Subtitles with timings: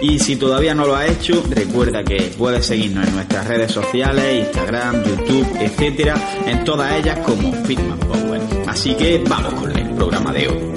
[0.00, 4.46] Y si todavía no lo has hecho, recuerda que puedes seguirnos en nuestras redes sociales,
[4.46, 6.14] Instagram, YouTube, etcétera,
[6.46, 8.40] en todas ellas como Fitman Power.
[8.66, 10.76] Así que vamos con el programa de hoy.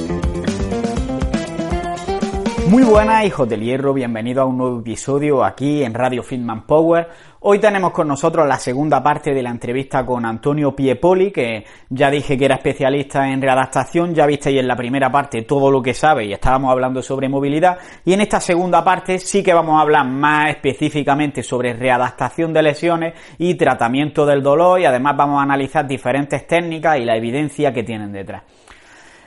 [2.69, 7.09] Muy buenas, hijos del hierro, bienvenidos a un nuevo episodio aquí en Radio Fitman Power.
[7.41, 12.11] Hoy tenemos con nosotros la segunda parte de la entrevista con Antonio Piepoli, que ya
[12.11, 15.93] dije que era especialista en readaptación, ya visteis en la primera parte todo lo que
[15.93, 19.83] sabe y estábamos hablando sobre movilidad, y en esta segunda parte sí que vamos a
[19.83, 25.43] hablar más específicamente sobre readaptación de lesiones y tratamiento del dolor, y además vamos a
[25.43, 28.43] analizar diferentes técnicas y la evidencia que tienen detrás.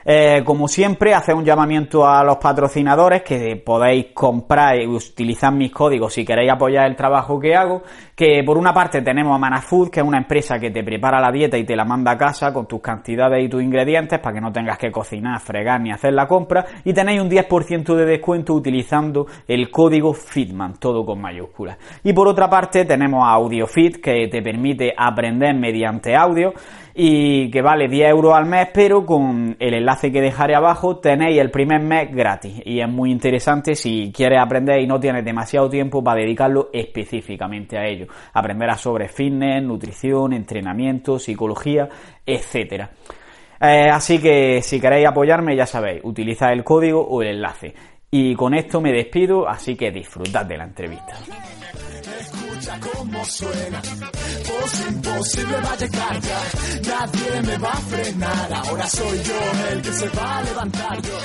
[0.05, 5.71] Eh, como siempre, hacer un llamamiento a los patrocinadores que podéis comprar y utilizar mis
[5.71, 7.83] códigos si queréis apoyar el trabajo que hago.
[8.15, 11.31] Que por una parte tenemos a Manafood, que es una empresa que te prepara la
[11.31, 14.41] dieta y te la manda a casa con tus cantidades y tus ingredientes para que
[14.41, 16.65] no tengas que cocinar, fregar ni hacer la compra.
[16.83, 21.77] Y tenéis un 10% de descuento utilizando el código FITMAN, todo con mayúsculas.
[22.03, 26.53] Y por otra parte tenemos a AudioFit, que te permite aprender mediante audio
[26.95, 31.39] y que vale 10 euros al mes, pero con el enlace que dejaré abajo tenéis
[31.39, 35.69] el primer mes gratis y es muy interesante si quieres aprender y no tienes demasiado
[35.69, 38.07] tiempo para dedicarlo específicamente a ello.
[38.33, 41.89] Aprenderás sobre fitness, nutrición, entrenamiento, psicología,
[42.25, 42.91] etcétera.
[43.59, 47.73] Eh, así que si queréis apoyarme, ya sabéis, utilizad el código o el enlace.
[48.11, 51.15] Y con esto me despido, así que disfrutad de la entrevista.
[52.63, 56.41] Escucha cómo suena, voz imposible va a llegar ya,
[56.87, 61.17] nadie me va a frenar, ahora soy yo el que se va a levantar yo.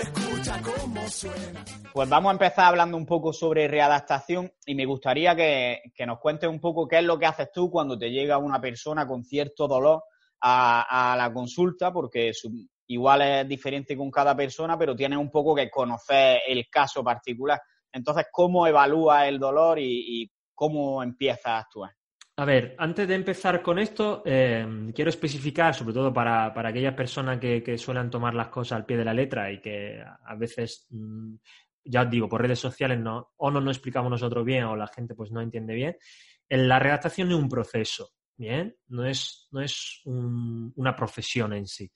[0.00, 1.64] Escucha cómo suena.
[1.92, 6.20] Pues vamos a empezar hablando un poco sobre readaptación y me gustaría que, que nos
[6.20, 9.24] cuentes un poco qué es lo que haces tú cuando te llega una persona con
[9.24, 10.04] cierto dolor
[10.40, 12.30] a, a la consulta, porque
[12.86, 17.60] igual es diferente con cada persona, pero tienes un poco que conocer el caso particular.
[17.90, 21.92] Entonces, ¿cómo evalúa el dolor y, y cómo empieza a actuar?
[22.38, 26.94] A ver, antes de empezar con esto, eh, quiero especificar, sobre todo para, para aquellas
[26.94, 30.34] personas que, que, suelen tomar las cosas al pie de la letra y que a
[30.34, 31.36] veces, mmm,
[31.84, 34.88] ya os digo, por redes sociales no, o no nos explicamos nosotros bien o la
[34.88, 35.96] gente pues no entiende bien,
[36.48, 38.10] la redactación es un proceso.
[38.38, 41.90] Bien, no es, no es un, una profesión en sí.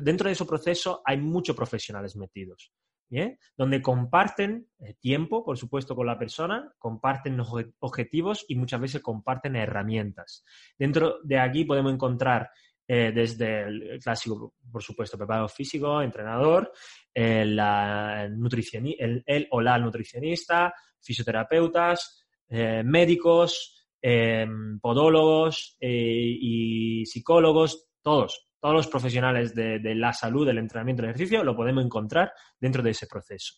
[0.00, 2.72] Dentro de ese proceso hay muchos profesionales metidos.
[3.12, 3.38] ¿Bien?
[3.58, 7.38] Donde comparten eh, tiempo, por supuesto, con la persona, comparten
[7.78, 10.42] objetivos y muchas veces comparten herramientas.
[10.78, 12.48] Dentro de aquí podemos encontrar
[12.88, 16.72] eh, desde el clásico, por supuesto, preparado físico, entrenador,
[17.12, 24.46] eh, la el, o la nutricionista, fisioterapeutas, eh, médicos, eh,
[24.80, 31.42] podólogos eh, y psicólogos, todos, todos los profesionales de, la salud, del entrenamiento, del ejercicio,
[31.42, 33.56] lo podemos encontrar dentro de ese proceso.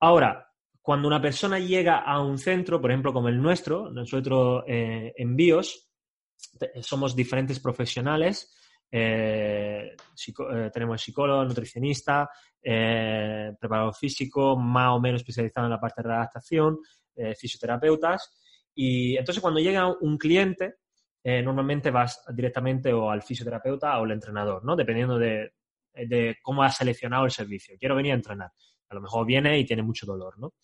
[0.00, 0.44] Ahora,
[0.82, 5.36] cuando una persona llega a un centro, por ejemplo, como el nuestro, nosotros eh, en
[5.36, 5.88] BIOS,
[6.80, 8.52] somos diferentes profesionales,
[8.90, 12.28] eh, eh, tenemos psicólogo, nutricionista,
[12.60, 16.80] eh, preparador físico, más o menos especializado en la parte de adaptación,
[17.36, 18.32] fisioterapeutas,
[18.74, 20.74] y entonces cuando llega un cliente,
[21.22, 24.76] eh, normalmente vas directamente o al fisioterapeuta o al entrenador, ¿no?
[24.76, 25.52] Dependiendo de,
[25.92, 27.76] de, cómo has seleccionado el servicio.
[27.78, 28.50] Quiero venir a entrenar.
[28.88, 30.54] A lo mejor viene y tiene mucho dolor, ¿no?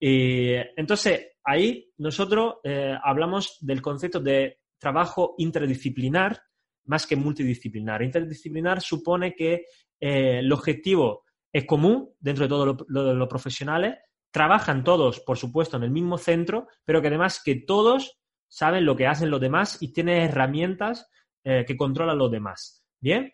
[0.00, 6.42] Y entonces ahí nosotros eh, hablamos del concepto de trabajo interdisciplinar
[6.86, 8.02] más que multidisciplinar.
[8.02, 9.66] Interdisciplinar supone que
[10.00, 13.98] eh, el objetivo es común dentro de todos los lo, lo profesionales,
[14.32, 18.21] trabajan todos, por supuesto, en el mismo centro, pero que además que todos
[18.52, 21.08] saben lo que hacen los demás y tienen herramientas
[21.42, 22.84] eh, que controlan los demás.
[23.00, 23.32] Bien,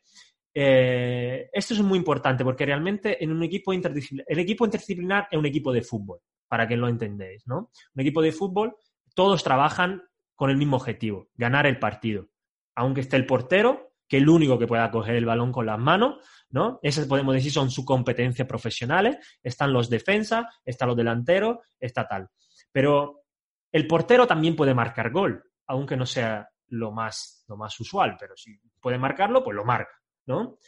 [0.54, 5.36] eh, esto es muy importante porque realmente en un equipo interdisciplinar, el equipo interdisciplinar es
[5.36, 6.20] un equipo de fútbol.
[6.46, 7.70] para que lo entendáis, ¿no?
[7.94, 8.74] Un equipo de fútbol,
[9.14, 10.02] todos trabajan
[10.34, 12.28] con el mismo objetivo, ganar el partido.
[12.74, 15.78] Aunque esté el portero, que es el único que pueda coger el balón con las
[15.78, 16.78] manos, ¿no?
[16.80, 19.18] Esas podemos decir son sus competencias profesionales.
[19.42, 22.28] Están los defensas, están los delanteros, está tal.
[22.72, 23.24] Pero
[23.72, 28.36] el portero también puede marcar gol, aunque no sea lo más, lo más usual, pero
[28.36, 29.94] si puede marcarlo, pues lo marca,
[30.26, 30.58] ¿no?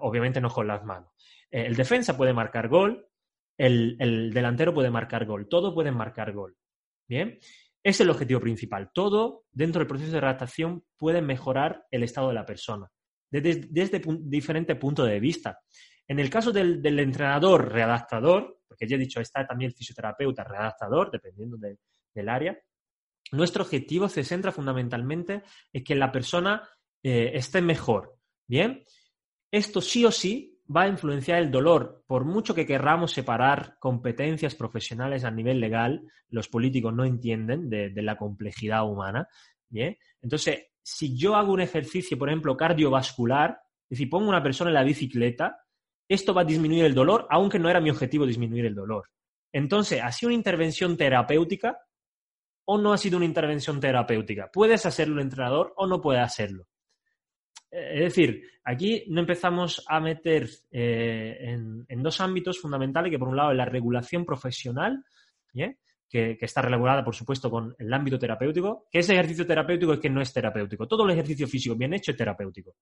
[0.00, 1.10] Obviamente no con las manos.
[1.50, 3.06] Eh, el defensa puede marcar gol,
[3.56, 6.56] el, el delantero puede marcar gol, todo pueden marcar gol.
[7.08, 7.38] Bien,
[7.82, 8.90] es el objetivo principal.
[8.92, 12.90] Todo dentro del proceso de redactación puede mejorar el estado de la persona
[13.30, 15.60] desde, desde diferentes puntos de vista.
[16.06, 21.10] En el caso del, entrenador redactador, porque ya he dicho, está también el fisioterapeuta redactador,
[21.10, 21.56] dependiendo
[22.14, 22.58] del área,
[23.32, 26.68] nuestro objetivo se centra fundamentalmente en que la persona
[27.02, 28.16] eh, esté mejor.
[28.46, 28.82] Bien,
[29.50, 32.04] esto sí o sí va a influenciar el dolor.
[32.06, 37.90] Por mucho que querramos separar competencias profesionales a nivel legal, los políticos no entienden de,
[38.02, 39.28] la complejidad humana.
[39.68, 44.70] Bien, entonces si yo hago un ejercicio, por ejemplo, cardiovascular, es decir, pongo una persona
[44.70, 45.58] en la bicicleta,
[46.08, 49.10] esto va a disminuir el dolor, aunque no era mi objetivo disminuir el dolor.
[49.52, 51.78] Entonces, ¿ha sido una intervención terapéutica
[52.70, 54.50] o no ha sido una intervención terapéutica?
[54.52, 56.66] ¿Puedes hacerlo el entrenador o no puedes hacerlo?
[57.70, 61.56] Eh, es decir, aquí no empezamos a meter eh,
[61.88, 65.02] en, dos ámbitos fundamentales, que por un lado es la regulación profesional,
[65.50, 65.78] ¿bien?
[66.10, 70.10] que, está regulada, por supuesto, con el ámbito terapéutico, que ese ejercicio terapéutico es que
[70.10, 70.86] no es terapéutico.
[70.86, 72.76] Todo el ejercicio físico bien hecho es terapéutico.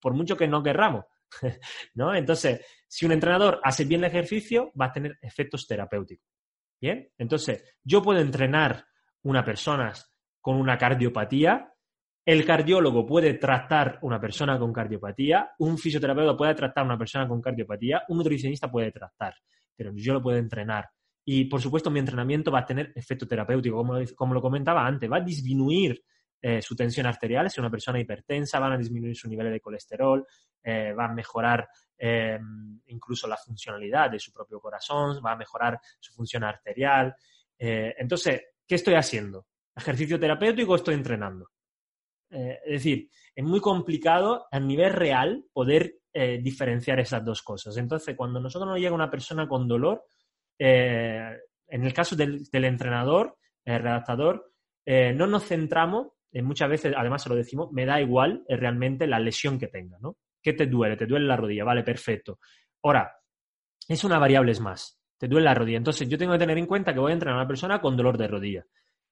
[0.00, 1.04] Por mucho que no querramos.
[1.94, 2.14] ¿no?
[2.14, 6.26] Entonces, si un entrenador hace bien el ejercicio, va a tener efectos terapéuticos.
[6.80, 8.86] Bien, entonces, yo puedo entrenar
[9.24, 9.92] una persona
[10.40, 11.70] con una cardiopatía,
[12.24, 17.40] el cardiólogo puede tratar una persona con cardiopatía, un fisioterapeuta puede tratar una persona con
[17.42, 19.34] cardiopatía, un nutricionista puede tratar,
[19.76, 20.88] pero yo lo puedo entrenar.
[21.26, 25.10] Y por supuesto, mi entrenamiento va a tener efecto terapéutico, como, como lo comentaba antes,
[25.10, 26.02] va a disminuir
[26.46, 30.26] eh, su tensión arterial, si una persona hipertensa, van a disminuir su nivel de colesterol,
[30.62, 31.66] eh, va a mejorar
[31.96, 32.38] eh,
[32.88, 37.14] incluso la funcionalidad de su propio corazón, va a mejorar su función arterial.
[37.56, 39.46] entonces, ¿qué estoy haciendo?
[39.76, 41.48] ¿Ejercicio terapéutico o estoy entrenando?
[42.30, 47.76] es decir, es muy complicado a nivel real poder diferenciar esas dos cosas.
[47.76, 50.04] Entonces, cuando nosotros nos llega una persona con dolor,
[50.58, 51.38] eh,
[51.68, 54.52] en el caso del, entrenador, el redactador,
[54.84, 59.06] eh, no nos centramos, muchas veces, además se lo decimos, me da igual eh, realmente
[59.06, 60.16] la lesión que tenga, ¿no?
[60.42, 60.96] ¿Qué te duele?
[60.96, 62.38] Te duele la rodilla, vale, perfecto.
[62.82, 63.16] Ahora,
[63.88, 65.78] es una variable más, te duele la rodilla.
[65.78, 67.96] Entonces, yo tengo que tener en cuenta que voy a entrenar a una persona con
[67.96, 68.66] dolor de rodilla.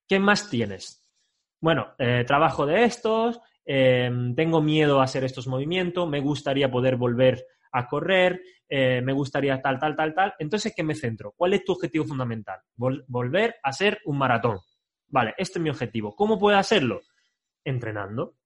[0.07, 1.05] ¿Qué más tienes?
[1.61, 1.95] Bueno,
[2.27, 8.43] trabajo de estos, tengo miedo a hacer estos movimientos, me gustaría poder volver a correr,
[8.69, 10.35] eh, me gustaría tal, tal, tal, tal.
[10.39, 11.35] Entonces, ¿qué me centro?
[11.37, 12.61] ¿Cuál es tu objetivo fundamental?
[12.77, 14.61] volver a ser un maratón.
[15.09, 16.15] Vale, este es mi objetivo.
[16.15, 17.01] ¿Cómo puedo hacerlo?
[17.65, 18.37] Entrenando.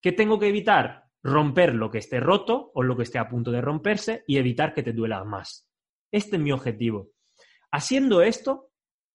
[0.00, 1.04] ¿Qué tengo que evitar?
[1.22, 4.72] Romper lo que esté roto o lo que esté a punto de romperse y evitar
[4.72, 5.67] que te duela más.
[6.10, 7.10] Este es mi objetivo.
[7.70, 8.70] Haciendo esto,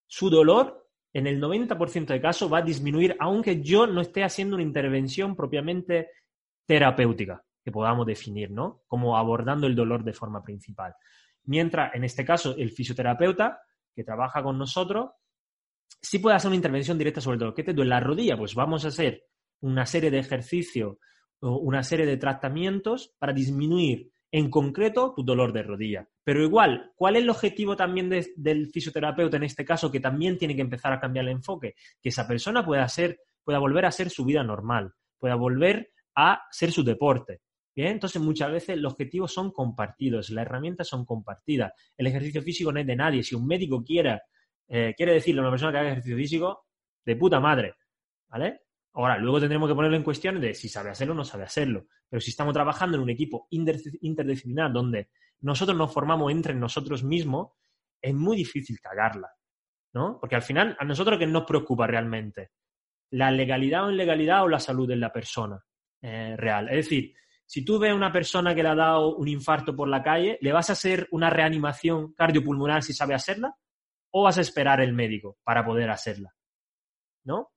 [0.08, 4.56] su dolor en el 90% de casos va a disminuir aunque yo no esté haciendo
[4.56, 6.10] una intervención propiamente
[6.66, 8.84] terapéutica que podamos definir, ¿no?
[8.88, 10.94] Como abordando el dolor de forma principal.
[11.46, 13.62] Mientras, en este caso, el fisioterapeuta
[13.96, 15.12] que trabaja con nosotros,
[16.02, 17.54] sí puede hacer una intervención directa sobre el dolor.
[17.54, 18.38] ¿Qué te duele la rodilla?
[18.38, 19.24] Pues vamos a hacer
[19.62, 20.98] una serie de ejercicios
[21.40, 26.10] o una serie de tratamientos para disminuir en concreto tu dolor de rodilla.
[26.24, 30.56] Pero igual, ¿cuál es el objetivo también del fisioterapeuta en este caso que también tiene
[30.56, 31.76] que empezar a cambiar el enfoque?
[32.02, 32.88] Que esa persona pueda,
[33.44, 37.42] pueda volver a ser su vida normal, pueda volver a ser su deporte,
[37.76, 41.74] Bien, entonces muchas veces los objetivos son compartidos, las herramientas son compartidas.
[41.98, 43.24] El ejercicio físico no es de nadie.
[43.24, 44.22] Si un médico quiere,
[44.68, 46.68] eh, quiere decirle a una persona que haga ejercicio físico,
[47.04, 47.74] de puta madre.
[48.30, 48.62] ¿Vale?
[48.94, 51.88] Ahora, luego tendremos que ponerlo en cuestión de si sabe hacerlo o no sabe hacerlo.
[52.08, 55.10] Pero si estamos trabajando en un equipo interdisciplinar donde
[55.42, 57.54] nosotros nos formamos entre nosotros mismos,
[58.02, 59.32] es muy difícil cagarla.
[59.94, 60.18] ¿No?
[60.20, 62.52] Porque al final, a nosotros que nos preocupa realmente,
[63.12, 65.64] la legalidad o ilegalidad o la salud de la persona
[66.02, 66.68] eh, real.
[66.70, 67.14] Es decir,
[67.46, 70.40] si tú ves a una persona que le ha dado un infarto por la calle,
[70.42, 73.56] ¿le vas a hacer una reanimación cardiopulmonar si sabe hacerla?
[74.12, 76.34] ¿O vas a esperar el médico para poder hacerla?
[77.26, 77.52] ¿No?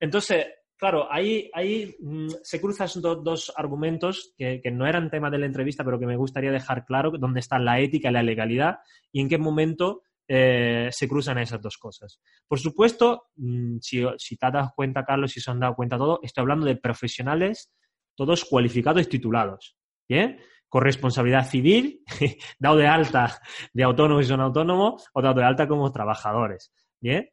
[0.00, 5.46] Entonces, claro, ahí, ahí mm, se cruzan dos argumentos que, no eran tema de la
[5.46, 8.78] entrevista, pero que me gustaría dejar claro dónde está la ética y la legalidad
[9.12, 12.20] y en qué momento eh, se cruzan esas dos cosas.
[12.46, 15.96] Por supuesto, mm, si, si, te has dado cuenta, Carlos, si se han dado cuenta
[15.96, 17.72] todo, estoy hablando de profesionales
[18.14, 19.76] todos cualificados y titulados.
[20.08, 20.38] ¿Bien?
[20.68, 22.02] con responsabilidad civil,
[22.58, 23.40] dado de alta
[23.72, 26.72] de autónomos y son autónomos, o dado de alta como trabajadores.
[27.00, 27.30] ¿Bien?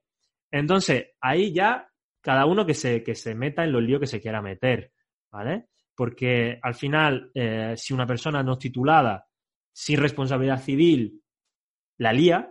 [0.52, 1.88] Entonces, ahí ya
[2.24, 4.94] cada uno que se, que se meta en los líos que se quiera meter,
[5.30, 5.68] ¿vale?
[5.94, 9.28] Porque al final, eh, si una persona no titulada,
[9.74, 11.22] sin responsabilidad civil,
[11.98, 12.50] la lía,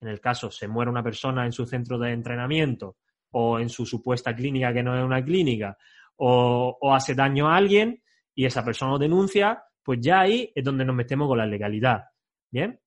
[0.00, 2.98] en el caso se muere una persona en su centro de entrenamiento
[3.30, 5.76] o en su supuesta clínica que no es una clínica,
[6.16, 8.02] o, o hace daño a alguien
[8.34, 12.04] y esa persona lo denuncia, pues ya ahí es donde nos metemos con la legalidad.
[12.50, 12.78] ¿Bien?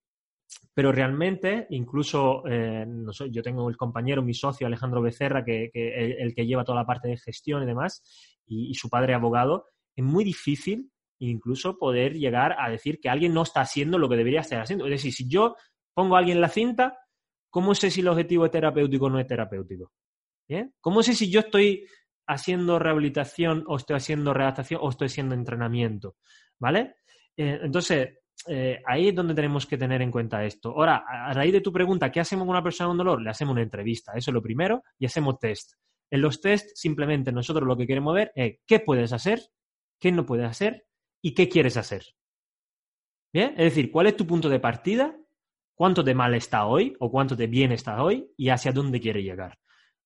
[0.73, 2.85] Pero realmente, incluso eh,
[3.31, 7.07] yo tengo el compañero, mi socio Alejandro Becerra, que, el, que lleva toda la parte
[7.07, 8.03] de gestión y demás,
[8.45, 13.41] y, su padre abogado, es muy difícil incluso poder llegar a decir que alguien no
[13.41, 14.85] está haciendo lo que debería estar haciendo.
[14.85, 15.55] Es decir, si yo
[15.93, 16.99] pongo a alguien en la cinta,
[17.49, 19.91] ¿cómo sé si el objetivo es terapéutico o no es terapéutico?
[20.47, 20.73] ¿Bien?
[20.79, 21.87] ¿Cómo sé si yo estoy
[22.27, 26.17] haciendo rehabilitación o estoy haciendo redactación o estoy haciendo entrenamiento?
[26.59, 26.97] ¿Vale?
[27.35, 30.69] Eh, entonces, eh, ahí es donde tenemos que tener en cuenta esto.
[30.69, 33.21] Ahora, a raíz de tu pregunta, ¿qué hacemos con una persona con dolor?
[33.21, 35.73] Le hacemos una entrevista, eso es lo primero, y hacemos test.
[36.09, 39.41] En los test, simplemente nosotros lo que queremos ver es qué puedes hacer,
[39.99, 40.85] qué no puedes hacer
[41.21, 42.03] y qué quieres hacer.
[43.33, 43.49] ¿Bien?
[43.57, 45.17] Es decir, ¿cuál es tu punto de partida?
[45.75, 49.23] ¿Cuánto de mal está hoy o cuánto de bien está hoy y hacia dónde quieres
[49.23, 49.59] llegar?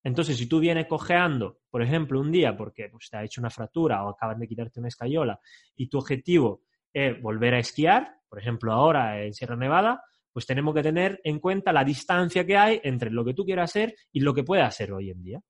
[0.04, 3.52] Entonces, si tú vienes cojeando, por ejemplo, un día porque pues, te ha hecho una
[3.52, 5.40] fractura o acaban de quitarte una escayola
[5.76, 10.74] y tu objetivo es volver a esquiar, por ejemplo, ahora en Sierra Nevada, pues tenemos
[10.74, 14.22] que tener en cuenta la distancia que hay entre lo que tú quieras hacer y
[14.22, 15.42] lo que puedas hacer hoy en día.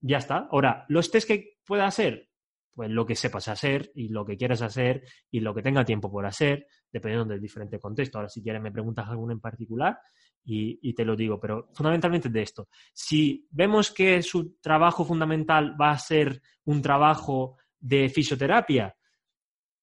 [0.00, 0.48] Ya está.
[0.50, 2.28] Ahora, los test que pueda hacer,
[2.74, 6.10] pues lo que sepas hacer y lo que quieras hacer y lo que tenga tiempo
[6.10, 8.18] por hacer, dependiendo del diferente contexto.
[8.18, 9.96] Ahora, si quieres, me preguntas alguno en particular
[10.44, 12.66] y, y, te lo digo, pero fundamentalmente de esto.
[12.92, 18.92] Si vemos que su trabajo fundamental va a ser un trabajo de fisioterapia,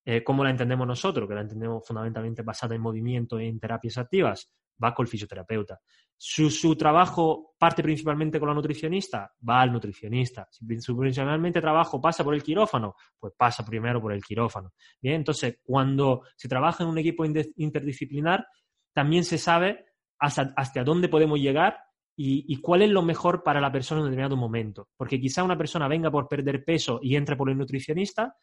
[0.08, 1.28] eh, ¿Cómo la entendemos nosotros?
[1.28, 4.48] Que la entendemos fundamentalmente basada en movimiento y en terapias activas.
[4.82, 5.80] Va con el fisioterapeuta.
[6.16, 10.46] Su, trabajo parte principalmente con la nutricionista, va al nutricionista.
[10.48, 14.74] Si su principalmente trabajo pasa por el quirófano, pues pasa primero por el quirófano.
[15.02, 18.46] Bien, entonces cuando se trabaja en un equipo interdisciplinar,
[18.92, 19.86] también se sabe
[20.20, 21.78] hasta, hasta dónde podemos llegar
[22.14, 24.88] y, y, cuál es lo mejor para la persona en determinado momento.
[24.96, 28.36] Porque quizá una persona venga por perder peso y entre por el nutricionista,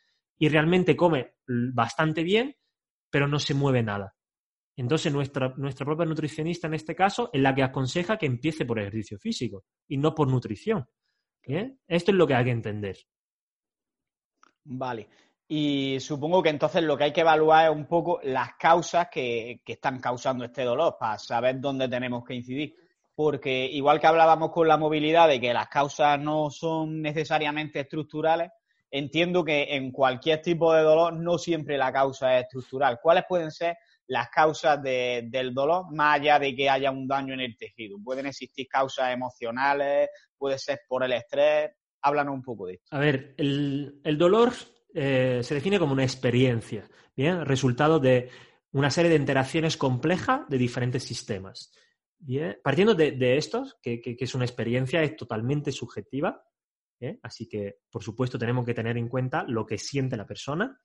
[0.43, 2.53] y realmente come bastante bien,
[3.09, 4.13] pero no se mueve nada.
[4.75, 8.77] Entonces, nuestra, nuestra propia nutricionista en este caso es la que aconseja que empiece por
[8.77, 10.85] ejercicio físico y no por nutrición.
[11.41, 12.97] Esto es lo que hay que entender.
[14.65, 15.07] Vale.
[15.47, 19.61] Y supongo que entonces lo que hay que evaluar es un poco las causas que,
[19.63, 22.75] que están causando este dolor para saber dónde tenemos que incidir.
[23.15, 28.51] Porque igual que hablábamos con la movilidad de que las causas no son necesariamente estructurales,
[28.93, 32.99] entiendo que en cualquier tipo de dolor no siempre la causa es estructural.
[33.01, 37.39] ¿Cuáles pueden ser las causas del dolor más allá de que haya un daño en
[37.39, 37.97] el tejido?
[38.03, 40.09] ¿Pueden existir causas emocionales?
[40.37, 41.71] ¿Puede ser por el estrés?
[42.03, 42.95] Háblanos un poco de esto.
[42.95, 44.53] A ver, el, dolor
[44.93, 47.43] eh, se define como una experiencia, ¿bien?
[47.45, 48.29] Resultado de
[48.73, 51.71] una serie de interacciones complejas de diferentes sistemas.
[52.19, 52.59] ¿bien?
[52.63, 56.45] Partiendo de, de estos, que, que, es una experiencia, es totalmente subjetiva,
[57.03, 57.19] ¿eh?
[57.21, 60.79] Así que, por supuesto, tenemos que tener en cuenta lo que siente la persona.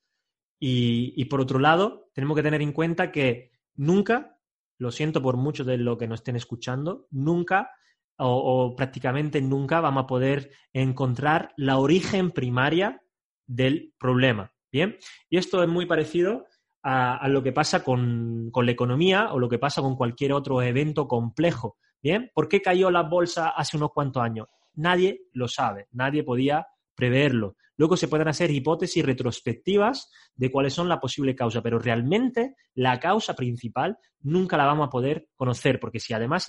[0.61, 4.39] Y, por otro lado, tenemos que tener en cuenta que nunca,
[4.79, 7.71] lo siento por muchos de lo que nos estén escuchando, nunca
[8.17, 13.01] o, prácticamente nunca vamos a poder encontrar la origen primaria
[13.47, 14.53] del problema.
[14.73, 14.99] Bien,
[15.31, 16.47] y esto es muy parecido
[16.83, 20.61] a, lo que pasa con, con, la economía o lo que pasa con cualquier otro
[20.61, 21.77] evento complejo.
[22.03, 24.49] Bien, ¿por qué cayó la bolsa hace unos cuantos años?
[24.79, 27.57] Nadie lo sabe, nadie podía preverlo.
[27.77, 32.99] Luego se pueden hacer hipótesis retrospectivas de cuáles son la posible causa, pero realmente la
[32.99, 36.47] causa principal nunca la vamos a poder conocer, porque si además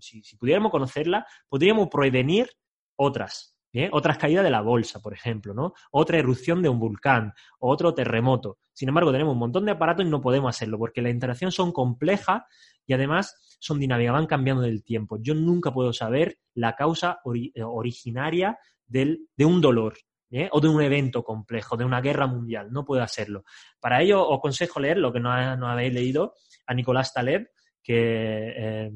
[0.00, 2.48] si, pudiéramos conocerla, podríamos prevenir
[2.96, 3.51] otras.
[3.92, 5.72] Otras caídas de la bolsa, por ejemplo, ¿no?
[5.90, 8.58] Otra erupción de un volcán, otro terremoto.
[8.72, 11.72] Sin embargo, tenemos un montón de aparatos y no podemos hacerlo porque las interacciones son
[11.72, 12.42] complejas
[12.86, 15.16] y además son dinámicas, van cambiando del tiempo.
[15.20, 19.94] Yo nunca puedo saber la causa eh, originaria de un dolor.
[20.30, 20.48] ¿eh?
[20.50, 22.72] o de un evento complejo, de una guerra mundial.
[22.72, 23.44] No puedo hacerlo.
[23.78, 26.34] Para ello, os aconsejo leer lo que no, habéis leído
[26.66, 27.50] a Nicolás Taleb,
[27.82, 28.90] que eh,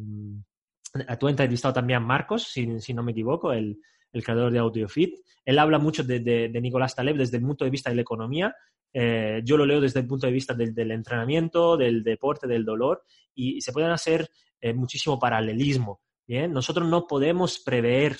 [1.20, 3.78] tú has entrevistado también a Marcos, si no me equivoco, el,
[4.12, 5.14] el, creador de AudioFit.
[5.44, 8.54] Él habla mucho de, de, Nicolás Taleb desde el punto de vista de la economía.
[8.92, 13.04] yo lo leo desde el punto de vista del, del entrenamiento, del deporte, del dolor,
[13.34, 14.28] y se pueden hacer
[14.60, 16.00] eh, muchísimo paralelismo.
[16.26, 16.52] ¿bien?
[16.52, 18.16] Nosotros no podemos prever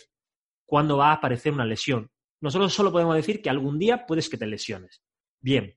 [0.65, 2.11] cuándo va a aparecer una lesión.
[2.41, 5.03] Nosotros solo podemos decir que algún día puedes que te lesiones.
[5.41, 5.75] Bien,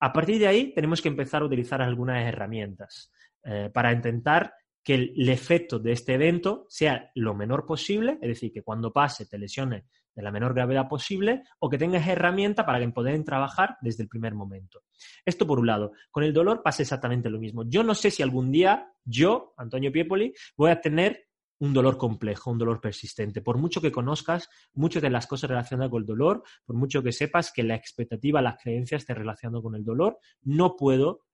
[0.00, 3.10] A partir de ahí tenemos que empezar a utilizar algunas herramientas
[3.44, 4.54] eh, para intentar
[4.88, 9.26] que el, efecto de este evento sea lo menor posible, es decir, que cuando pase
[9.26, 13.76] te lesiones de la menor gravedad posible o que tengas herramienta para que puedan trabajar
[13.82, 14.84] desde el primer momento.
[15.26, 15.92] Esto por un lado.
[16.10, 17.64] Con el dolor pasa exactamente lo mismo.
[17.68, 21.28] Yo no sé si algún día yo, Antonio Piepoli, voy a tener
[21.58, 23.42] un dolor complejo, un dolor persistente.
[23.42, 27.12] Por mucho que conozcas muchas de las cosas relacionadas con el dolor, por mucho que
[27.12, 31.26] sepas que la expectativa, las creencias estén relacionadas con el dolor, no puedo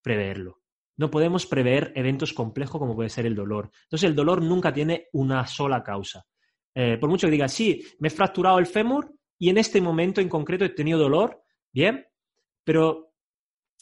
[0.00, 0.59] preverlo.
[1.00, 3.70] No podemos prever eventos complejos como puede ser el dolor.
[3.84, 6.26] Entonces, el dolor nunca tiene una sola causa.
[6.74, 10.20] Eh, por mucho que diga, sí, me he fracturado el fémur y en este momento
[10.20, 11.42] en concreto he tenido dolor,
[11.72, 12.06] bien,
[12.64, 13.14] pero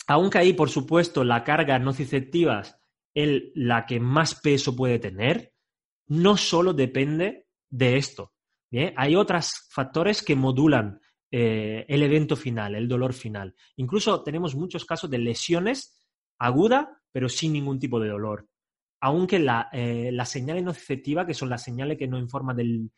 [0.06, 2.62] aunque ahí, por supuesto, la carga nociceptiva
[3.12, 5.52] es la que más peso puede tener,
[6.06, 8.32] no solo depende de esto.
[8.94, 11.00] Hay otros factores que modulan
[11.32, 13.56] eh, el evento final, el dolor final.
[13.75, 15.98] Incluso tenemos muchos casos de lesiones
[16.38, 18.46] agudas pero sin ningún tipo de dolor.
[19.00, 22.90] Aunque la, eh, las señales nociceptivas, que son las señales que nos informan del,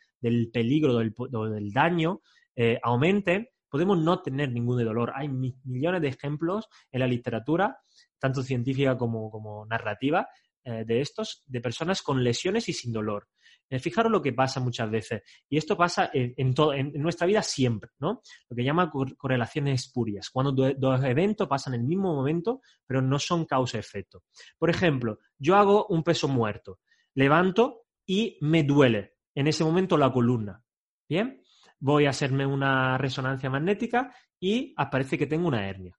[0.53, 2.21] peligro o del, daño,
[2.57, 5.13] eh, aumenten, podemos no tener ningún dolor.
[5.15, 7.79] Hay millones de ejemplos en la literatura,
[8.19, 10.27] tanto científica como narrativa,
[10.63, 13.29] eh, de estos, de personas con lesiones y sin dolor.
[13.71, 17.91] Eh, fijaros lo que pasa muchas veces, y esto pasa en, en, nuestra vida siempre,
[18.01, 18.21] ¿no?
[18.49, 23.19] Lo que llama correlaciones espurias, cuando dos eventos pasan en el mismo momento, pero no
[23.19, 24.25] son causa-efecto.
[24.59, 26.81] Por ejemplo, yo hago un peso muerto,
[27.15, 30.63] levanto y me duele en ese momento la columna.
[31.09, 31.43] Bien,
[31.79, 35.97] voy a hacerme una resonancia magnética y aparece que tengo una hernia.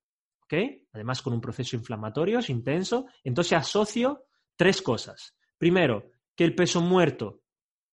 [0.94, 4.26] Además, con un proceso inflamatorio intenso, entonces asocio
[4.56, 5.36] tres cosas.
[5.58, 7.42] Primero, que el peso muerto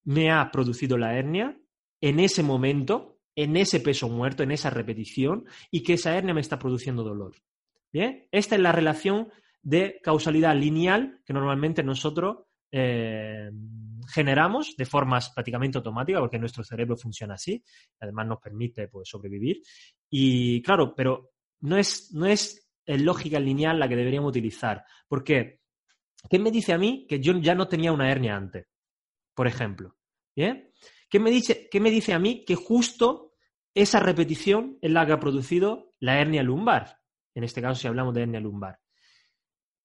[0.08, 1.54] me ha producido la hernia
[2.00, 6.40] en ese momento, en ese peso muerto, en esa repetición, y que esa hernia me
[6.40, 7.34] está produciendo dolor.
[7.92, 9.28] Bien, esta es la relación
[9.62, 12.38] de causalidad lineal que normalmente nosotros
[12.72, 13.50] eh,
[14.10, 17.62] generamos de forma prácticamente automática, porque nuestro cerebro funciona así,
[18.00, 19.60] además nos permite pues, sobrevivir.
[20.08, 24.86] Y claro, pero no es, no es lógica lineal la que deberíamos utilizar.
[25.06, 25.60] ¿Por qué?
[26.30, 28.66] ¿Qué me dice a mí que yo ya no tenía una hernia antes?
[29.34, 29.97] Por ejemplo.
[30.38, 30.72] ¿Bien?
[31.10, 33.34] ¿Qué me dice, qué me dice a mí que justo
[33.74, 37.00] esa repetición es la que ha producido la hernia lumbar?
[37.34, 38.78] En este caso, si hablamos de hernia lumbar.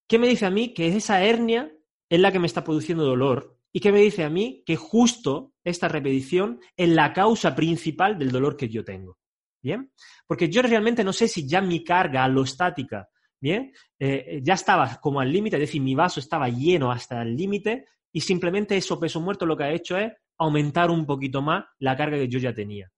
[0.08, 1.76] ¿Qué me dice a mí que esa hernia
[2.08, 3.58] es la que me está produciendo dolor?
[3.72, 8.32] ¿Y qué me dice a mí que justo esta repetición es la causa principal del
[8.32, 9.18] dolor que yo tengo?
[9.60, 9.92] ¿Bien?
[10.28, 13.10] Porque yo realmente no sé si ya mi carga alostática
[13.42, 17.36] Bien, eh, ya estaba como al límite, es decir, mi vaso estaba lleno hasta el
[17.36, 21.66] límite y simplemente eso peso muerto lo que ha hecho es aumentar un poquito más
[21.80, 22.92] la carga que yo ya tenía.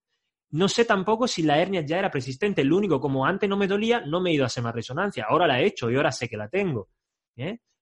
[0.52, 2.64] No sé tampoco si la hernia ya era persistente.
[2.64, 5.26] Lo único, como antes no me dolía, no me he ido a hacer más resonancia.
[5.28, 6.90] Ahora la he hecho y ahora sé que la tengo.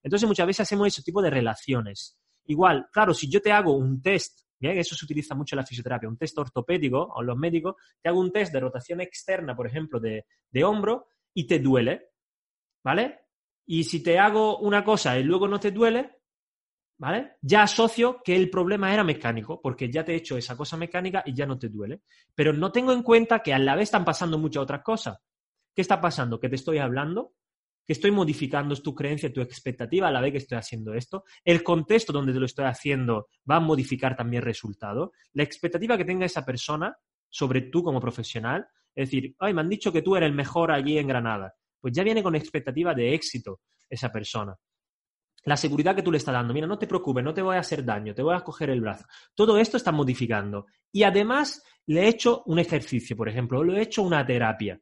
[0.02, 2.18] Entonces muchas veces hacemos ese tipo de relaciones.
[2.46, 4.76] Igual, claro, si yo te hago un test, ¿bien?
[4.76, 8.20] eso se utiliza mucho en la fisioterapia, un test ortopédico o los médicos, te hago
[8.20, 12.10] un test de rotación externa, por ejemplo, de, de hombro y te duele,
[12.82, 13.20] ¿vale?
[13.66, 16.13] Y si te hago una cosa y luego no te duele,
[17.04, 17.32] ¿vale?
[17.42, 21.22] Ya asocio que el problema era mecánico, porque ya te he hecho esa cosa mecánica
[21.26, 22.00] y ya no te duele.
[22.34, 25.18] Pero no tengo en cuenta que a la vez están pasando muchas otras cosas.
[25.74, 26.40] ¿Qué está pasando?
[26.40, 27.34] Que te estoy hablando,
[27.86, 31.24] que estoy modificando tu creencia, tu expectativa a la vez que estoy haciendo esto.
[31.44, 35.12] El contexto donde te lo estoy haciendo va a modificar también el resultado.
[35.34, 36.96] La expectativa que tenga esa persona
[37.28, 40.72] sobre tú como profesional, es decir, ay, me han dicho que tú eres el mejor
[40.72, 44.56] allí en Granada pues ya viene con expectativa de éxito esa persona.
[45.44, 47.60] La seguridad que tú le estás dando, mira, no te preocupes, no te voy a
[47.60, 49.04] hacer daño, te voy a coger el brazo.
[49.34, 50.66] Todo esto está modificando.
[50.90, 54.80] Y además le he hecho un ejercicio, por ejemplo, le he hecho una terapia.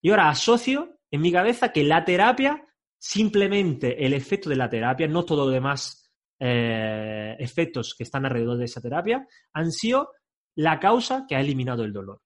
[0.00, 2.64] Y ahora asocio en mi cabeza que la terapia,
[2.98, 8.56] simplemente el efecto de la terapia, no todo los demás eh, efectos que están alrededor
[8.56, 10.12] de esa terapia, han sido
[10.54, 12.22] la causa que ha eliminado el dolor.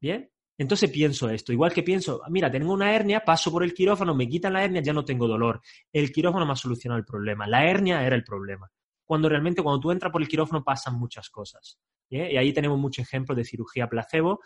[0.00, 0.30] ¿Bien?
[0.58, 4.28] Entonces pienso esto, igual que pienso, mira, tengo una hernia, paso por el quirófano, me
[4.28, 5.60] quitan la hernia, ya no tengo dolor.
[5.92, 7.46] El quirófano me ha solucionado el problema.
[7.46, 8.68] La hernia era el problema.
[9.04, 11.78] Cuando realmente cuando tú entras por el quirófano pasan muchas cosas.
[12.10, 14.40] Y ahí tenemos muchos ejemplos de cirugía placebo,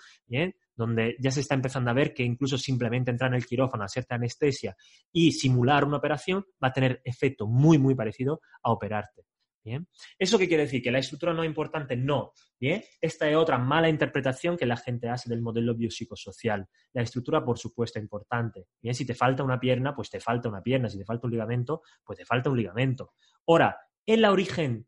[0.75, 4.15] donde ya se está empezando a ver que incluso simplemente entrar en el quirófano, hacerte
[4.15, 4.77] anestesia
[5.13, 9.25] y simular una operación va a tener efecto muy, muy parecido a operarte.
[9.65, 9.87] ¿Bien?
[10.19, 10.83] ¿Eso qué quiere decir?
[10.83, 11.97] ¿Que la estructura no es importante?
[11.97, 12.33] No.
[12.59, 12.83] ¿Bien?
[13.01, 16.69] Esta es otra mala interpretación que la gente hace del modelo biopsicosocial.
[16.93, 18.67] La estructura, por supuesto, es importante.
[18.81, 20.89] Bien, si te falta una pierna, pues te falta una pierna.
[20.89, 23.13] Si te falta un ligamento, pues te falta un ligamento.
[23.47, 24.87] Ahora, ¿en la origen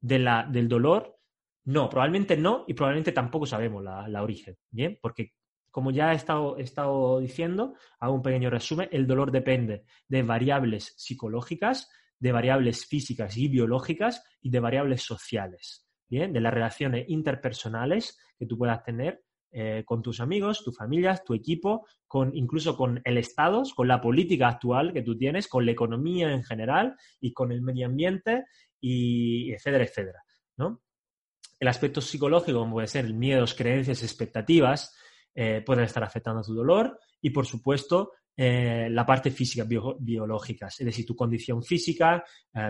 [0.00, 1.18] del dolor?
[1.64, 4.56] No, probablemente no y probablemente tampoco sabemos la, origen.
[4.70, 5.32] Bien, porque
[5.70, 10.22] como ya he estado, he estado diciendo, hago un pequeño resumen, el dolor depende de
[10.22, 11.90] variables psicológicas,
[12.24, 16.32] de variables físicas y biológicas y de variables sociales, ¿bien?
[16.32, 21.34] De las relaciones interpersonales que tú puedas tener eh, con tus amigos, tus familias, tu
[21.34, 25.72] equipo, con, incluso con el Estado, con la política actual que tú tienes, con la
[25.72, 28.44] economía en general y con el medio ambiente,
[28.80, 30.22] y etcétera, etcétera.
[30.56, 30.80] ¿no?
[31.60, 34.96] El aspecto psicológico, como puede ser miedos, creencias, expectativas,
[35.34, 40.66] eh, pueden estar afectando a tu dolor y, por supuesto, eh, la parte física, biológica,
[40.66, 42.24] es decir, tu condición física,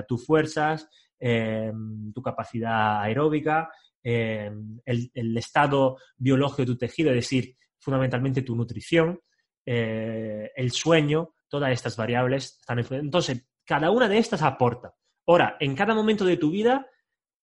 [0.06, 3.70] tus fuerzas, tu capacidad aeróbica,
[4.06, 4.52] eh,
[4.84, 9.18] el, estado biológico de tu tejido, es decir, fundamentalmente tu nutrición,
[9.64, 13.06] eh, el sueño, todas estas variables están influyendo.
[13.06, 14.94] Entonces, cada una de estas aporta.
[15.26, 16.86] Ahora, en cada momento de tu vida,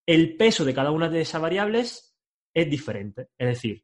[0.05, 2.15] el peso de cada una de esas variables
[2.53, 3.29] es diferente.
[3.39, 3.83] Es decir,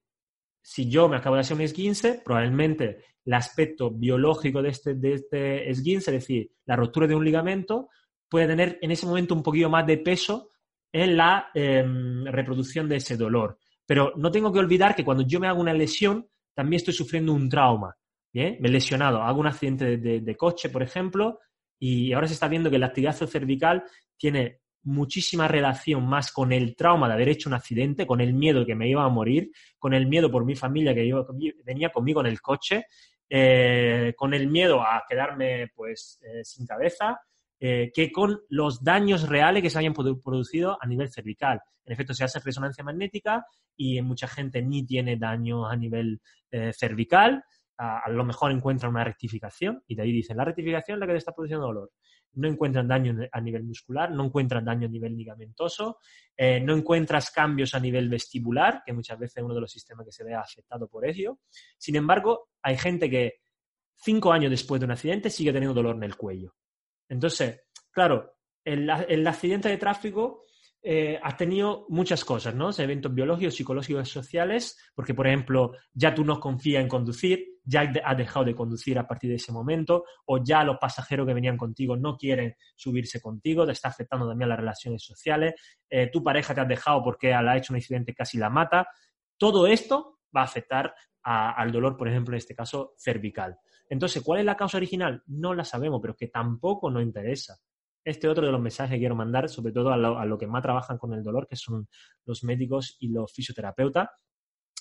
[0.70, 5.14] si yo me acabo de hacer un esguince, probablemente el aspecto biológico de este, de
[5.14, 7.88] este esguince, es decir, la ruptura de un ligamento,
[8.28, 10.50] puede tener en ese momento un poquito más de peso
[10.92, 13.58] en la em, reproducción de ese dolor.
[13.86, 17.32] Pero no tengo que olvidar que cuando yo me hago una lesión, también estoy sufriendo
[17.32, 17.96] un trauma.
[18.34, 21.40] Me he lesionado, hago un accidente de, coche, por ejemplo,
[21.80, 23.86] y ahora se está viendo que la actividad cervical
[24.18, 28.66] tiene muchísima relación más con el trauma de haber hecho un accidente, con el miedo
[28.66, 31.14] que me iba a morir, con el miedo por mi familia que
[31.66, 32.86] venía conmigo en el coche,
[33.30, 37.20] eh, con el miedo a quedarme pues eh, sin cabeza,
[37.60, 41.62] eh, que con los daños reales que se hayan producido a nivel cervical.
[41.86, 43.46] En efecto, se hace resonancia magnética
[43.76, 46.22] y en mucha gente ni tiene daño a nivel
[46.74, 47.44] cervical.
[47.78, 51.14] A, lo mejor encuentran una rectificación y de ahí dicen, la rectificación es la que
[51.14, 51.92] te está produciendo dolor.
[52.34, 55.98] No encuentran daño a nivel muscular, no encuentran daño a nivel ligamentoso,
[56.36, 60.06] eh, no encuentras cambios a nivel vestibular, que muchas veces es uno de los sistemas
[60.06, 61.40] que se ve afectado por ello.
[61.78, 63.40] Sin embargo, hay gente que
[63.96, 66.54] cinco años después de un accidente sigue teniendo dolor en el cuello.
[67.10, 67.62] Entonces,
[67.92, 70.44] claro, el, accidente de tráfico
[70.84, 72.70] eh, ha tenido muchas cosas, ¿no?
[72.78, 78.18] Eventos biológicos, psicológicos, sociales, porque, por ejemplo, ya tú no confías en conducir, ya has
[78.18, 81.98] dejado de conducir a partir de ese momento, o ya los pasajeros que venían contigo
[81.98, 85.56] no quieren subirse contigo, te está afectando también las relaciones sociales,
[85.90, 88.88] eh, tu pareja te ha dejado porque ha hecho un accidente casi la mata.
[89.38, 93.58] Todo esto va a afectar al dolor, por ejemplo, en este caso, cervical.
[93.90, 95.24] Entonces, ¿cuál es la causa original?
[95.28, 97.58] No la sabemos, pero que tampoco nos interesa.
[98.08, 100.98] Este otro de los mensajes que quiero mandar, sobre todo a lo, que más trabajan
[100.98, 101.90] con el dolor, que son
[102.24, 104.08] los médicos y los fisioterapeutas.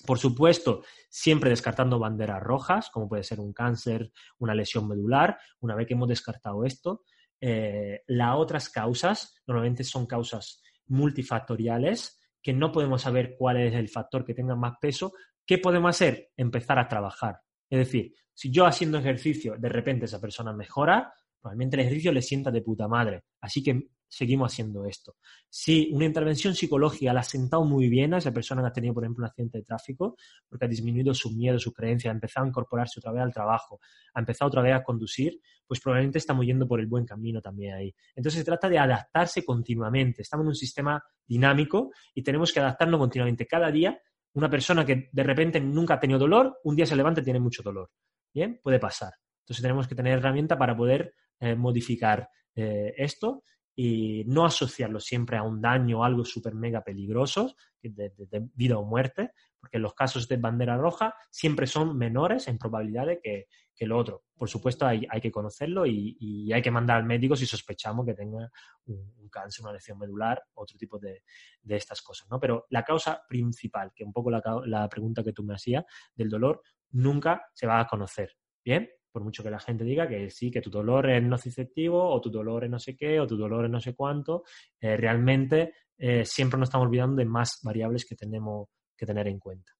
[0.07, 5.37] Por supuesto, siempre descartando banderas rojas, como puede ser un cáncer, una lesión medular.
[5.59, 7.03] Una vez que hemos descartado esto,
[7.41, 13.89] eh, las otras causas normalmente son causas multifactoriales que no podemos saber cuál es el
[13.89, 15.12] factor que tenga más peso.
[15.45, 16.31] ¿Qué podemos hacer?
[16.37, 17.41] Empezar a trabajar.
[17.69, 21.12] Es decir, si yo haciendo ejercicio de repente esa persona mejora,
[21.47, 23.23] probablemente el ejercicio le sienta de puta madre.
[23.41, 25.15] Así que seguimos haciendo esto.
[25.49, 28.95] Si una intervención psicológica la ha sentado muy bien a esa persona que ha tenido,
[28.95, 30.17] por ejemplo, un accidente de tráfico,
[30.49, 33.79] porque ha disminuido su miedo, su creencia, ha empezado a incorporarse otra vez al trabajo,
[34.15, 37.75] ha empezado otra vez a conducir, pues probablemente estamos yendo por el buen camino también
[37.75, 37.95] ahí.
[38.17, 40.23] Entonces se trata de adaptarse continuamente.
[40.23, 43.47] Estamos en un sistema dinámico y tenemos que adaptarnos continuamente.
[43.47, 44.01] Cada día,
[44.33, 47.39] una persona que de repente nunca ha tenido dolor, un día se levanta y tiene
[47.39, 47.89] mucho dolor.
[48.35, 49.13] Bien, puede pasar.
[49.47, 53.45] Entonces tenemos que tener herramienta para poder eh, modificar eh, esto
[53.77, 58.11] y no asociarlo siempre a un daño o algo súper mega peligroso, de,
[58.55, 59.31] vida o muerte,
[59.61, 64.25] porque los casos de bandera roja siempre son menores en probabilidades que, que lo otro.
[64.37, 68.51] Por supuesto, hay, que conocerlo y, hay que mandar al médico si sospechamos que tenga
[68.87, 71.23] un, cáncer, una lesión medular, otro tipo de,
[71.63, 72.27] de, estas cosas.
[72.29, 72.41] ¿no?
[72.41, 75.85] Pero la causa principal, que un poco la, la pregunta que tú me hacías
[76.17, 78.37] del dolor, nunca se va a conocer.
[78.65, 78.89] ¿Bien?
[79.17, 82.29] Por mucho que la gente diga que sí, que tu dolor es nociceptivo o tu
[82.29, 84.45] dolor es no sé qué o tu dolor es no sé cuánto,
[84.79, 89.39] eh, realmente eh, siempre nos estamos olvidando de más variables que tenemos que tener en
[89.39, 89.73] cuenta.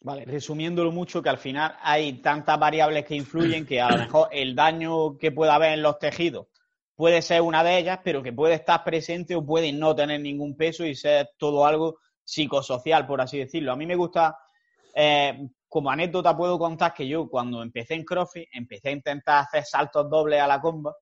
[0.00, 4.28] Vale, resumiéndolo mucho, que al final hay tantas variables que influyen que a lo mejor
[4.32, 6.46] el daño que pueda haber en los tejidos
[6.94, 10.56] puede ser una de ellas, pero que puede estar presente o puede no tener ningún
[10.56, 13.72] peso y ser todo algo psicosocial, por así decirlo.
[13.72, 14.34] A mí me gusta
[14.98, 19.62] eh, como anécdota puedo contar que yo cuando empecé en CrossFit empecé a intentar hacer
[19.62, 20.94] saltos dobles a la comba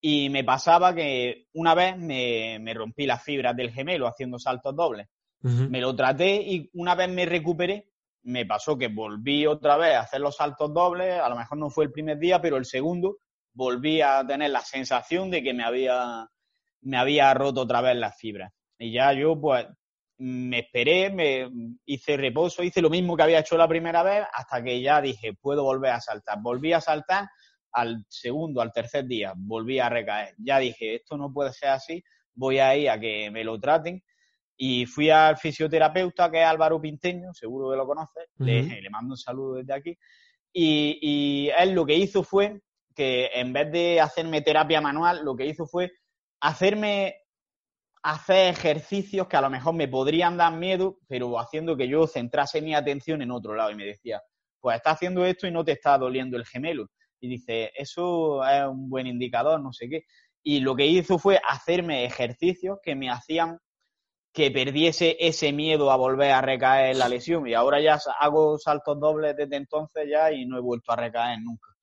[0.00, 5.08] y me pasaba que una vez me, rompí las fibras del gemelo haciendo saltos dobles.
[5.40, 7.88] Me lo traté y una vez me recuperé,
[8.22, 11.70] me pasó que volví otra vez a hacer los saltos dobles, a lo mejor no
[11.70, 13.18] fue el primer día, pero el segundo
[13.52, 16.28] volví a tener la sensación de que me había,
[16.82, 18.52] me había roto otra vez las fibras.
[18.78, 19.66] Y ya yo, pues,
[20.18, 21.50] me esperé, me
[21.84, 25.34] hice reposo, hice lo mismo que había hecho la primera vez, hasta que ya dije,
[25.34, 26.38] puedo volver a saltar.
[26.40, 27.28] Volví a saltar
[27.72, 30.34] al segundo, al tercer día, volví a recaer.
[30.38, 32.02] Ya dije, esto no puede ser así,
[32.34, 34.02] voy a ir a que me lo traten.
[34.58, 39.18] Y fui al fisioterapeuta, que es Álvaro Pinteño, seguro que lo conoces, le, mando un
[39.18, 39.98] saludo desde aquí.
[40.50, 42.62] Y, y él lo que hizo fue
[42.94, 45.92] que en vez de hacerme terapia manual, lo que hizo fue
[46.40, 47.25] hacerme
[48.06, 52.62] hacer ejercicios que a lo mejor me podrían dar miedo, pero haciendo que yo centrase
[52.62, 53.72] mi atención en otro lado.
[53.72, 54.22] Y me decía,
[54.60, 56.86] pues está haciendo esto y no te está doliendo el gemelo.
[57.20, 60.04] Y dice, eso es un buen indicador, no sé qué.
[60.44, 63.58] Y lo que hizo fue hacerme ejercicios que me hacían
[64.32, 67.48] que perdiese ese miedo a volver a recaer en la lesión.
[67.48, 71.40] Y ahora ya hago saltos dobles desde entonces ya y no he vuelto a recaer
[71.40, 71.75] nunca.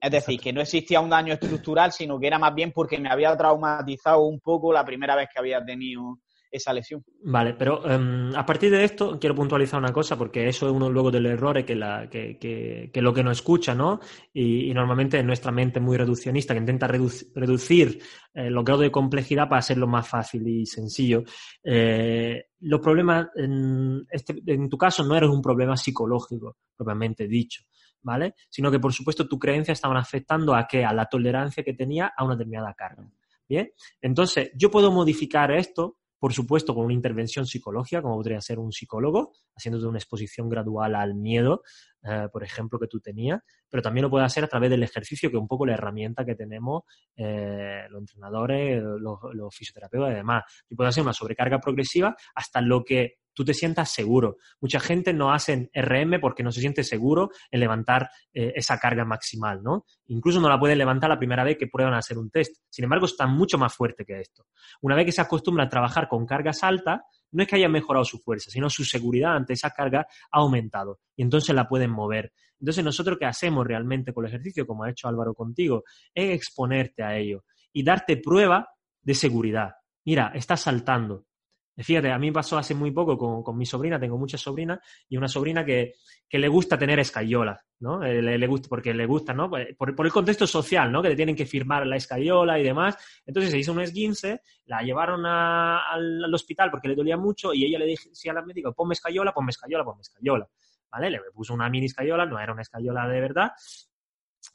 [0.00, 3.10] Es decir, que no existía un daño estructural, sino que era más bien porque me
[3.10, 6.18] había traumatizado un poco la primera vez que había tenido
[6.54, 7.02] esa lesión.
[7.24, 10.88] Vale, pero em, a partir de esto quiero puntualizar una cosa, porque eso es uno
[10.88, 13.98] luego del error que, la, que, que, lo que no escucha, ¿no?
[14.32, 18.00] Y, normalmente nuestra mente muy reduccionista, que intenta reducir
[18.32, 21.24] eh, los grados de complejidad para hacerlo más fácil y sencillo.
[21.64, 27.64] Eh, los problemas, en, este, en tu caso, no eres un problema psicológico, propiamente dicho.
[28.04, 28.34] ¿Vale?
[28.48, 30.84] Sino que, por supuesto, tu creencia estaban afectando a qué?
[30.84, 33.04] A la tolerancia que tenía a una determinada carga.
[33.48, 38.58] Bien, entonces yo puedo modificar esto, por supuesto, con una intervención psicológica, como podría ser
[38.58, 41.62] un psicólogo, haciéndote una exposición gradual al miedo,
[42.02, 45.30] eh, por ejemplo, que tú tenías, pero también lo puedo hacer a través del ejercicio,
[45.30, 46.84] que es un poco la herramienta que tenemos
[47.16, 50.44] eh, los entrenadores, los, fisioterapeutas y demás.
[50.70, 54.38] Yo puedo hacer una sobrecarga progresiva hasta lo que tú te sientas seguro.
[54.60, 59.04] Mucha gente no hace RM porque no se siente seguro en levantar eh, esa carga
[59.04, 59.84] maximal, ¿no?
[60.06, 62.56] Incluso no la pueden levantar la primera vez que prueban a hacer un test.
[62.70, 64.46] Sin embargo, está mucho más fuerte que esto.
[64.80, 67.00] Una vez que se acostumbra a trabajar con cargas altas,
[67.32, 71.00] no es que haya mejorado su fuerza, sino su seguridad ante esa carga ha aumentado
[71.16, 72.32] y entonces la pueden mover.
[72.60, 75.82] Entonces, nosotros qué hacemos realmente con el ejercicio, como ha hecho Álvaro contigo,
[76.14, 78.68] es exponerte a ello y darte prueba
[79.02, 79.72] de seguridad.
[80.04, 81.26] Mira, estás saltando,
[81.76, 85.26] Fíjate, a mí pasó hace muy poco con, mi sobrina, tengo muchas sobrinas, y una
[85.26, 85.94] sobrina que,
[86.30, 88.02] le gusta tener escayola, ¿no?
[88.04, 89.50] Eh, le, gusta, porque le gusta, ¿no?
[89.50, 91.02] Pues, por, el contexto social, ¿no?
[91.02, 92.96] Que le tienen que firmar la escayola y demás.
[93.26, 97.78] Entonces se hizo un esguince, la llevaron al, hospital porque le dolía mucho y ella
[97.80, 100.48] le decía a la médica, ponme escayola, ponme escayola, ponme escayola.
[100.92, 101.10] ¿Vale?
[101.10, 103.52] Le puso una mini escayola, no era una escayola de verdad,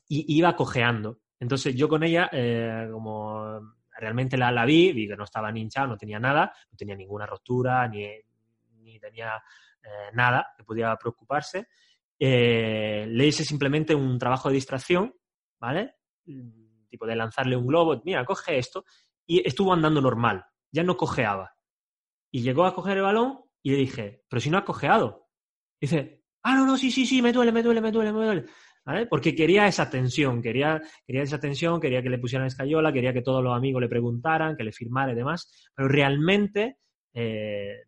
[0.08, 1.19] y iba cojeando.
[1.39, 3.62] Entonces yo con ella, eh, como
[4.00, 6.96] realmente la, la vi, vi que no estaba ni hinchado, no tenía nada, no tenía
[6.96, 8.08] ninguna ruptura, ni,
[8.82, 9.42] ni tenía
[9.84, 11.68] eh, nada que pudiera preocuparse.
[12.18, 15.14] Eh, le hice simplemente un trabajo de distracción,
[15.60, 15.96] ¿vale?
[16.90, 18.84] Tipo de lanzarle un globo, mira, coge esto,
[19.26, 21.56] y estuvo andando normal, ya no cojeaba.
[22.32, 25.30] Y llegó a coger el balón y le dije, pero si no ha cojeado.
[25.80, 28.46] dice, ah, no, no, sí, sí, sí, me duele, me duele, me duele, me duele.
[29.10, 33.22] Porque quería esa tensión, quería, quería esa tensión, quería que le pusieran escayola, quería que
[33.22, 36.78] todos los amigos le preguntaran, que le firmara y demás, pero realmente
[37.13, 37.84] eh,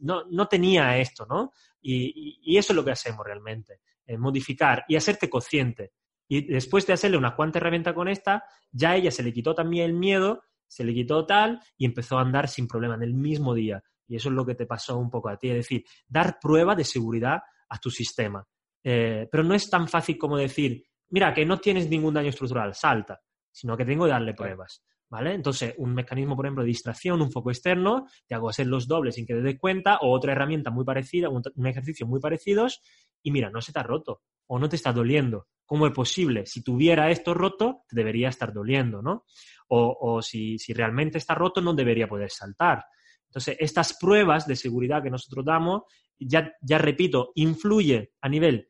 [0.00, 1.52] no, tenía esto, ¿no?
[1.80, 5.92] Y, eso es lo que hacemos realmente, eh, modificar y hacerte consciente.
[6.28, 9.86] Y después de hacerle una cuanta herramienta con esta, ya ella se le quitó también
[9.86, 13.54] el miedo, se le quitó tal y empezó a andar sin problema en el mismo
[13.54, 13.82] día.
[14.08, 16.74] Y eso es lo que te pasó un poco a ti, es decir, dar prueba
[16.74, 18.46] de seguridad a tu sistema.
[18.88, 22.72] Eh, pero no es tan fácil como decir, mira, que no tienes ningún daño estructural,
[22.72, 23.20] salta,
[23.50, 24.84] sino que tengo que darle pruebas.
[25.08, 25.34] ¿Vale?
[25.34, 29.16] Entonces, un mecanismo, por ejemplo, de distracción, un foco externo, te hago hacer los dobles
[29.16, 32.80] sin que te des cuenta, o otra herramienta muy parecida, un, ejercicio muy parecidos,
[33.22, 35.48] y mira, no se te ha roto, o no te está doliendo.
[35.64, 36.46] ¿Cómo es posible?
[36.46, 39.24] Si tuviera esto roto, te debería estar doliendo, ¿no?
[39.68, 42.84] O, si, si, realmente está roto, no debería poder saltar.
[43.28, 45.82] Entonces, estas pruebas de seguridad que nosotros damos,
[46.18, 48.68] ya, ya repito, influye a nivel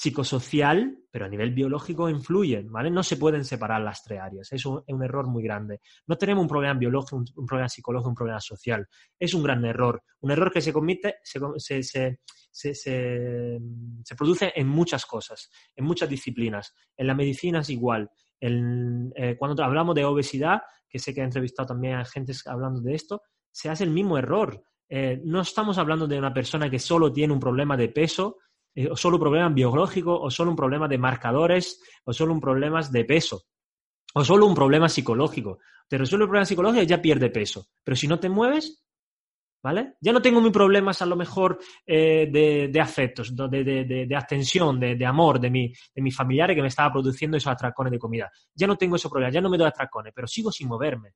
[0.00, 2.90] psicosocial, pero a nivel biológico influyen, ¿vale?
[2.90, 4.50] No se pueden separar las tres áreas.
[4.50, 5.82] Es un, error muy grande.
[6.06, 8.88] No tenemos un problema biológico, un, problema psicológico, un problema social.
[9.18, 10.02] Es un gran error.
[10.20, 11.38] Un error que se comete, se,
[14.16, 16.74] produce en muchas cosas, en muchas disciplinas.
[16.96, 18.08] En la medicina es igual.
[18.40, 22.94] Eh, cuando hablamos de obesidad, que sé que he entrevistado también a gente hablando de
[22.94, 24.64] esto, se hace el mismo error.
[24.88, 28.38] Eh, no estamos hablando de una persona que solo tiene un problema de peso
[28.74, 32.40] eh, o solo un problema biológico, o solo un problema de marcadores, o solo un
[32.40, 33.42] problema de peso,
[34.14, 35.58] o solo un problema psicológico.
[35.88, 37.66] Te resuelve el problema psicológico y ya pierde peso.
[37.82, 38.86] Pero si no te mueves,
[39.60, 39.94] ¿vale?
[40.00, 44.78] Ya no tengo mis problemas a lo mejor eh, de, afectos, de, de, de atención,
[44.78, 48.30] de, amor de mi, de mi familiares que me estaba produciendo esos atracones de comida.
[48.54, 51.14] Ya no tengo ese problema, ya no me doy atracones, pero sigo sin moverme.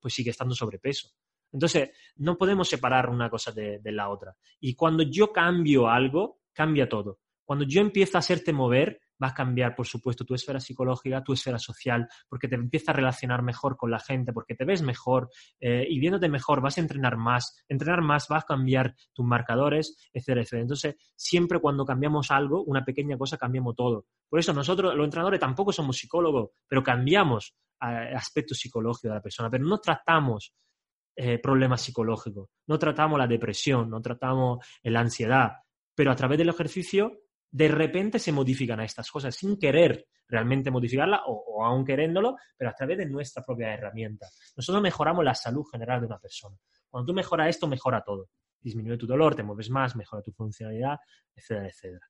[0.00, 1.10] Pues sigue estando sobrepeso.
[1.52, 4.36] Entonces, no podemos separar una cosa de la otra.
[4.58, 7.18] Y cuando yo cambio algo, cambia todo.
[7.44, 11.32] Cuando yo empiezo a hacerte mover, va a cambiar, por supuesto, tu esfera psicológica, tu
[11.32, 15.30] esfera social, porque te empiezas a relacionar mejor con la gente, porque te ves mejor
[15.60, 19.96] eh, y viéndote mejor vas a entrenar más, entrenar más vas a cambiar tus marcadores,
[20.12, 20.62] etcétera, etcétera.
[20.62, 24.06] Entonces, siempre cuando cambiamos algo, una pequeña cosa, cambiamos todo.
[24.28, 29.22] Por eso nosotros, los entrenadores, tampoco somos psicólogos, pero cambiamos eh, aspectos psicológicos de la
[29.22, 30.54] persona, pero no tratamos
[31.16, 35.52] eh, problemas psicológicos, no tratamos la depresión, no tratamos la ansiedad,
[35.94, 40.70] pero a través del ejercicio de repente se modifican a estas cosas sin querer realmente
[40.70, 44.26] modificarla o, aún queriéndolo, pero a través de nuestra propia herramienta.
[44.56, 46.56] Nosotros mejoramos la salud general de una persona.
[46.88, 48.28] Cuando tú mejoras esto, mejora todo.
[48.60, 50.96] Disminuye tu dolor, te mueves más, mejora tu funcionalidad,
[51.34, 52.06] etcétera, etcétera.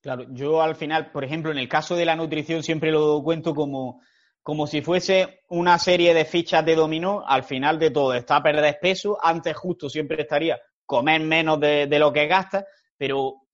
[0.00, 3.54] Claro, yo al final, por ejemplo, en el caso de la nutrición siempre lo cuento
[3.54, 4.02] como,
[4.42, 8.42] como si fuese una serie de fichas de dominó, al final de todo está a
[8.42, 12.64] perder peso, antes justo siempre estaría comer menos de, de lo que gastas,
[12.96, 13.44] pero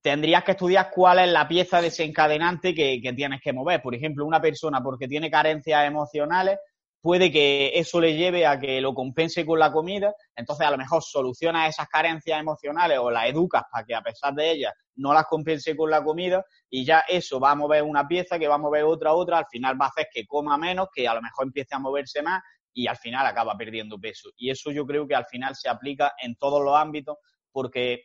[0.00, 3.82] tendrías que estudiar cuál es la pieza desencadenante que, tienes que mover.
[3.82, 6.58] Por ejemplo, una persona porque tiene carencias emocionales,
[7.00, 10.78] puede que eso le lleve a que lo compense con la comida, entonces a lo
[10.78, 15.12] mejor soluciona esas carencias emocionales o las educas para que a pesar de ellas no
[15.12, 18.54] las compense con la comida y ya eso va a mover una pieza que va
[18.54, 21.22] a mover otra, otra, al final va a hacer que coma menos, que a lo
[21.22, 22.40] mejor empiece a moverse más
[22.74, 24.30] y al final acaba perdiendo peso.
[24.36, 27.16] Y eso yo creo que al final se aplica en todos los ámbitos
[27.50, 28.04] porque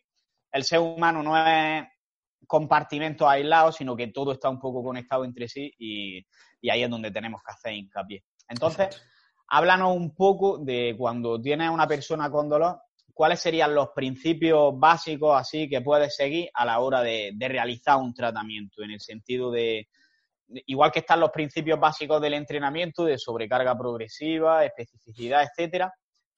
[0.51, 1.85] el ser humano no es
[2.45, 6.25] compartimentos aislados, sino que todo está un poco conectado entre sí y,
[6.69, 8.23] ahí es donde tenemos que hacer hincapié.
[8.47, 9.01] Entonces,
[9.49, 12.79] háblanos un poco de cuando tienes una persona con dolor,
[13.13, 18.13] cuáles serían los principios básicos así que puedes seguir a la hora de, realizar un
[18.13, 19.87] tratamiento, en el sentido de,
[20.65, 25.93] igual que están los principios básicos del entrenamiento, de sobrecarga progresiva, especificidad, etcétera,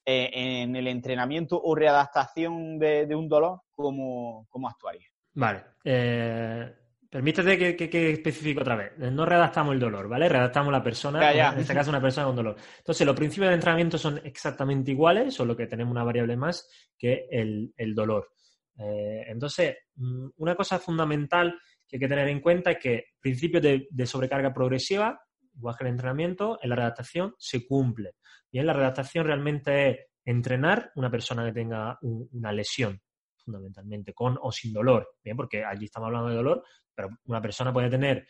[0.06, 5.08] eh, en el entrenamiento o readaptación de, un dolor, ¿cómo, cómo actuaría?
[5.34, 5.64] Vale.
[5.84, 6.74] Eh,
[7.10, 8.98] permítete que, que, especifique otra vez.
[8.98, 10.28] No redactamos el dolor, ¿vale?
[10.28, 12.56] Redactamos la persona, en este caso una persona con dolor.
[12.78, 16.68] Entonces, los principios de entrenamiento son exactamente iguales, solo que tenemos una variable más
[16.98, 18.32] que el, dolor.
[18.78, 23.64] Eh, entonces, mm, una cosa fundamental que hay que tener en cuenta es que principios
[23.64, 25.20] de, de sobrecarga progresiva,
[25.56, 28.14] igual que entrenamiento, en la redactación se cumple.
[28.52, 33.02] Bien, la redactación realmente es entrenar una persona que tenga una lesión,
[33.44, 35.16] fundamentalmente, con o sin dolor.
[35.24, 38.28] Bien, porque allí estamos hablando de dolor, pero una persona puede tener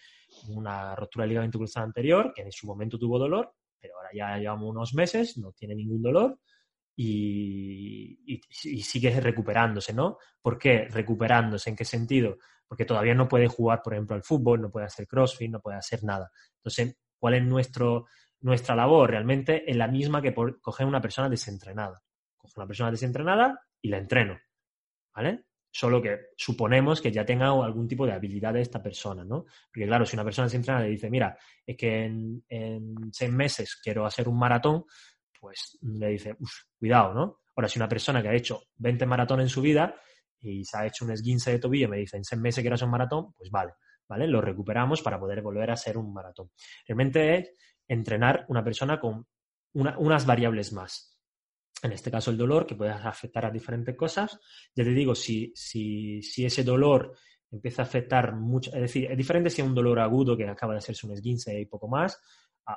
[0.48, 4.38] una rotura del ligamento cruzado anterior, que en su momento tuvo dolor, pero ahora ya
[4.38, 6.40] llevamos unos meses, no tiene ningún dolor
[7.02, 10.18] y, sigue recuperándose, ¿no?
[10.42, 11.70] ¿Por qué recuperándose?
[11.70, 12.38] ¿En qué sentido?
[12.68, 15.78] Porque todavía no puede jugar, por ejemplo, al fútbol, no puede hacer crossfit, no puede
[15.78, 16.30] hacer nada.
[16.58, 18.08] Entonces, ¿cuál es nuestro,
[18.42, 22.02] nuestra labor realmente es la misma que por coger una persona desentrenada.
[22.38, 24.38] Cojo una persona desentrenada y la entreno,
[25.14, 25.46] ¿vale?
[25.72, 29.46] Solo que suponemos que ya tenga algún tipo de habilidad de esta persona, ¿no?
[29.72, 32.44] Porque claro, si una persona desentrenada le dice, mira, es que en,
[33.12, 34.84] seis meses quiero hacer un maratón,
[35.40, 36.36] pues le dice,
[36.78, 37.40] cuidado, ¿no?
[37.56, 39.96] Ahora, si una persona que ha hecho 20 maratones en su vida
[40.40, 42.76] y se ha hecho un esguince de tobillo y me dice, en seis meses quiero
[42.76, 43.74] hacer un maratón, pues vale,
[44.08, 44.28] ¿vale?
[44.28, 46.52] Lo recuperamos para poder volver a hacer un maratón.
[46.88, 47.52] Realmente es
[47.88, 49.26] entrenar una persona con
[49.74, 51.20] unas variables más.
[51.82, 54.38] En este caso, el dolor, que puede afectar a diferentes cosas.
[54.76, 57.16] Ya te digo, si, si, si ese dolor
[57.52, 60.74] empieza a afectar mucho, es decir, es diferente si es un dolor agudo que acaba
[60.74, 62.20] de hacerse un esguince y poco más,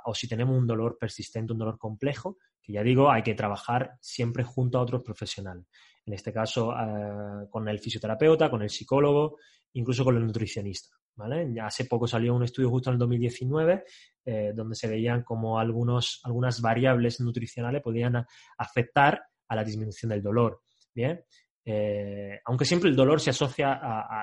[0.04, 3.96] o si tenemos un dolor persistente, un dolor complejo, que ya digo, hay que trabajar
[4.00, 5.66] siempre junto a otros profesionales.
[6.04, 9.38] En este caso, eh, con el fisioterapeuta, con el psicólogo,
[9.74, 10.96] incluso con el nutricionista.
[11.14, 11.60] ¿vale?
[11.60, 13.84] Hace poco salió un estudio justo en el 2019
[14.24, 18.24] eh, donde se veían como algunos, algunas variables nutricionales podían
[18.56, 20.62] afectar a la disminución del dolor.
[20.94, 21.24] Bien,
[21.64, 23.80] eh, aunque siempre el dolor se asocia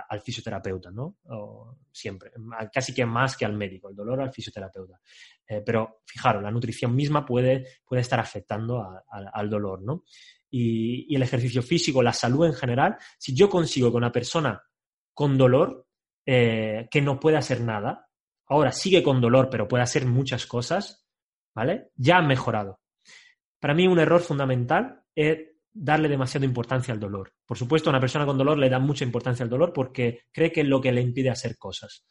[0.08, 1.18] al fisioterapeuta, ¿no?
[1.92, 2.32] siempre,
[2.72, 5.00] casi que más que al médico, el dolor al fisioterapeuta.
[5.48, 10.04] Eh, pero fijaros, la nutrición misma puede, puede estar afectando al dolor, ¿no?
[10.52, 14.62] Y, el ejercicio físico, la salud en general, si yo consigo que una persona
[15.14, 15.88] con dolor,
[16.26, 18.10] eh, que no puede hacer nada,
[18.48, 21.08] ahora sigue con dolor, pero puede hacer muchas cosas,
[21.56, 21.92] ¿vale?
[21.96, 22.80] Ya ha mejorado.
[23.60, 27.34] Para mí un error fundamental es darle demasiada importancia al dolor.
[27.46, 30.52] Por supuesto, a una persona con dolor le da mucha importancia al dolor porque cree
[30.52, 32.06] que es lo que le impide hacer cosas.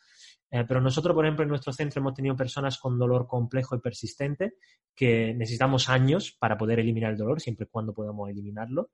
[0.51, 3.81] Eh, pero nosotros, por ejemplo, en nuestro centro hemos tenido personas con dolor complejo y
[3.81, 4.55] persistente
[4.95, 8.91] que necesitamos años para poder eliminar el dolor, siempre y cuando podamos eliminarlo,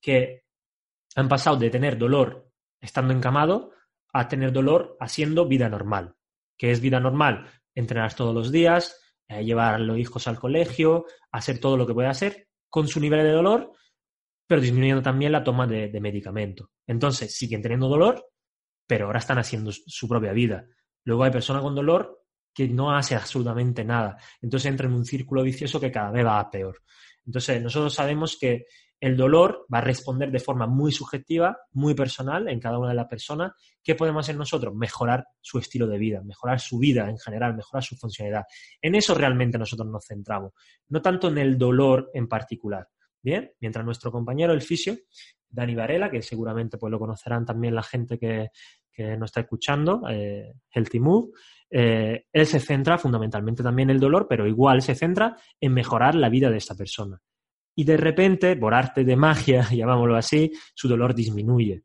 [0.00, 0.44] que
[1.16, 2.50] han pasado de tener dolor
[2.80, 3.72] estando encamado
[4.12, 6.14] a tener dolor haciendo vida normal.
[6.56, 7.48] ¿Qué es vida normal?
[7.74, 11.94] Entrenar todos los días, eh, llevar a los hijos al colegio, hacer todo lo que
[11.94, 13.72] puede hacer con su nivel de dolor,
[14.46, 16.70] pero disminuyendo también la toma de, de medicamento.
[16.86, 18.26] Entonces, siguen teniendo dolor,
[18.86, 20.66] pero ahora están haciendo su propia vida.
[21.04, 22.24] Luego hay personas con dolor
[22.54, 24.16] que no hace absolutamente nada.
[24.40, 26.82] Entonces entra en un círculo vicioso que cada vez va a peor.
[27.26, 28.66] Entonces, nosotros sabemos que
[29.00, 32.94] el dolor va a responder de forma muy subjetiva, muy personal en cada una de
[32.94, 33.52] las personas.
[33.82, 34.74] ¿Qué podemos hacer nosotros?
[34.74, 38.44] Mejorar su estilo de vida, mejorar su vida en general, mejorar su funcionalidad.
[38.80, 40.52] En eso realmente nosotros nos centramos,
[40.88, 42.88] no tanto en el dolor en particular.
[43.24, 44.98] Bien, mientras nuestro compañero, el fisio,
[45.48, 48.50] Dani Varela, que seguramente pues, lo conocerán también la gente que,
[48.92, 51.30] que nos está escuchando, eh, Healthy Move,
[51.70, 56.14] eh, él se centra fundamentalmente también en el dolor, pero igual se centra en mejorar
[56.14, 57.18] la vida de esta persona.
[57.74, 61.82] Y de repente, por arte de magia, llamámoslo así, su dolor disminuye.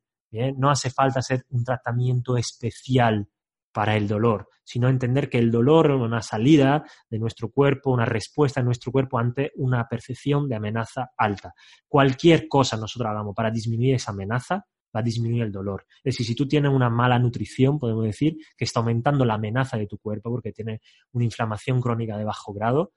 [0.57, 3.27] No hace falta hacer un tratamiento especial
[3.71, 8.05] para el dolor, sino entender que el dolor es una salida de nuestro cuerpo, una
[8.05, 11.53] respuesta de nuestro cuerpo ante una percepción de amenaza alta.
[11.87, 14.65] Cualquier cosa nosotros hagamos para disminuir esa amenaza
[14.95, 15.85] va a disminuir el dolor.
[16.03, 19.77] Es decir, si tú tienes una mala nutrición, podemos decir que está aumentando la amenaza
[19.77, 22.93] de tu cuerpo porque tiene una inflamación crónica de bajo grado,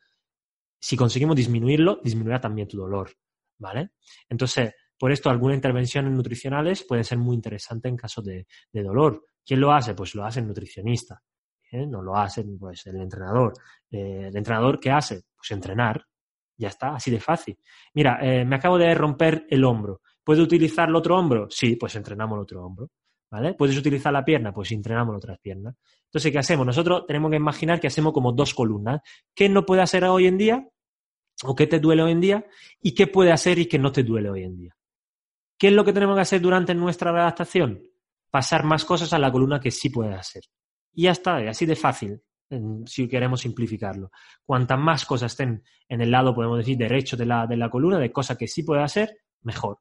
[0.81, 3.12] si conseguimos disminuirlo, disminuirá también tu dolor,
[3.59, 3.91] ¿vale?
[4.29, 9.24] Entonces, por esto algunas intervenciones nutricionales pueden ser muy interesantes en caso de, dolor.
[9.44, 9.94] ¿Quién lo hace?
[9.94, 11.20] Pues lo hace el nutricionista.
[11.72, 11.84] ¿eh?
[11.88, 13.53] No lo hace pues, el entrenador.
[13.90, 15.22] Eh, ¿El entrenador qué hace?
[15.36, 16.07] Pues entrenar.
[16.57, 17.59] Ya está, así de fácil.
[17.94, 20.03] Mira, eh, me acabo de romper el hombro.
[20.22, 21.48] ¿Puedo utilizar el otro hombro?
[21.50, 22.88] Sí, pues entrenamos el otro hombro.
[23.28, 23.55] ¿Vale?
[23.55, 24.53] ¿Puedes utilizar la pierna?
[24.53, 25.74] Pues entrenamos la otra pierna.
[26.05, 26.64] Entonces, ¿qué hacemos?
[26.64, 29.00] Nosotros tenemos que imaginar que hacemos como dos columnas.
[29.34, 30.64] ¿Qué no puede hacer hoy en día?
[31.42, 32.46] ¿O qué te duele hoy en día?
[32.80, 34.76] ¿Y qué puede hacer y qué no te duele hoy en día?
[35.62, 37.80] ¿Qué es lo que tenemos que hacer durante nuestra adaptación?
[38.32, 40.42] Pasar más cosas a la columna que sí puede hacer.
[40.92, 42.20] Y ya está, así de fácil,
[42.84, 44.10] si queremos simplificarlo.
[44.44, 48.00] Cuantas más cosas estén en el lado, podemos decir, derecho de la, de la columna,
[48.00, 49.78] de cosas que sí puede hacer, mejor.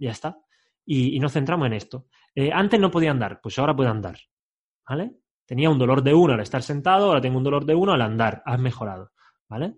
[0.00, 0.36] Ya está.
[0.84, 2.08] Y, nos centramos en esto.
[2.34, 4.18] Eh, antes no podía andar, pues ahora puede andar.
[4.88, 5.12] ¿Vale?
[5.46, 8.02] Tenía un dolor de uno al estar sentado, ahora tengo un dolor de uno al
[8.02, 8.42] andar.
[8.44, 9.12] Has mejorado.
[9.48, 9.76] ¿Vale?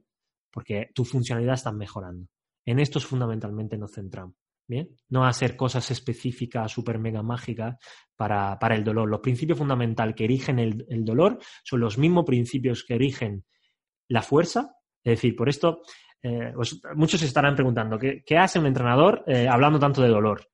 [0.50, 2.26] Porque tu funcionalidad está mejorando.
[2.64, 4.39] En esto fundamentalmente nos centramos.
[4.70, 4.88] ¿Bien?
[5.08, 7.74] No hacer cosas específicas, súper mega mágicas
[8.14, 9.08] para, el dolor.
[9.08, 13.44] Los principios fundamentales que erigen el, dolor son los mismos principios que erigen
[14.06, 14.76] la fuerza.
[15.02, 15.80] Es decir, por esto
[16.22, 16.52] eh,
[16.94, 20.48] muchos se estarán preguntando, ¿qué, hace un entrenador eh, hablando tanto de dolor?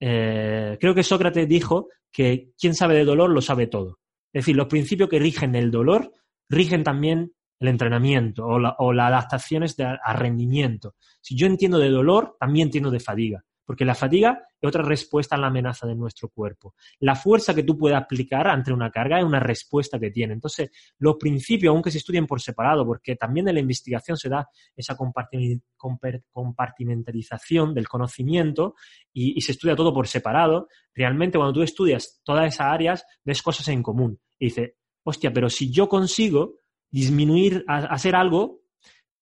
[0.00, 3.98] Eh, creo que Sócrates dijo que quien sabe de dolor lo sabe todo.
[4.32, 6.10] Es decir, los principios que rigen el dolor
[6.48, 10.94] rigen también el entrenamiento o, las adaptaciones a rendimiento.
[11.20, 15.36] Si yo entiendo de dolor, también entiendo de fatiga porque la fatiga es otra respuesta
[15.36, 16.74] a la amenaza de nuestro cuerpo.
[17.00, 20.32] La fuerza que tú puedes aplicar ante una carga es una respuesta que tiene.
[20.32, 24.48] Entonces, los principios, aunque se estudien por separado, porque también en la investigación se da
[24.74, 28.74] esa compartimentalización del conocimiento
[29.12, 33.68] y, se estudia todo por separado, realmente cuando tú estudias todas esas áreas, ves cosas
[33.68, 34.18] en común.
[34.38, 36.60] Y dices, hostia, pero si yo consigo
[36.90, 38.62] disminuir, hacer algo,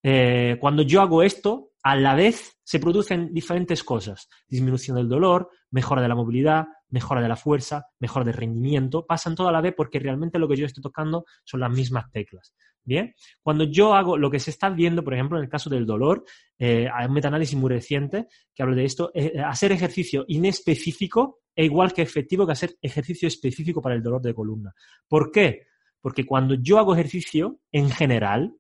[0.05, 4.29] eh, cuando yo hago esto, a la vez se producen diferentes cosas.
[4.49, 9.07] Disminución del dolor, mejora de la movilidad, mejora de la fuerza, mejora del rendimiento.
[9.07, 12.11] Pasan todo a la vez porque realmente lo que yo estoy tocando son las mismas
[12.11, 12.57] teclas.
[12.83, 15.87] Bien, cuando yo hago lo que se está viendo, por ejemplo, en el caso del
[15.87, 16.25] dolor,
[16.59, 21.67] eh, hay un metaanálisis muy reciente que habla de esto, eh, hacer ejercicio inespecífico es
[21.67, 24.75] igual que efectivo que hacer ejercicio específico para el dolor de columna.
[25.07, 25.69] ¿Por qué?
[26.01, 28.57] Porque cuando yo hago ejercicio, en general,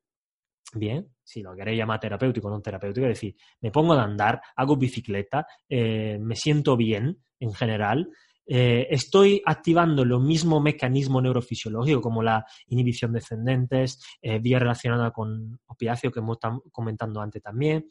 [0.74, 4.40] bien, si lo queréis llamar terapéutico o no terapéutico, es decir, me pongo a andar,
[4.54, 8.08] hago bicicleta, eh, me siento bien en general,
[8.46, 15.58] eh, estoy activando los mismos mecanismos neurofisiológicos como la inhibición descendentes, eh, vía relacionada con
[15.66, 17.88] opiáceos que hemos estado comentando antes también.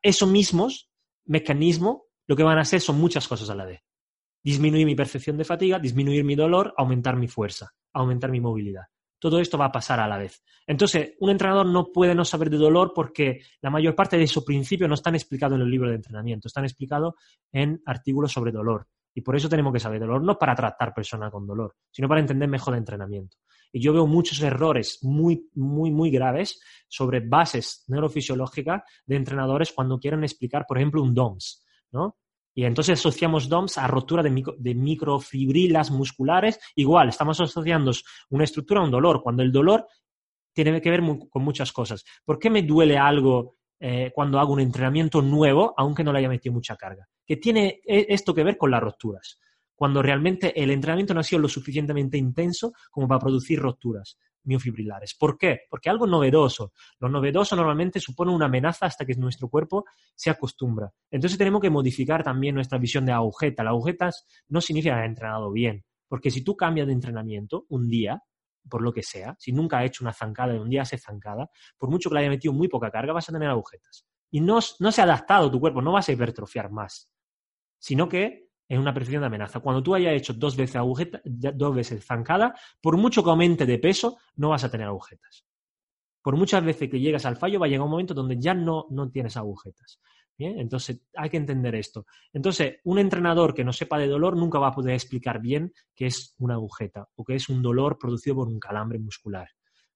[0.00, 0.88] esos mismos
[1.24, 3.80] mecanismos lo que van a hacer son muchas cosas a la vez.
[4.44, 8.84] Disminuir mi percepción de fatiga, disminuir mi dolor, aumentar mi fuerza, aumentar mi movilidad
[9.22, 10.42] todo esto va a pasar a la vez.
[10.66, 14.42] Entonces, un entrenador no puede no saber de dolor porque la mayor parte de esos
[14.42, 17.14] principios no están explicados en los libros de entrenamiento, están explicados
[17.52, 18.88] en artículos sobre dolor.
[19.14, 22.20] Y por eso tenemos que saber dolor, no para tratar personas con dolor, sino para
[22.20, 23.36] entender mejor el entrenamiento.
[23.70, 30.00] Y yo veo muchos errores muy, muy, muy graves sobre bases neurofisiológicas de entrenadores cuando
[30.00, 32.16] quieren explicar, por ejemplo, un DOMS, ¿no?
[32.54, 36.58] Y entonces asociamos DOMS a rotura de, microfibrilas musculares.
[36.76, 37.92] Igual, estamos asociando
[38.30, 39.86] una estructura a un dolor, cuando el dolor
[40.52, 41.00] tiene que ver
[41.30, 42.04] con muchas cosas.
[42.24, 46.28] ¿Por qué me duele algo eh, cuando hago un entrenamiento nuevo, aunque no le haya
[46.28, 47.08] metido mucha carga?
[47.26, 49.38] Que tiene e, esto que ver con las rupturas,
[49.74, 54.18] cuando realmente el entrenamiento no ha sido lo suficientemente intenso como para producir rupturas.
[54.44, 55.14] Miofibrilares.
[55.14, 55.60] ¿Por qué?
[55.68, 56.72] Porque algo novedoso.
[56.98, 59.84] Lo novedoso normalmente supone una amenaza hasta que nuestro cuerpo
[60.14, 60.92] se acostumbra.
[61.10, 63.62] Entonces tenemos que modificar también nuestra visión de agujeta.
[63.62, 68.22] Las agujetas no significa haber entrenado bien, porque si tú cambias de entrenamiento un día,
[68.68, 71.50] por lo que sea, si nunca has hecho una zancada y un día haces zancada,
[71.78, 74.06] por mucho que le haya metido muy poca carga, vas a tener agujetas.
[74.30, 77.10] Y no, no se ha adaptado tu cuerpo, no vas a hipertrofiar más,
[77.78, 79.60] sino que es una percepción de amenaza.
[79.60, 83.78] Cuando tú hayas hecho dos veces agujeta, dos veces zancada, por mucho que aumente de
[83.78, 85.44] peso, no vas a tener agujetas.
[86.22, 88.86] Por muchas veces que llegas al fallo, va a llegar un momento donde ya no,
[88.88, 90.00] no tienes agujetas.
[90.38, 90.58] ¿Bien?
[90.58, 92.06] Entonces, hay que entender esto.
[92.32, 96.06] Entonces, un entrenador que no sepa de dolor nunca va a poder explicar bien qué
[96.06, 99.50] es una agujeta o qué es un dolor producido por un calambre muscular.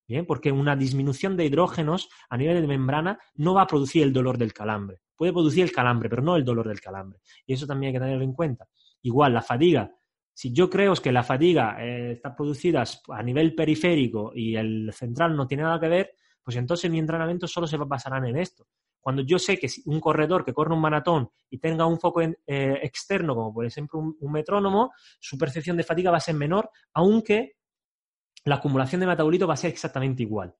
[0.09, 0.25] ¿Bien?
[0.25, 4.39] Porque una disminución de hidrógenos a nivel de membrana no va a producir el dolor
[4.39, 5.01] del calambre.
[5.17, 7.21] Puede producir el calambre, pero no el dolor del calambre.
[7.45, 8.69] Y eso también hay que tenerlo en cuenta.
[9.03, 9.91] Igual, la fatiga.
[10.33, 15.35] Si yo creo que la fatiga eh, está producida a nivel periférico y el central
[15.35, 16.11] no tiene nada que ver,
[16.43, 18.69] pues entonces mi entrenamiento solo se basará en esto.
[19.01, 22.35] Cuando yo sé que un corredor que corre un maratón y tenga un foco eh,
[22.83, 27.53] externo, como por ejemplo un, metrónomo, su percepción de fatiga va a ser menor, aunque
[28.47, 30.55] la acumulación de metabolito va a ser exactamente igual.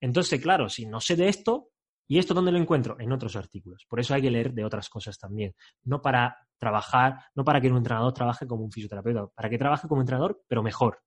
[0.00, 1.68] Entonces, claro, si no sé de esto,
[2.08, 2.96] ¿y esto dónde lo encuentro?
[2.98, 3.84] En otros artículos.
[3.86, 5.54] Por eso hay que leer de otras cosas también.
[5.84, 9.86] No para trabajar, no para que un entrenador trabaje como un fisioterapeuta, para que trabaje
[9.86, 11.02] como entrenador, pero mejor.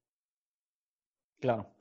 [1.40, 1.74] Claro.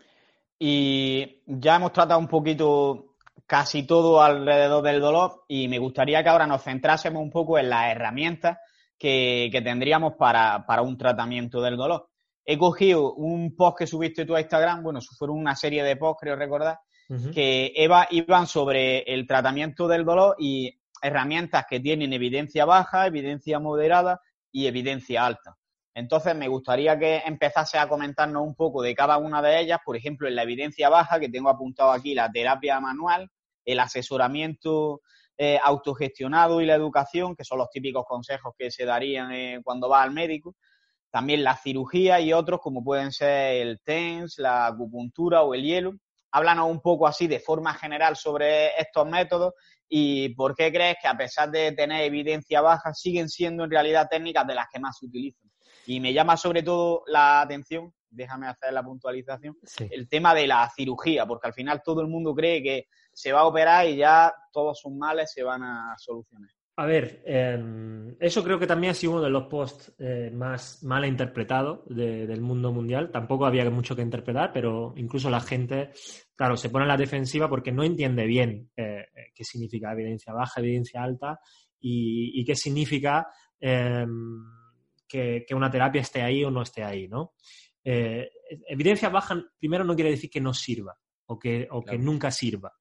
[0.59, 3.17] Y ya hemos tratado un poquito
[3.47, 7.69] casi todo alrededor del dolor y me gustaría que ahora nos centrásemos un poco en
[7.69, 8.59] las herramientas
[8.97, 12.10] que, tendríamos para, para, un tratamiento del dolor
[12.51, 16.23] he cogido un post que subiste tú a Instagram, bueno, fueron una serie de posts,
[16.23, 16.81] creo recordar,
[17.33, 17.73] que
[18.11, 24.21] iban sobre el tratamiento del dolor y herramientas que tienen evidencia baja, evidencia moderada
[24.51, 25.57] y evidencia alta.
[25.95, 29.97] Entonces, me gustaría que empezase a comentarnos un poco de cada una de ellas, por
[29.97, 33.29] ejemplo, en la evidencia baja, que tengo apuntado aquí la terapia manual,
[33.65, 35.03] el asesoramiento
[35.39, 39.89] eh, autogestionado y la educación, que son los típicos consejos que se darían eh, cuando
[39.89, 40.57] va al médico
[41.11, 45.93] también la cirugía y otros como pueden ser el TENS, la acupuntura o el hielo.
[46.33, 49.55] Háblanos un poco así de forma general sobre estos métodos
[49.89, 54.09] y por qué crees que a pesar de tener evidencia baja siguen siendo en realidad
[54.09, 55.51] técnicas de las que más se utilizan.
[55.87, 59.57] Y me llama sobre todo la atención, déjame hacer la puntualización,
[59.91, 63.41] el tema de la cirugía, porque al final todo el mundo cree que se va
[63.41, 66.51] a operar y ya todos sus males se van a solucionar.
[66.81, 70.83] A ver, em, eso creo que también ha sido uno de los posts eh, más
[70.83, 73.11] mal interpretados del mundo mundial.
[73.11, 75.91] Tampoco había mucho que interpretar, pero incluso la gente,
[76.35, 79.05] claro, se pone en la defensiva porque no entiende bien eh,
[79.35, 81.39] qué significa evidencia baja, evidencia alta
[81.79, 83.27] y, qué significa
[83.61, 84.43] em,
[85.07, 87.35] que, una terapia esté ahí o no esté ahí, ¿no?
[87.85, 88.31] Eh,
[88.67, 92.73] evidencia baja, primero, no quiere decir que no sirva o que, o que nunca sirva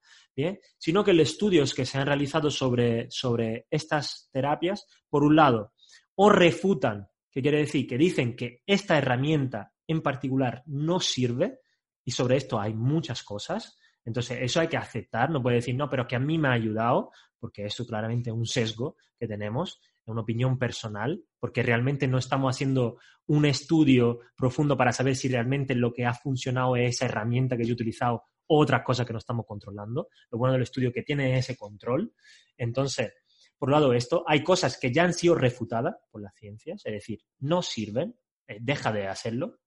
[0.77, 5.73] sino que los estudios que se han realizado sobre, sobre estas terapias, por un lado,
[6.15, 11.59] o refutan, que quiere decir que dicen que esta herramienta en particular no sirve,
[12.03, 15.89] y sobre esto hay muchas cosas, entonces eso hay que aceptar, no puede decir, no,
[15.89, 19.79] pero que a mí me ha ayudado, porque eso claramente es un sesgo que tenemos,
[20.05, 25.75] una opinión personal, porque realmente no estamos haciendo un estudio profundo para saber si realmente
[25.75, 29.19] lo que ha funcionado es esa herramienta que yo he utilizado otras cosas que no
[29.19, 30.09] estamos controlando.
[30.31, 32.13] Lo bueno del estudio que tiene ese control.
[32.57, 33.13] Entonces,
[33.57, 36.93] por un lado esto, hay cosas que ya han sido refutadas por las ciencias, es
[36.93, 39.59] decir, no sirven, eh, deja de hacerlo.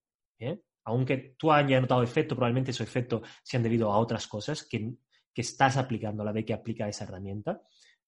[0.85, 4.93] Aunque tú hayas notado efecto, probablemente esos efectos sean debido a otras cosas que,
[5.35, 7.61] estás aplicando a la vez que aplica esa herramienta.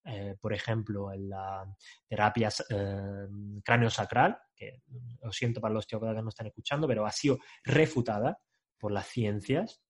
[0.03, 1.65] Eh, por ejemplo, en la
[2.07, 3.27] terapia eh,
[3.63, 4.83] cráneo-sacral, que
[5.21, 8.37] lo siento para los teópatas que no están escuchando, pero ha sido refutada
[8.77, 9.81] por las ciencias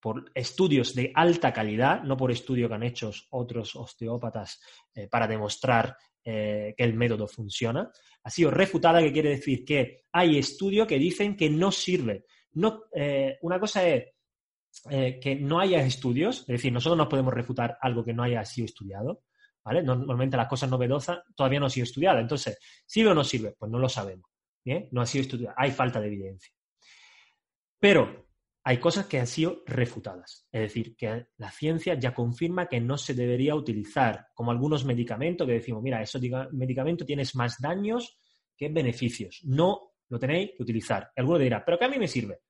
[0.00, 4.60] por estudios de alta calidad, no por estudios que han hecho otros osteópatas
[4.94, 7.90] eh, para demostrar eh, que el método funciona.
[8.22, 12.24] Ha sido refutada, que quiere decir que hay estudios que dicen que no sirve.
[12.52, 14.04] No, eh, una cosa es
[15.20, 18.66] que no haya estudios, es decir, nosotros no podemos refutar algo que no haya sido
[18.66, 19.24] estudiado.
[19.64, 19.82] ¿vale?
[19.82, 22.20] Normalmente las cosas novedosas todavía no han sido estudiadas.
[22.20, 23.56] Entonces, ¿sirve o no sirve?
[23.58, 24.30] Pues no lo sabemos.
[24.90, 25.54] No ha sido estudiado.
[25.58, 26.52] Hay falta de evidencia.
[27.78, 28.27] Pero
[28.68, 30.46] hay cosas que han sido refutadas.
[30.52, 35.46] Es decir, que la ciencia ya confirma que no se debería utilizar, como algunos medicamentos
[35.46, 36.20] que decimos, mira, ese
[36.52, 38.20] medicamento tienes más daños
[38.54, 39.40] que beneficios.
[39.44, 41.10] No lo tenéis que utilizar.
[41.16, 42.40] alguno dirá, pero que a mí me sirve.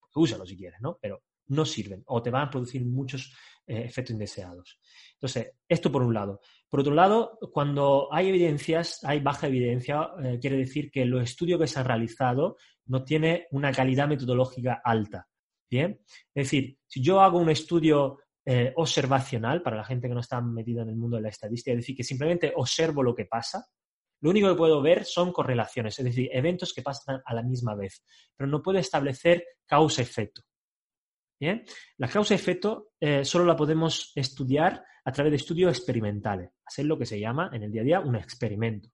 [0.00, 0.96] Pues úsalo si quieres, ¿no?
[0.98, 4.80] Pero no sirven o te van a producir muchos eh, efectos indeseados.
[5.12, 6.40] Entonces, esto por un lado.
[6.70, 11.60] Por otro lado, cuando hay evidencias, hay baja evidencia, eh, quiere decir que los estudios
[11.60, 12.56] que se han realizado
[12.86, 15.28] no tienen una calidad metodológica alta.
[15.68, 16.00] Bien,
[16.34, 20.40] es decir, si yo hago un estudio eh, observacional, para la gente que no está
[20.40, 23.66] metida en el mundo de la estadística, es decir, que simplemente observo lo que pasa,
[24.20, 27.74] lo único que puedo ver son correlaciones, es decir, eventos que pasan a la misma
[27.74, 28.02] vez,
[28.36, 30.42] pero no puedo establecer causa-efecto.
[31.38, 31.64] Bien,
[31.98, 37.04] la causa-efecto eh, solo la podemos estudiar a través de estudios experimentales, hacer lo que
[37.04, 38.88] se llama en el día a día un experimento.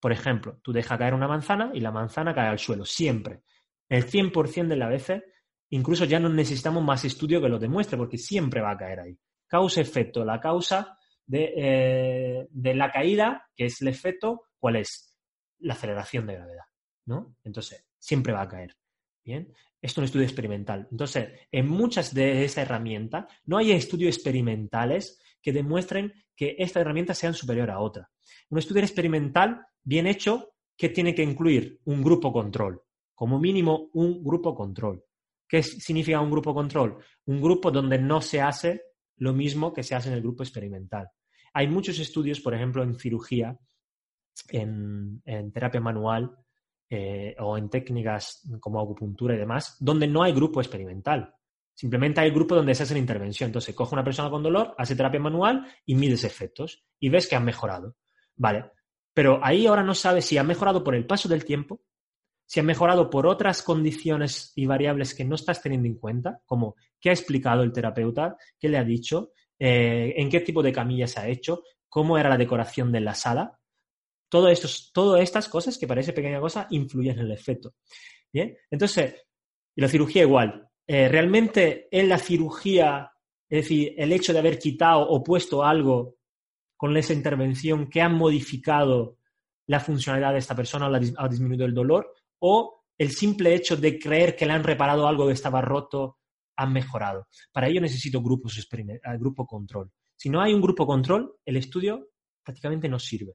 [0.00, 3.42] Por ejemplo, tú dejas caer una manzana y la manzana cae al suelo, siempre.
[3.88, 5.22] El 100% de las veces,
[5.70, 9.18] incluso ya no necesitamos más estudio que lo demuestre, porque siempre va a caer ahí.
[9.46, 10.98] Causa-efecto, la causa
[11.32, 15.16] eh, de, la caída, que es el efecto, ¿cuál es?
[15.60, 16.64] La aceleración de gravedad,
[17.06, 17.36] ¿no?
[17.44, 18.76] Entonces, siempre va a caer.
[19.24, 20.88] Bien, esto es un estudio experimental.
[20.90, 27.14] Entonces, en muchas de esas herramientas no hay estudios experimentales que demuestren que esta herramienta
[27.14, 28.10] sea superior a otra.
[28.48, 32.82] Un estudio experimental bien hecho que tiene que incluir un grupo control,
[33.14, 35.04] como mínimo un grupo control.
[35.50, 36.98] ¿Qué significa un grupo control?
[37.26, 38.82] Un grupo donde no se hace
[39.16, 41.10] lo mismo que se hace en el grupo experimental.
[41.52, 43.58] Hay muchos estudios, por ejemplo, en cirugía,
[44.48, 45.20] en,
[45.52, 46.30] terapia manual
[46.88, 51.34] eh, o en técnicas como acupuntura y demás, donde no hay grupo experimental.
[51.74, 53.48] Simplemente hay el grupo donde se hace la intervención.
[53.48, 57.34] Entonces, coge una persona con dolor, hace terapia manual y mides efectos y ves que
[57.34, 57.96] han mejorado.
[58.36, 58.70] Vale,
[59.12, 61.82] pero ahí ahora no sabes si ha mejorado por el paso del tiempo,
[62.50, 66.74] si ha mejorado por otras condiciones y variables que no estás teniendo en cuenta, como
[66.98, 71.06] qué ha explicado el terapeuta, qué le ha dicho, eh, en qué tipo de camilla
[71.06, 73.56] se ha hecho, cómo era la decoración de la sala.
[74.28, 77.74] Todo esto, todas estas cosas, que parece pequeña cosa, influyen en el efecto.
[78.32, 79.14] Bien, entonces,
[79.76, 80.68] y la cirugía igual.
[80.88, 83.12] Eh, realmente en la cirugía,
[83.48, 86.16] es decir, el hecho de haber quitado o puesto algo
[86.76, 89.18] con esa intervención que ha modificado
[89.68, 93.98] la funcionalidad de esta persona o ha disminuido el dolor, o el simple hecho de
[93.98, 96.18] creer que le han reparado algo que estaba roto
[96.56, 97.26] han mejorado.
[97.52, 99.90] Para ello necesito eh, grupo control.
[100.14, 102.10] Si no hay un grupo control, el estudio
[102.42, 103.34] prácticamente no sirve.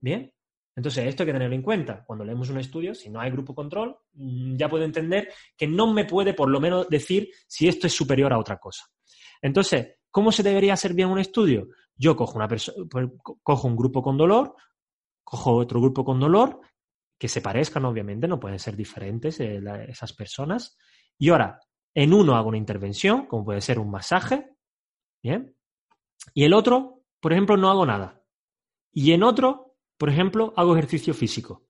[0.00, 0.32] ¿Bien?
[0.74, 2.04] Entonces, esto hay que tenerlo en cuenta.
[2.04, 5.92] Cuando leemos un estudio, si no hay grupo control, mm, ya puedo entender que no
[5.92, 8.84] me puede por lo menos decir si esto es superior a otra cosa.
[9.40, 11.68] Entonces, ¿cómo se debería hacer bien un estudio?
[11.94, 12.72] Yo cojo, una pues,
[13.42, 14.54] cojo un grupo con dolor,
[15.24, 16.60] cojo otro grupo con dolor,
[17.18, 20.76] que se parezcan, obviamente, no pueden ser diferentes eh, esas personas.
[21.18, 21.60] Y ahora,
[21.94, 24.50] en uno hago una intervención, como puede ser un masaje,
[25.22, 25.56] ¿bien?
[26.34, 28.22] Y el otro, por ejemplo, no hago nada.
[28.92, 31.64] Y en otro, por ejemplo, hago ejercicio físico.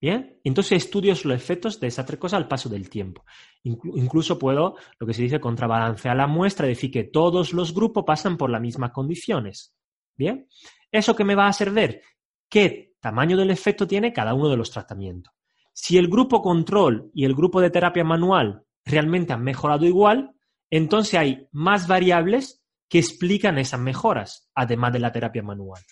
[0.00, 0.38] ¿Bien?
[0.44, 3.24] Entonces estudio los efectos de esas tres cosas al paso del tiempo.
[3.62, 8.36] incluso puedo, lo que se dice, contrabalancear la muestra, decir que todos los grupos pasan
[8.36, 9.74] por las mismas condiciones.
[10.14, 10.46] ¿Bien?
[10.92, 12.02] ¿Eso que me va a hacer ver?
[12.50, 15.34] ¿Qué tamaño del efecto tiene cada uno de los tratamientos?
[15.74, 20.34] Si el grupo control y el grupo de terapia manual realmente han mejorado igual,
[20.70, 25.82] entonces hay más variables que explican esas mejoras, además de la terapia manual.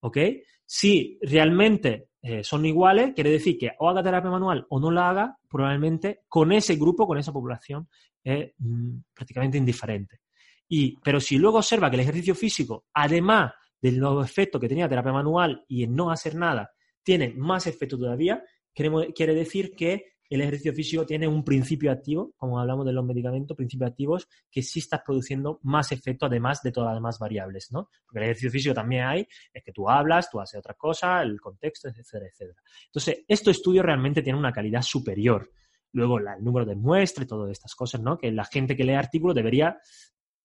[0.00, 0.18] ¿Ok?
[0.64, 5.10] Si realmente eh, son iguales, quiere decir que o haga terapia manual o no la
[5.10, 7.88] haga, probablemente con ese grupo, con esa población,
[8.22, 10.20] es mm, prácticamente indiferente.
[10.68, 13.52] Y, pero si luego observa que el ejercicio físico, además
[13.82, 16.70] del nuevo efecto que tenía terapia manual y en no hacer nada,
[17.02, 22.58] tiene más efecto todavía, quiere decir que el ejercicio físico tiene un principio activo, como
[22.58, 26.88] hablamos de los medicamentos, principios activos, que sí estás produciendo más efecto además de todas
[26.88, 27.90] las demás variables, ¿no?
[28.06, 31.38] Porque el ejercicio físico también hay, es que tú hablas, tú haces otra cosa, el
[31.38, 32.62] contexto, etcétera, etcétera.
[32.86, 35.50] Entonces, estos estudios realmente tienen una calidad superior.
[35.92, 38.16] Luego, el número de muestras todas estas cosas, ¿no?
[38.16, 39.78] Que la gente que lee artículos debería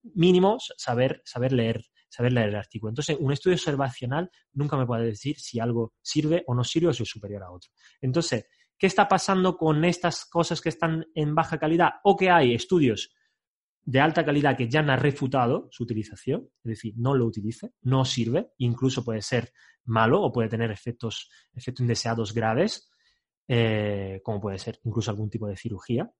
[0.03, 2.89] mínimo saber, saber leer saber leer el artículo.
[2.89, 6.93] Entonces, un estudio observacional nunca me puede decir si algo sirve o no sirve o
[6.93, 7.69] si es superior a otro.
[7.99, 8.45] Entonces,
[8.77, 13.11] ¿Qué está pasando con estas cosas que están en baja calidad o que hay estudios
[13.83, 16.49] de alta calidad que ya han refutado su utilización?
[16.63, 19.51] Es decir, no lo utilice, no sirve, incluso puede ser
[19.85, 22.91] malo o puede tener efectos, efectos indeseados graves,
[23.47, 26.11] eh, como puede ser incluso algún tipo de cirugía.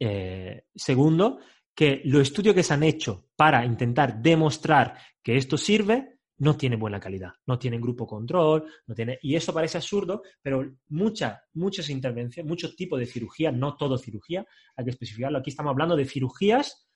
[0.00, 1.38] Eh, segundo,
[1.78, 6.74] que los estudios que se han hecho para intentar demostrar que esto sirve no tiene
[6.74, 9.20] buena calidad, no tiene grupo control, no tiene...
[9.22, 14.44] Y eso parece absurdo, pero muchas, muchas intervenciones, muchos tipos de cirugía, no todo cirugía,
[14.74, 15.38] hay que especificarlo.
[15.38, 16.88] Aquí estamos hablando de cirugías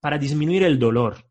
[0.00, 1.30] para disminuir el dolor,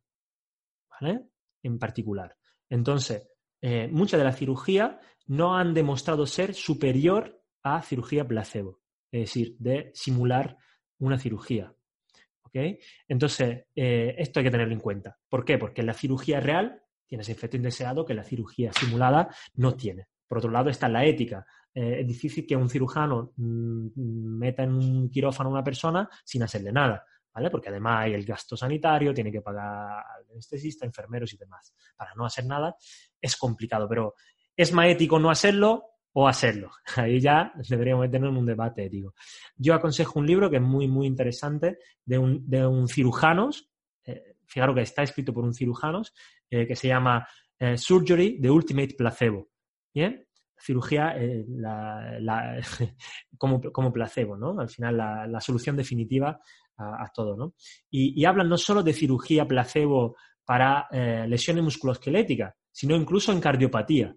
[0.89, 1.25] ¿vale?
[1.61, 2.37] En particular.
[2.69, 3.27] Entonces,
[3.59, 8.79] eh, muchas de la cirugía no han demostrado ser superior a cirugía placebo,
[9.11, 10.57] es decir, de simular
[10.99, 11.75] una cirugía.
[13.07, 15.17] Entonces, eh, esto hay que tenerlo en cuenta.
[15.29, 15.57] ¿Por qué?
[15.57, 20.07] Porque la cirugía real tiene ese efecto indeseado que la cirugía simulada no tiene.
[20.27, 21.45] Por otro lado está la ética.
[21.73, 26.43] Eh, es difícil que un cirujano mm, meta en un quirófano a una persona sin
[26.43, 27.49] hacerle nada, ¿vale?
[27.49, 30.25] Porque además hay el gasto sanitario, tiene que pagar al
[30.81, 31.73] enfermeros y demás.
[31.95, 32.75] Para no hacer nada
[33.21, 34.15] es complicado, pero
[34.55, 36.72] ¿es más ético no hacerlo o hacerlo?
[36.97, 39.13] Ahí ya deberíamos tener un debate ético.
[39.55, 43.70] Yo aconsejo un libro que es muy, muy interesante de un, de un cirujanos,
[44.03, 46.13] eh, fijaros que está escrito por un cirujanos,
[46.49, 47.28] eh, que se llama
[47.78, 49.49] Surgery, The Ultimate Placebo.
[49.93, 50.26] ¿Bien?
[50.57, 51.45] cirugía eh,
[53.38, 54.59] como, placebo, ¿no?
[54.59, 56.39] Al final la, solución definitiva
[56.78, 57.53] a, todo, ¿no?
[57.89, 64.16] Y, hablan no solo de cirugía placebo para eh, lesiones musculoesqueléticas, sino incluso en cardiopatía.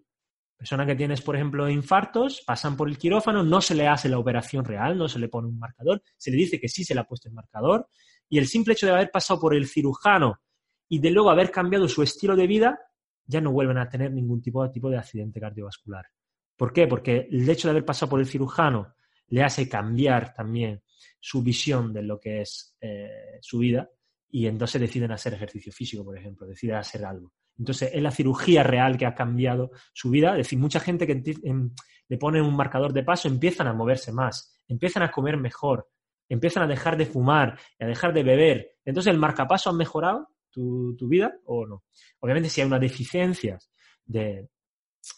[0.58, 4.18] Personas que tienes, por ejemplo, infartos, pasan por el quirófano, no se le hace la
[4.18, 7.00] operación real, no se le pone un marcador, se le dice que sí se le
[7.00, 7.88] ha puesto el marcador,
[8.28, 10.40] y el simple hecho de haber pasado por el cirujano
[10.88, 12.80] y de luego haber cambiado su estilo de vida,
[13.24, 16.06] ya no vuelven a tener ningún tipo, tipo de accidente cardiovascular.
[16.56, 16.88] ¿Por qué?
[16.88, 18.96] Porque el hecho de haber pasado por el cirujano
[19.28, 20.82] le hace cambiar también
[21.20, 23.88] su visión de lo que es eh, su vida
[24.30, 27.32] y entonces deciden hacer ejercicio físico, por ejemplo, deciden hacer algo.
[27.58, 30.32] Entonces, es la cirugía real que ha cambiado su vida.
[30.32, 31.22] Es decir, mucha gente que
[32.08, 35.88] le pone un marcador de paso empiezan a moverse más, empiezan a comer mejor,
[36.28, 38.76] empiezan a dejar de fumar, a dejar de beber.
[38.84, 41.84] Entonces, ¿el marcapaso ha mejorado tu, tu vida o no?
[42.20, 43.70] Obviamente, si hay unas deficiencias
[44.04, 44.48] de,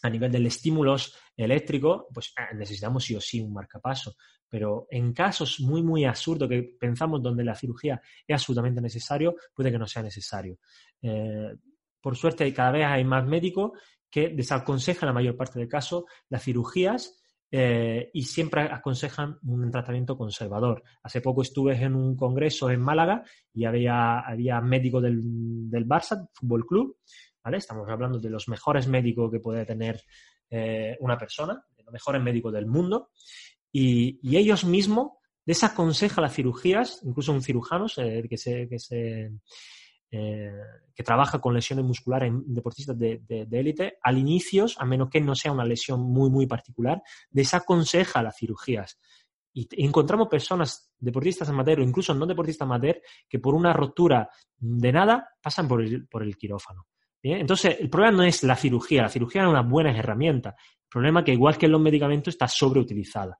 [0.01, 4.15] a nivel del estímulos eléctrico, pues ah, necesitamos sí o sí un marcapaso.
[4.47, 9.71] Pero en casos muy, muy absurdos que pensamos donde la cirugía es absolutamente necesario, puede
[9.71, 10.57] que no sea necesario.
[11.01, 11.55] Eh,
[12.01, 13.71] por suerte, cada vez hay más médicos
[14.09, 17.17] que desaconsejan la mayor parte del caso las cirugías
[17.49, 20.83] eh, y siempre aconsejan un tratamiento conservador.
[21.03, 23.23] Hace poco estuve en un congreso en Málaga
[23.53, 25.21] y había, había médicos del,
[25.69, 26.97] del Barça, Fútbol Club,
[27.43, 30.01] Estamos hablando de los mejores médicos que puede tener
[30.49, 33.09] eh, una persona, de los mejores médicos del mundo,
[33.71, 39.31] y, ellos mismos desaconsejan las cirugías, incluso un cirujano que, se, que, se,
[40.11, 40.51] eh,
[40.93, 45.35] que trabaja con lesiones musculares en deportistas de élite, al inicio, a menos que no
[45.35, 48.99] sea una lesión muy, muy particular, desaconseja las cirugías.
[49.53, 54.91] Y encontramos personas, deportistas amateur o incluso no deportistas amateur, que por una rotura de
[54.91, 56.87] nada pasan por por el quirófano.
[57.23, 60.49] Entonces, el problema no es la cirugía, la cirugía es una buena herramienta.
[60.49, 63.39] El problema es que, igual que en los medicamentos, está sobreutilizada.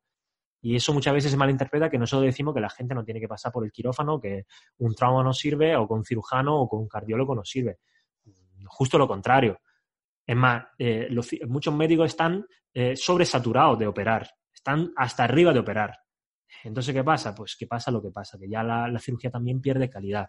[0.61, 3.27] Y eso muchas veces se malinterpreta que nosotros decimos que la gente no tiene que
[3.27, 4.45] pasar por el quirófano, que
[4.77, 7.79] un trauma no sirve, o con cirujano o con cardiólogo no sirve.
[8.65, 9.59] Justo lo contrario.
[10.25, 11.09] Es más, eh,
[11.47, 15.97] muchos médicos están eh, sobresaturados de operar, están hasta arriba de operar.
[16.63, 17.33] Entonces, ¿qué pasa?
[17.33, 20.27] Pues que pasa lo que pasa, que ya la cirugía también pierde calidad.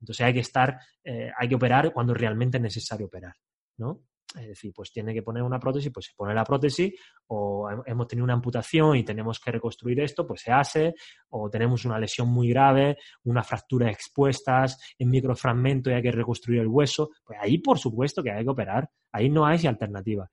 [0.00, 3.34] Entonces hay que estar, eh, hay que operar cuando realmente es necesario operar,
[3.76, 4.00] ¿no?
[4.38, 6.92] Es decir, pues tiene que poner una prótesis, pues se pone la prótesis,
[7.26, 10.94] o hemos tenido una amputación y tenemos que reconstruir esto, pues se hace,
[11.30, 16.60] o tenemos una lesión muy grave, una fractura expuestas, en microfragmento y hay que reconstruir
[16.60, 20.30] el hueso, pues ahí por supuesto que hay que operar, ahí no hay alternativa.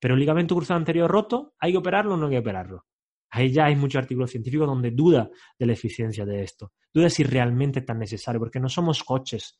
[0.00, 2.86] Pero el ligamento cruzado anterior roto, ¿hay que operarlo o no hay que operarlo?
[3.30, 5.28] Ahí ya hay mucho artículo científico donde duda
[5.58, 9.58] de la eficiencia de esto, duda si realmente es tan necesario, porque no somos coches.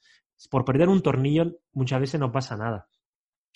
[0.50, 2.88] Por perder un tornillo muchas veces no pasa nada.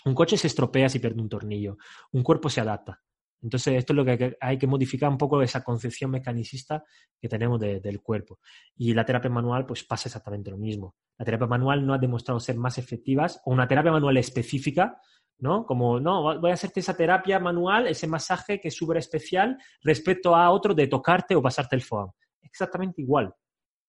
[0.05, 1.77] Un coche se estropea si pierde un tornillo,
[2.13, 3.03] un cuerpo se adapta.
[3.41, 6.85] Entonces, esto es lo que hay que modificar un poco esa concepción mecanicista
[7.21, 8.41] que tenemos del cuerpo.
[8.75, 10.97] Y la terapia manual, pues pasa exactamente lo mismo.
[11.17, 15.01] La terapia manual no ha demostrado ser más efectivas, o una terapia manual específica
[15.39, 15.65] ¿no?
[15.67, 20.35] Como, no, voy a hacerte esa terapia manual, ese masaje que es súper especial respecto
[20.35, 22.11] a otro de tocarte o pasarte el foam.
[22.43, 23.33] Exactamente igual,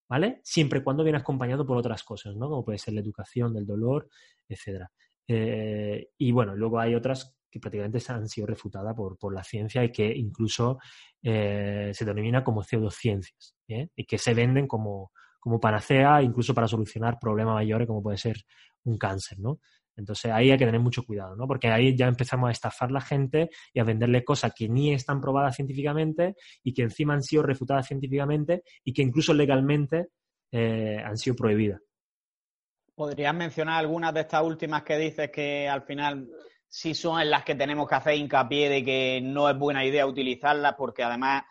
[0.07, 0.41] ¿vale?
[0.43, 2.49] Siempre y cuando viene acompañado por otras cosas, ¿no?
[2.49, 4.09] Como puede ser la educación del dolor,
[4.47, 4.91] etcétera.
[5.31, 9.83] Eh, y bueno, luego hay otras que prácticamente han sido refutadas por, por la ciencia
[9.83, 10.79] y que incluso
[11.21, 13.89] eh, se denomina como pseudociencias ¿eh?
[13.95, 18.37] y que se venden como, como panacea incluso para solucionar problemas mayores como puede ser
[18.83, 19.59] un cáncer, ¿no?
[19.95, 21.45] Entonces ahí hay que tener mucho cuidado, ¿no?
[21.45, 24.93] Porque ahí ya empezamos a estafar a la gente y a venderle cosas que ni
[24.93, 30.07] están probadas científicamente y que encima han sido refutadas científicamente y que incluso legalmente
[30.51, 31.81] han sido prohibidas.
[32.99, 36.27] ¿Podrías mencionar algunas de estas últimas que dices que al final
[36.67, 40.05] sí son en las que tenemos que hacer hincapié de que no es buena idea
[40.05, 41.43] utilizarlas porque además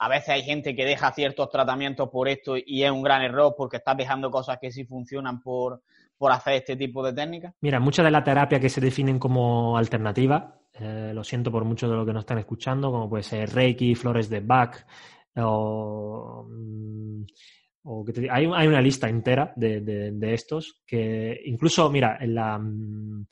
[0.00, 3.54] a veces hay gente que deja ciertos tratamientos por esto y es un gran error
[3.56, 5.80] porque estás dejando cosas que sí funcionan por,
[6.18, 7.54] por hacer este tipo de técnicas?
[7.60, 11.88] Mira, muchas de la terapia que se definen como alternativa, eh, lo siento por muchos
[11.88, 14.84] de los que nos están escuchando, como puede ser Reiki, flores de Bach,
[15.36, 16.48] o,
[18.30, 23.26] hay, una lista entera de, estos que incluso, mira, en la, mm,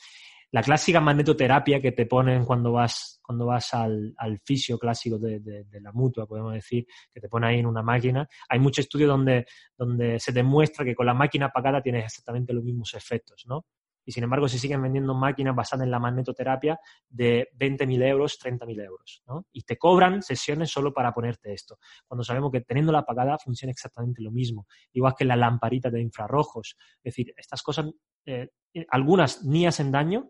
[0.52, 5.80] la clásica magnetoterapia que te ponen cuando vas, cuando vas al, fisio clásico de, de,
[5.80, 8.28] la mutua, podemos decir, que te pone ahí en una máquina.
[8.48, 9.46] Hay muchos estudios donde,
[9.76, 13.66] donde se demuestra que con la máquina apagada tienes exactamente los mismos efectos, ¿no?
[14.04, 16.78] Y sin embargo se siguen vendiendo máquinas basadas en la magnetoterapia
[17.08, 19.46] de 20.000 euros, 30.000 euros, ¿no?
[19.52, 23.70] Y te cobran sesiones solo para ponerte esto, cuando sabemos que teniendo la apagada funciona
[23.70, 26.76] exactamente lo mismo, igual que la lamparita de infrarrojos.
[27.02, 27.86] Es decir, estas cosas,
[28.26, 28.50] eh,
[28.88, 30.28] algunas ni hacen daño,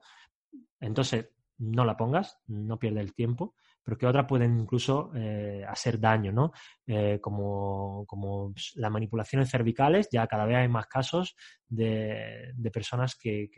[0.80, 3.54] entonces no la pongas, no pierde el tiempo,
[3.84, 6.52] pero que otras pueden incluso eh, hacer daño, ¿no?
[6.86, 11.36] Eh, como, como las manipulaciones cervicales, ya cada vez hay más casos
[11.68, 13.50] de, personas que,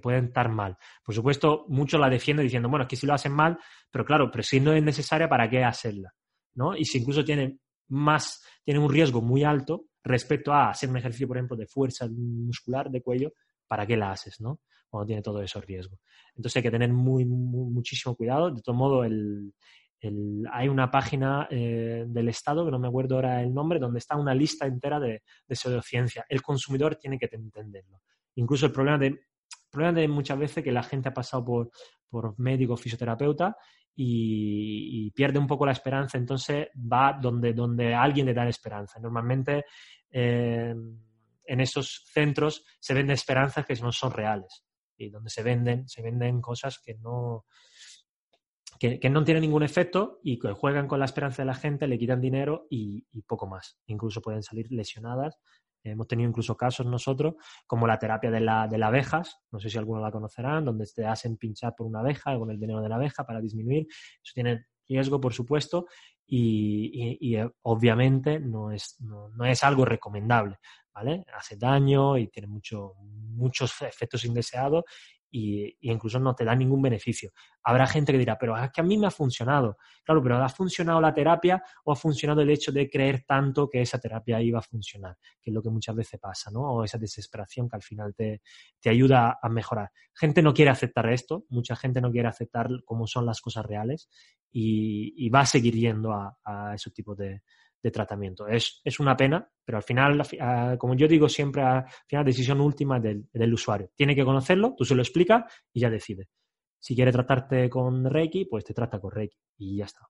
[0.00, 0.76] pueden estar mal.
[1.04, 3.58] Por supuesto, muchos la defienden diciendo, bueno, es que si lo hacen mal,
[3.90, 6.14] pero claro, pero si no es necesaria, ¿para qué hacerla?
[6.54, 6.76] ¿no?
[6.76, 7.58] Y si incluso tiene
[7.88, 12.06] más, tiene un riesgo muy alto respecto a hacer un ejercicio, por ejemplo, de fuerza
[12.08, 13.32] muscular de cuello,
[13.66, 14.60] ¿para qué la haces, no?
[14.92, 15.98] Cuando tiene todo esos riesgos.
[16.36, 18.50] Entonces hay que tener muchísimo cuidado.
[18.50, 23.54] De todo modo, hay una página eh, del Estado, que no me acuerdo ahora el
[23.54, 26.26] nombre, donde está una lista entera de, pseudociencia.
[26.28, 28.02] El consumidor tiene que entenderlo.
[28.34, 31.70] Incluso el problema de, muchas veces que la gente ha pasado por,
[32.10, 33.56] por médico, fisioterapeuta
[33.96, 39.00] y, pierde un poco la esperanza, entonces va donde, donde alguien le da esperanza.
[39.00, 39.64] Normalmente
[40.10, 40.74] eh,
[41.46, 44.66] en esos centros se venden esperanzas que no son reales
[45.10, 47.46] donde se venden, se venden cosas que no,
[48.78, 51.98] que, no tienen ningún efecto y que juegan con la esperanza de la gente, le
[51.98, 53.78] quitan dinero y, poco más.
[53.86, 55.38] Incluso pueden salir lesionadas.
[55.84, 57.34] Hemos tenido incluso casos nosotros,
[57.66, 60.86] como la terapia de, la, de las abejas, no sé si algunos la conocerán, donde
[60.94, 63.86] te hacen pinchar por una abeja con el veneno de la abeja para disminuir.
[63.88, 65.86] Eso tiene riesgo, por supuesto,
[66.26, 70.58] y, obviamente no es, no es algo recomendable.
[70.94, 71.24] ¿vale?
[71.34, 74.84] Hace daño y tiene mucho, muchos efectos indeseados
[75.32, 77.30] y, incluso no te da ningún beneficio.
[77.64, 79.78] Habrá gente que dirá, pero es que a mí me ha funcionado.
[80.04, 83.80] Claro, pero ¿ha funcionado la terapia o ha funcionado el hecho de creer tanto que
[83.80, 85.16] esa terapia iba a funcionar?
[85.40, 86.60] Que es lo que muchas veces pasa, ¿no?
[86.60, 88.42] O esa desesperación que al final te,
[88.78, 89.90] te ayuda a mejorar.
[90.14, 94.08] Gente no quiere aceptar esto, mucha gente no quiere aceptar cómo son las cosas reales
[94.52, 97.40] y, va a seguir yendo a, a esos tipos de,
[97.82, 98.46] de tratamiento.
[98.46, 100.22] Es, es, una pena, pero al final,
[100.78, 103.90] como yo digo siempre, al final decisión última del, del usuario.
[103.96, 106.28] Tiene que conocerlo, tú se lo explicas y ya decide.
[106.78, 110.06] Si quiere tratarte con Reiki, pues te trata con Reiki y ya está.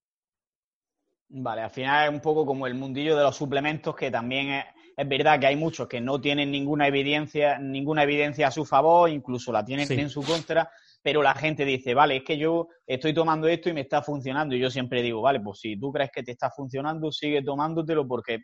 [1.29, 4.65] Vale, al final es un poco como el mundillo de los suplementos, que también es,
[4.97, 9.09] es verdad que hay muchos que no tienen ninguna evidencia, ninguna evidencia a su favor,
[9.09, 10.71] incluso la tienen en su contra,
[11.03, 14.55] pero la gente dice, vale, es que yo estoy tomando esto y me está funcionando.
[14.55, 18.07] Y yo siempre digo, vale, pues si tú crees que te está funcionando, sigue tomándotelo
[18.07, 18.39] porque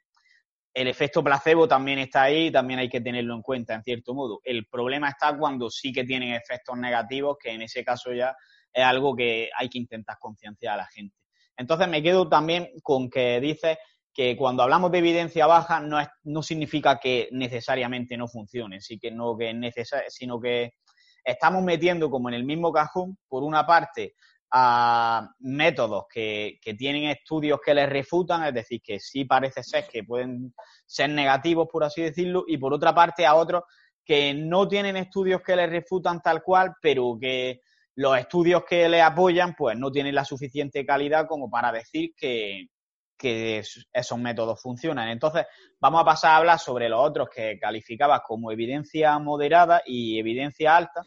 [0.75, 4.13] el efecto placebo también está ahí y también hay que tenerlo en cuenta, en cierto
[4.13, 4.41] modo.
[4.45, 8.35] El problema está cuando sí que tienen efectos negativos, que en ese caso ya
[8.73, 11.17] es algo que hay que intentar concienciar a la gente.
[11.57, 13.79] Entonces me quedo también con que dices
[14.13, 18.99] que cuando hablamos de evidencia baja no, es, no significa que necesariamente no funcione, sí
[18.99, 20.73] que no que es sino que
[21.29, 24.15] estamos metiendo como en el mismo cajón, por una parte,
[24.51, 30.05] a métodos que, tienen estudios que les refutan, es decir, que sí parece ser que
[30.05, 30.55] pueden
[30.87, 33.65] ser negativos, por así decirlo, y por otra parte a otros
[34.05, 37.61] que no tienen estudios que les refutan tal cual, pero que
[37.97, 42.69] los estudios que les apoyan, pues no tienen la suficiente calidad como para decir que,
[43.19, 43.59] que
[43.93, 45.09] esos métodos funcionan.
[45.09, 45.45] Entonces,
[45.81, 50.77] vamos a pasar a hablar sobre los otros que calificabas como evidencia moderada y evidencia
[50.77, 51.03] alta,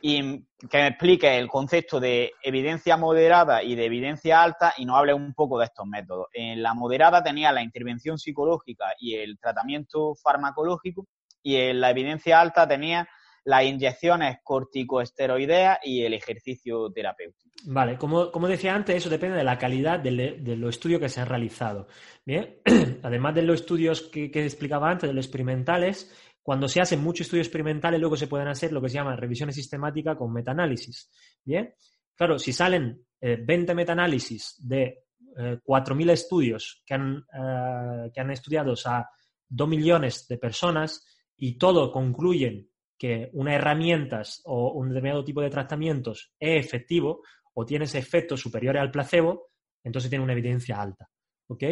[0.00, 4.98] y que me explique el concepto de evidencia moderada y de evidencia alta y nos
[4.98, 6.26] hable un poco de estos métodos.
[6.32, 11.06] En la moderada tenía la intervención psicológica y el tratamiento farmacológico,
[11.42, 13.08] y en la evidencia alta tenía
[13.46, 17.54] las inyecciones corticoesteroideas y el ejercicio terapéutico.
[17.66, 21.28] Vale, como, decía antes, eso depende de la calidad de, los estudios que se han
[21.28, 21.86] realizado.
[22.24, 22.56] Bien,
[23.02, 27.46] además de los estudios que, explicaba antes, de los experimentales, cuando se hacen muchos estudios
[27.46, 31.08] experimentales, luego se pueden hacer lo que se llama revisiones sistemáticas con metaanálisis.
[31.44, 31.72] Bien,
[32.16, 35.04] claro, si salen 20 eh, metaanálisis de
[35.36, 39.08] 4.000 eh, estudios que han, eh, que han estudiado a
[39.48, 42.68] 2 millones de personas y todo concluyen
[42.98, 47.22] que una herramienta o un determinado tipo de tratamientos es efectivo
[47.54, 49.50] o tiene ese efecto superior al placebo,
[49.82, 51.08] entonces tiene una evidencia alta.
[51.48, 51.62] ¿Ok?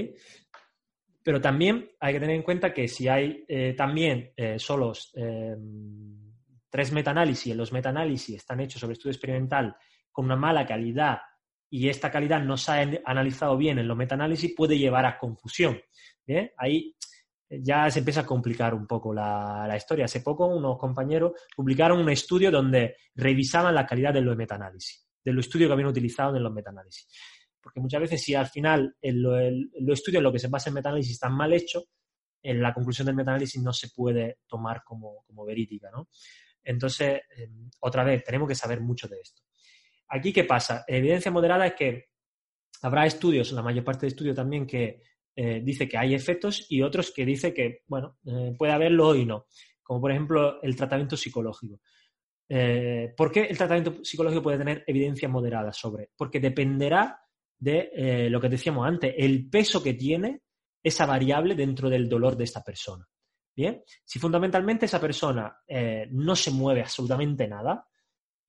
[1.22, 5.56] Pero también hay que tener en cuenta que si hay eh, también eh, solo eh,
[6.68, 9.74] tres metaanálisis, los metaanálisis están hechos sobre estudio experimental
[10.12, 11.18] con una mala calidad
[11.70, 15.80] y esta calidad no se ha analizado bien en los metaanálisis, puede llevar a confusión.
[16.56, 16.94] Ahí
[17.48, 20.06] ya se empieza a complicar un poco la, historia.
[20.06, 25.32] Hace poco unos compañeros publicaron un estudio donde revisaban la calidad de los metaanálisis, de
[25.32, 27.06] los estudios que habían utilizado en los metaanálisis.
[27.60, 31.12] Porque muchas veces si al final los estudios en lo que se basa en metaanálisis
[31.12, 31.84] están mal hechos,
[32.42, 36.08] en la conclusión del metaanálisis no se puede tomar como, verídica, ¿no?
[36.62, 39.42] Entonces, em, otra vez, tenemos que saber mucho de esto.
[40.08, 40.84] Aquí, ¿qué pasa?
[40.86, 42.10] Evidencia moderada es que
[42.82, 45.00] habrá estudios, la mayor parte de estudios también, que
[45.36, 49.24] eh, dice que hay efectos y otros que dice que, bueno, eh, puede haberlo y
[49.24, 49.46] no.
[49.82, 51.80] Como por ejemplo el tratamiento psicológico.
[52.48, 56.10] Eh, ¿Por qué el tratamiento psicológico puede tener evidencia moderada sobre?
[56.16, 57.20] Porque dependerá
[57.58, 60.42] de lo que decíamos antes, el peso que tiene
[60.82, 63.08] esa variable dentro del dolor de esta persona.
[63.56, 65.56] Bien, si fundamentalmente esa persona
[66.10, 67.86] no se mueve absolutamente nada,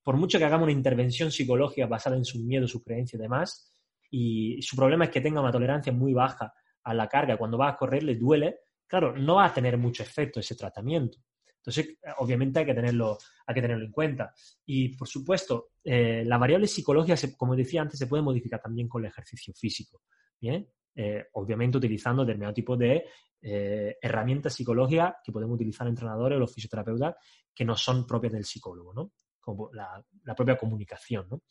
[0.04, 3.74] por mucho que hagamos una intervención psicológica basada en su miedo, su creencia y demás,
[4.12, 6.54] y su problema es que tenga una tolerancia muy baja
[6.86, 10.04] a la carga, cuando va a correr le duele, claro, no va a tener mucho
[10.04, 11.20] efecto ese tratamiento.
[11.66, 13.18] Entonces, obviamente hay que tenerlo,
[13.48, 14.32] hay que tenerlo en cuenta.
[14.68, 19.04] Y, por supuesto, eh, la variable psicológica, como decía antes, se puede modificar también con
[19.04, 20.04] el ejercicio físico.
[20.40, 20.70] ¿bien?
[20.94, 23.06] Eh, obviamente utilizando determinado tipo de
[23.42, 27.16] eh, herramientas psicológicas que podemos utilizar entrenadores o los fisioterapeutas
[27.54, 29.14] que no son propias del psicólogo, ¿no?
[29.42, 31.42] Como la, la propia comunicación, ¿no?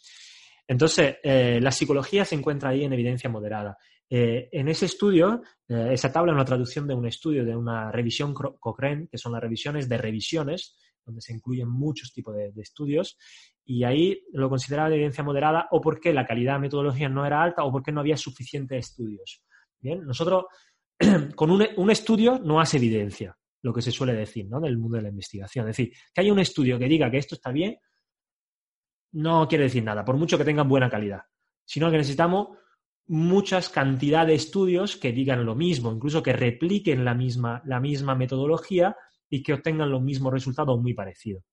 [0.66, 3.76] Entonces, la psicología se encuentra ahí en evidencia moderada.
[4.11, 7.91] Eh, en ese estudio, eh, esa tabla es una traducción de un estudio de una
[7.91, 13.19] revisión Cochrane, que son las revisiones de revisiones, donde se incluyen muchos tipos de, estudios,
[13.65, 17.43] y ahí lo consideraba de evidencia moderada o porque la calidad de metodología no era
[17.43, 19.43] alta o porque no había suficientes estudios.
[19.81, 20.45] Bien, nosotros
[21.35, 24.61] con un, estudio no hace evidencia, lo que se suele decir, ¿no?
[24.61, 25.69] Del mundo de la investigación.
[25.69, 27.79] Es decir, que haya un estudio que diga que esto está bien,
[29.13, 31.23] no quiere decir nada, por mucho que tengan buena calidad,
[31.65, 32.59] sino que necesitamos
[33.07, 38.15] muchas cantidad de estudios que digan lo mismo, incluso que repliquen la misma, la misma
[38.15, 38.97] metodología
[39.29, 41.45] y que obtengan los mismos resultados muy parecidos.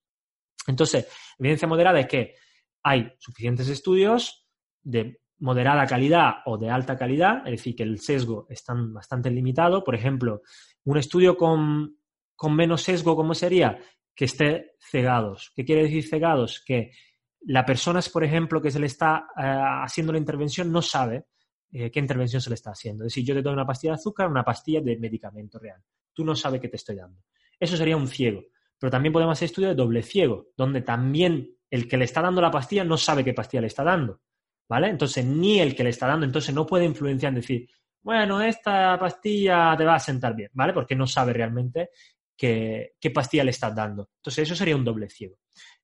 [0.68, 1.08] Entonces,
[1.40, 2.36] evidencia moderada es que
[2.84, 4.48] hay suficientes estudios
[4.82, 9.84] de moderada calidad o de alta calidad, es decir, que el sesgo está bastante limitado.
[9.84, 10.42] Por ejemplo,
[10.86, 11.98] un estudio con,
[12.36, 13.80] con menos sesgo, ¿cómo sería?
[14.16, 15.52] Que esté cegados.
[15.56, 16.64] ¿Qué quiere decir cegados?
[16.64, 16.92] Que
[17.48, 19.44] la persona, por ejemplo, que se le está eh,
[19.84, 21.26] haciendo la intervención no sabe
[21.72, 23.06] eh, qué intervención se le está haciendo.
[23.06, 25.82] Es decir, yo te doy una pastilla de azúcar, una pastilla de medicamento real.
[26.14, 27.22] Tú no sabes qué te estoy dando.
[27.60, 28.44] Eso sería un ciego.
[28.78, 32.42] Pero también podemos hacer estudio de doble ciego, donde también el que le está dando
[32.42, 34.22] la pastilla no sabe qué pastilla le está dando.
[34.68, 34.88] ¿Vale?
[34.88, 37.70] Entonces, ni el que le está dando, entonces no puede influenciar en decir,
[38.02, 40.74] bueno, esta pastilla te va a sentar bien, ¿vale?
[40.74, 41.90] Porque no sabe realmente
[42.36, 44.10] qué, pastilla le estás dando.
[44.18, 45.36] Entonces, eso sería un doble ciego.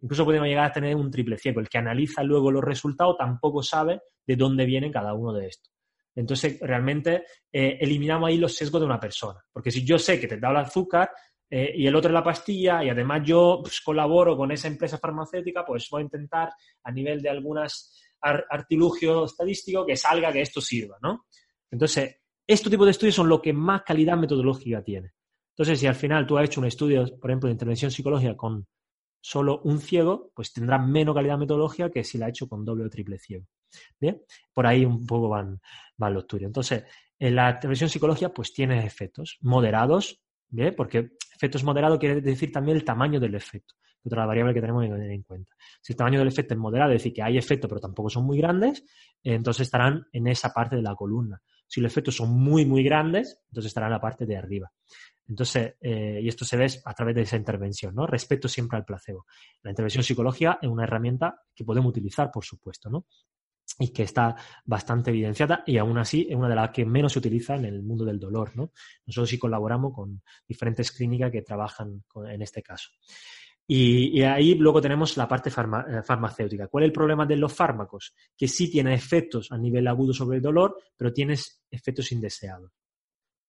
[0.02, 1.60] Incluso podemos llegar a tener un triple ciego.
[1.60, 5.77] El que analiza luego los resultados tampoco sabe de dónde viene cada uno de estos.
[6.18, 9.40] Entonces, realmente eh, eliminamos ahí los sesgos de una persona.
[9.54, 11.12] Porque si yo sé que te da el azúcar
[11.48, 14.98] eh, y el otro es la pastilla, y además yo pues, colaboro con esa empresa
[14.98, 16.50] farmacéutica, pues voy a intentar
[16.84, 21.28] a nivel de algunas artilugio estadístico que salga que esto sirva, ¿no?
[21.70, 22.16] Entonces,
[22.48, 25.14] este tipo de estudios son lo que más calidad metodológica tiene.
[25.56, 28.68] Entonces, si al final tú has hecho un estudio, por ejemplo, de intervención psicológica con
[29.22, 32.86] solo un ciego, pues tendrá menos calidad metodológica que si la ha hecho con doble
[32.86, 33.46] o triple ciego.
[34.00, 34.22] Bien,
[34.54, 35.60] por ahí un poco van,
[35.98, 36.50] van los estudios.
[36.50, 36.84] Entonces,
[37.20, 40.76] en la intervención psicológica, pues tiene efectos moderados, ¿bien?
[40.76, 44.90] Porque efectos moderados quiere decir también el tamaño del efecto, otra variable que tenemos que
[44.90, 45.54] tener en cuenta.
[45.82, 48.26] Si el tamaño del efecto es moderado, es decir, que hay efectos pero tampoco son
[48.26, 48.84] muy grandes,
[49.24, 51.42] entonces estarán en esa parte de la columna.
[51.66, 54.72] Si los efectos son muy, muy grandes, entonces estarán en la parte de arriba.
[55.28, 58.08] Entonces, eh, y esto se ve a través de esa intervención, ¿no?
[58.08, 59.26] Respeto siempre al placebo.
[59.62, 63.06] La intervención psicológica es una herramienta que podemos utilizar, por supuesto, ¿no?
[63.80, 67.20] Y que está bastante evidenciada y aún así es una de las que menos se
[67.20, 68.72] utiliza en el mundo del dolor, ¿no?
[69.06, 72.90] Nosotros sí colaboramos con diferentes clínicas que trabajan en este caso.
[73.70, 76.70] Y, ahí luego tenemos la parte eh, farmacéutica.
[76.70, 78.16] ¿Cuál es el problema de los fármacos?
[78.38, 82.72] Que sí tienen efectos a nivel agudo sobre el dolor, pero tienes efectos indeseados.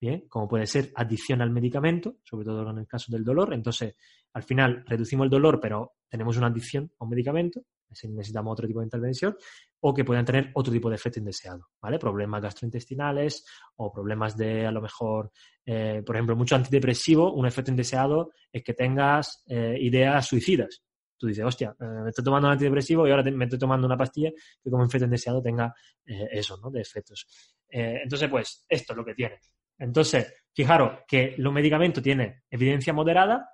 [0.01, 3.55] Bien, como puede ser adicción al medicamento, sobre todo en el caso del dolor.
[3.55, 3.95] Entonces,
[4.33, 8.81] al final reducimos el dolor, pero tenemos una adicción a un medicamento, necesitamos otro tipo
[8.81, 9.37] de intervención,
[9.81, 11.99] o que puedan tener otro tipo de efecto indeseado, ¿vale?
[11.99, 13.45] Problemas gastrointestinales
[13.77, 15.31] o problemas de, a lo mejor,
[15.65, 20.83] eh, por ejemplo, mucho antidepresivo, un efecto indeseado es que tengas eh, ideas suicidas.
[21.17, 23.97] Tú dices, hostia, eh, me estoy tomando un antidepresivo y ahora me estoy tomando una
[23.97, 24.31] pastilla
[24.63, 25.73] que como efecto indeseado tenga
[26.05, 26.71] eso, ¿no?
[26.71, 27.27] De efectos.
[27.69, 29.39] entonces, pues, esto es lo que tiene.
[29.79, 33.51] Entonces, fijaros que los medicamentos tienen evidencia moderada,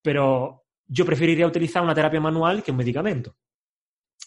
[0.00, 3.36] pero yo preferiría utilizar una terapia manual que un medicamento,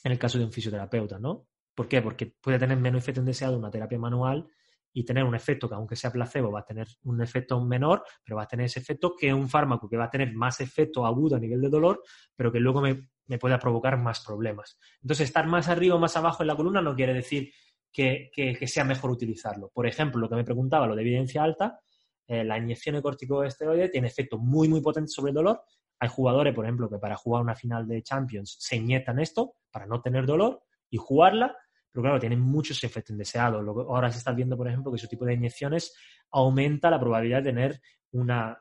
[0.03, 1.47] en el caso de un fisioterapeuta, ¿no?
[1.73, 2.01] ¿Por qué?
[2.01, 4.47] Porque puede tener menos efecto indeseado una terapia manual
[4.93, 8.37] y tener un efecto que aunque sea placebo va a tener un efecto menor, pero
[8.37, 11.35] va a tener ese efecto que un fármaco que va a tener más efecto agudo
[11.35, 12.01] a nivel de dolor,
[12.35, 14.79] pero que luego me, me pueda provocar más problemas.
[15.01, 17.51] Entonces, estar más arriba o más abajo en la columna no quiere decir
[17.95, 19.69] que, sea mejor utilizarlo.
[19.73, 21.79] Por ejemplo, lo que me preguntaba, lo de evidencia alta,
[22.27, 25.61] eh, la inyección de corticosteroide tiene efecto muy, muy potente sobre el dolor.
[25.99, 29.85] Hay jugadores, por ejemplo, que para jugar una final de Champions se inyectan esto para
[29.85, 31.55] no tener dolor y jugarla,
[31.91, 33.65] pero claro, tienen muchos efectos indeseados.
[33.65, 35.95] Ahora se está viendo, por ejemplo, que ese tipo de inyecciones
[36.31, 37.81] aumenta la probabilidad de tener
[38.11, 38.57] una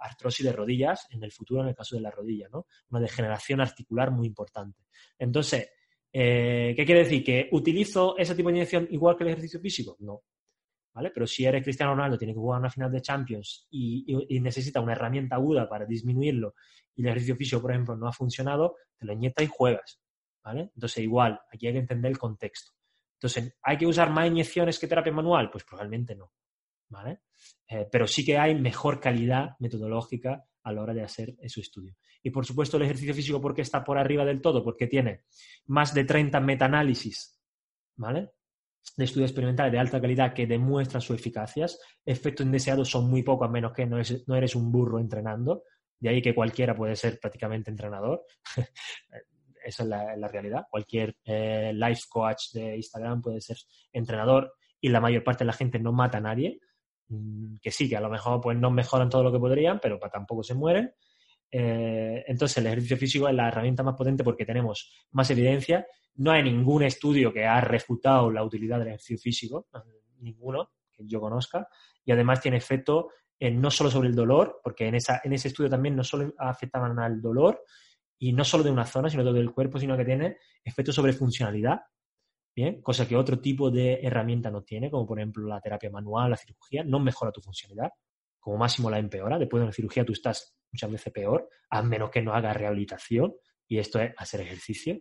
[0.00, 2.66] artrosis de rodillas en el futuro en el caso de la rodilla, ¿no?
[2.90, 4.84] Una degeneración articular muy importante.
[5.18, 5.70] Entonces,
[6.12, 7.24] eh, ¿qué quiere decir?
[7.24, 9.96] ¿Que utilizo ese tipo de inyección igual que el ejercicio físico?
[10.00, 10.22] No.
[10.94, 11.10] ¿Vale?
[11.10, 14.80] Pero si eres Cristiano Ronaldo, tiene que jugar una final de Champions y, y, necesita
[14.80, 16.54] una herramienta aguda para disminuirlo
[16.94, 20.00] y el ejercicio físico, por ejemplo, no ha funcionado, te lo inyectas y juegas.
[20.44, 20.70] ¿vale?
[20.74, 22.72] Entonces, igual, aquí hay que entender el contexto.
[23.14, 25.50] Entonces, ¿hay que usar más inyecciones que terapia manual?
[25.50, 26.32] Pues probablemente no,
[26.90, 27.22] ¿vale?
[27.66, 31.96] Eh, pero sí que hay mejor calidad metodológica a la hora de hacer su estudio.
[32.22, 34.62] Y por supuesto, el ejercicio físico, ¿por qué está por arriba del todo?
[34.62, 35.24] Porque tiene
[35.66, 37.40] más de 30 metaanálisis,
[37.96, 38.30] ¿vale?
[38.96, 41.66] De estudios experimentales de alta calidad que demuestran su eficacia.
[42.04, 45.64] Efectos indeseados son muy pocos, a menos que no, no eres un burro entrenando.
[45.98, 48.24] De ahí que cualquiera puede ser prácticamente entrenador.
[49.64, 50.66] esa es la, realidad.
[50.70, 53.56] Cualquier eh, life coach de Instagram puede ser
[53.92, 56.60] entrenador y la mayor parte de la gente no mata a nadie.
[57.08, 59.98] Mm, que sí, que a lo mejor pues, no mejoran todo lo que podrían, pero
[59.98, 60.92] tampoco se mueren.
[61.50, 65.86] Eh, entonces, el ejercicio físico es la herramienta más potente porque tenemos más evidencia.
[66.16, 69.68] No hay ningún estudio que ha refutado la utilidad del ejercicio físico,
[70.20, 71.66] ninguno que yo conozca,
[72.04, 73.10] y además tiene efecto
[73.40, 76.98] no solo sobre el dolor, porque en, esa, en ese estudio también no solo afectaban
[76.98, 77.62] al dolor,
[78.18, 81.12] y no solo de una zona, sino todo el cuerpo, sino que tiene efectos sobre
[81.12, 81.80] funcionalidad,
[82.54, 82.80] ¿bien?
[82.80, 86.36] Cosa que otro tipo de herramienta no tiene, como por ejemplo la terapia manual, la
[86.36, 87.90] cirugía, no mejora tu funcionalidad,
[88.38, 89.38] como máximo la empeora.
[89.38, 93.34] Después de una cirugía tú estás muchas veces peor, a menos que no hagas rehabilitación,
[93.66, 94.98] y esto es hacer ejercicio.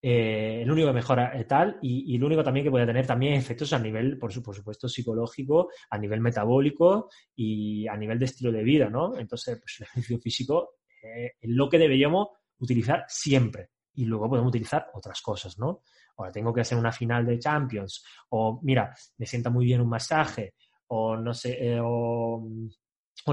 [0.00, 3.34] Eh, el único que mejora es tal y, el único también que puede tener también
[3.34, 8.52] efectos a nivel, por, por, supuesto, psicológico, a nivel metabólico y a nivel de estilo
[8.52, 9.18] de vida, ¿no?
[9.18, 10.70] Entonces, pues el ejercicio físico
[11.02, 12.28] es lo que deberíamos
[12.58, 13.70] utilizar siempre.
[13.94, 15.82] Y luego podemos utilizar otras cosas, ¿no?
[16.16, 19.88] Ahora tengo que hacer una final de Champions, o mira, me sienta muy bien un
[19.88, 20.54] masaje,
[20.88, 22.48] o no sé, eh, o,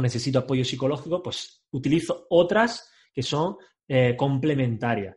[0.01, 3.57] necesito apoyo psicológico, pues utilizo otras que son
[3.87, 5.15] eh, complementarias.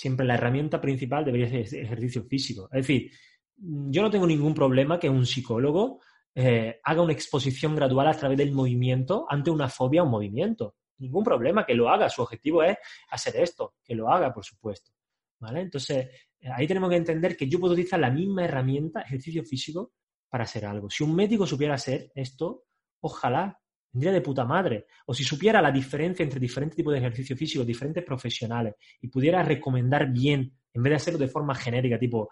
[0.00, 2.68] Siempre la herramienta principal debería ser ejercicio físico.
[2.72, 3.10] Es decir,
[3.56, 6.00] yo no tengo ningún problema que un psicólogo
[6.34, 10.76] eh, haga una exposición gradual a través del movimiento ante una fobia a un movimiento
[11.00, 12.08] ningún problema que lo haga.
[12.08, 12.76] Su objetivo es
[13.10, 14.92] hacer esto, que lo haga, por supuesto.
[15.38, 15.62] ¿Vale?
[15.62, 19.92] Entonces, eh, ahí tenemos que entender que yo puedo utilizar la misma herramienta, ejercicio físico,
[20.28, 20.88] para hacer algo.
[20.90, 22.64] Si un médico supiera hacer esto,
[23.00, 23.58] ojalá,
[23.90, 24.86] tendría de puta madre.
[25.06, 29.42] O si supiera la diferencia entre diferentes tipos de ejercicio físico, diferentes profesionales, y pudiera
[29.42, 32.30] recomendar bien, en vez de hacerlo de forma genérica, tipo,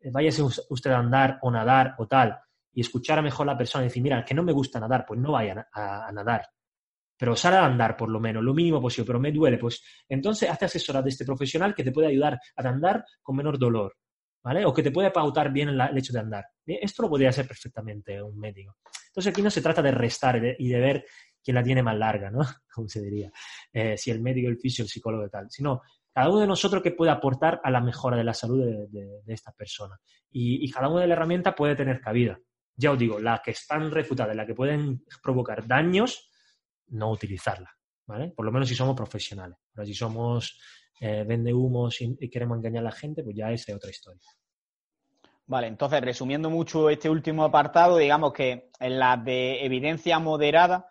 [0.00, 2.38] eh, váyase usted a andar o nadar o tal,
[2.72, 5.18] y escuchar a mejor la persona y decir, mira, que no me gusta nadar, pues
[5.18, 6.46] no vaya a nadar.
[7.16, 9.82] Pero sale a andar por lo menos, lo mínimo posible, pero me duele, pues.
[10.08, 13.96] Entonces hazte asesorar de este profesional que te puede ayudar a andar con menor dolor,
[14.42, 14.64] ¿vale?
[14.64, 16.44] O que te puede pautar bien el hecho de andar.
[16.66, 18.76] Esto lo podría hacer perfectamente un médico.
[19.08, 21.06] Entonces aquí no se trata de restar y de, ver
[21.42, 22.40] quién la tiene más larga, ¿no?
[22.72, 23.30] Como se diría,
[23.72, 25.82] eh, si el médico, el fisio, el psicólogo y tal, sino
[26.12, 29.52] cada uno de nosotros que puede aportar a la mejora de la salud de, esta
[29.52, 29.96] persona.
[30.30, 32.38] Y, y, cada una de las herramientas puede tener cabida.
[32.76, 36.30] Ya os digo, las que están refutadas, las que pueden provocar daños,
[36.88, 37.70] no utilizarla,
[38.06, 38.32] ¿vale?
[38.36, 39.58] Por lo menos si somos profesionales.
[39.72, 40.58] Pero si somos
[41.00, 44.28] eh, vende humos y, queremos engañar a la gente, pues ya esa es otra historia.
[45.46, 50.86] Vale, entonces resumiendo mucho este último apartado, digamos que en las de evidencia moderada,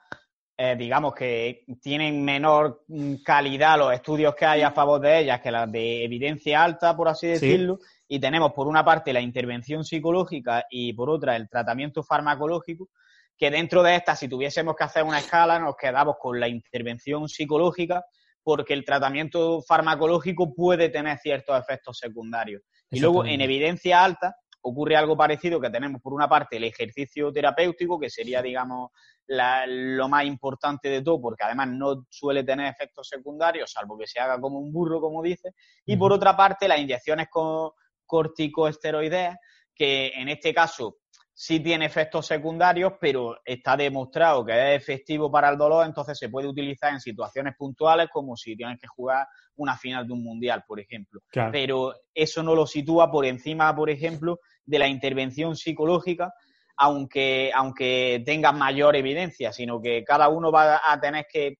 [0.58, 2.84] eh, digamos que tienen menor
[3.24, 7.10] calidad los estudios que hay a favor de ellas que las de evidencia alta, por
[7.10, 7.78] así decirlo,
[8.08, 12.90] y tenemos por una parte la intervención psicológica y por otra el tratamiento farmacológico,
[13.38, 17.30] que dentro de esta, si tuviésemos que hacer una escala, nos quedamos con la intervención
[17.30, 18.04] psicológica,
[18.48, 22.62] porque el tratamiento farmacológico puede tener ciertos efectos secundarios.
[22.90, 27.30] Y luego, en evidencia alta, ocurre algo parecido que tenemos, por una parte, el ejercicio
[27.34, 28.92] terapéutico, que sería, digamos,
[29.28, 34.22] lo más importante de todo, porque además no suele tener efectos secundarios, salvo que se
[34.22, 35.52] haga como un burro, como dice.
[35.86, 37.72] Y por otra parte, las inyecciones con
[38.06, 39.36] corticoesteroideas,
[39.76, 41.00] que en este caso
[41.40, 46.30] sí tiene efectos secundarios, pero está demostrado que es efectivo para el dolor, entonces se
[46.30, 49.28] puede utilizar en situaciones puntuales como si tienes que jugar
[49.58, 51.22] una final de un mundial, por ejemplo.
[51.52, 56.34] Pero eso no lo sitúa por encima, por ejemplo, de la intervención psicológica
[56.78, 61.58] aunque, aunque tengas mayor evidencia, sino que cada uno va a tener que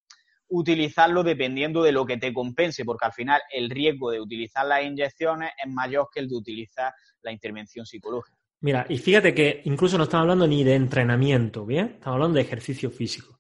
[0.50, 4.84] utilizarlo dependiendo de lo que te compense, porque al final el riesgo de utilizar las
[4.84, 8.37] inyecciones es mayor que el de utilizar la intervención psicológica.
[8.60, 11.94] Mira, y fíjate que incluso no estamos hablando ni de entrenamiento, ¿bien?
[11.96, 13.38] Estamos hablando de ejercicio físico.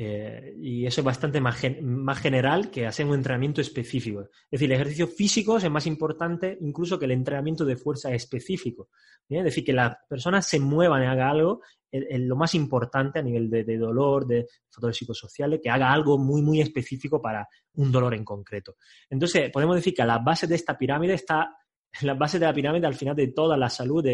[0.00, 1.58] Eh, y eso es bastante más,
[2.20, 4.20] general que hacer un entrenamiento específico.
[4.20, 8.90] Es decir, el ejercicio físico es más importante incluso que el entrenamiento de fuerza específico.
[9.28, 13.22] Es decir, que las personas se muevan y haga algo, es lo más importante a
[13.22, 18.14] nivel de, dolor, de factores psicosociales, que haga algo muy, muy específico para un dolor
[18.14, 18.76] en concreto.
[19.10, 21.56] Entonces, podemos decir que a la base de esta pirámide está,
[22.02, 24.04] la base de la pirámide al final de toda la salud,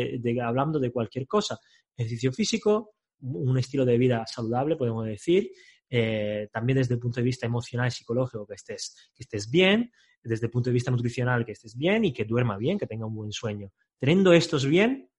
[0.43, 1.59] hablando de cualquier cosa.
[1.97, 5.51] Ejercicio físico, un estilo de vida saludable, podemos decir,
[5.89, 9.93] eh, también desde el punto de vista emocional y psicológico, que estés, que estés bien,
[10.23, 13.07] desde el punto de vista nutricional, que estés bien y que duerma bien, que tenga
[13.07, 13.71] un buen sueño.
[13.99, 15.11] Teniendo estos bien,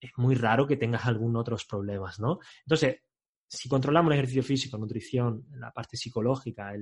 [0.00, 2.38] es muy raro que tengas algún otros problemas, ¿no?
[2.64, 2.96] Entonces,
[3.46, 6.72] si controlamos el ejercicio físico, nutrición, la parte psicológica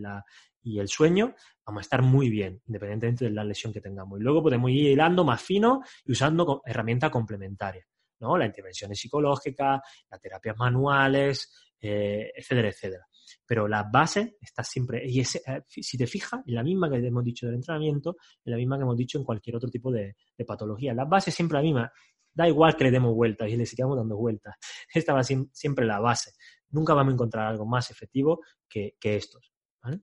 [0.63, 1.35] y el sueño,
[1.67, 4.19] vamos a estar muy bien, independientemente de la lesión que tengamos.
[4.19, 7.87] Y luego podemos ir hilando más fino y usando herramientas complementarias,
[8.21, 8.37] ¿no?
[8.37, 13.07] La intervención psicológica, las terapias manuales, eh, etcétera, etcétera
[13.47, 15.25] pero la base está siempre, y eh,
[15.67, 18.83] si te fijas, es la misma que hemos dicho del entrenamiento, es la misma que
[18.83, 20.17] hemos dicho en cualquier otro tipo de,
[20.47, 20.93] patología.
[20.93, 21.93] La base es la misma,
[22.35, 24.55] da igual que le demos vueltas y le sigamos dando vueltas.
[24.95, 26.33] Esta va a ser siempre la base.
[26.71, 29.53] Nunca vamos a encontrar algo más efectivo que, estos.
[29.83, 30.01] ¿vale?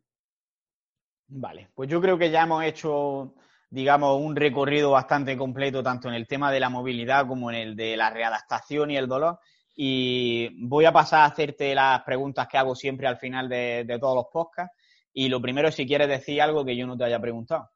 [1.28, 3.34] vale, pues yo creo que ya hemos hecho
[3.72, 7.76] digamos, un recorrido bastante completo tanto en el tema de la movilidad como en el
[7.76, 9.40] de la readaptación y el dolor
[9.82, 14.14] y voy a pasar a hacerte las preguntas que hago siempre al final de, todos
[14.14, 14.76] los podcasts.
[15.14, 17.70] Y lo primero si quieres decir algo que yo no te haya preguntado.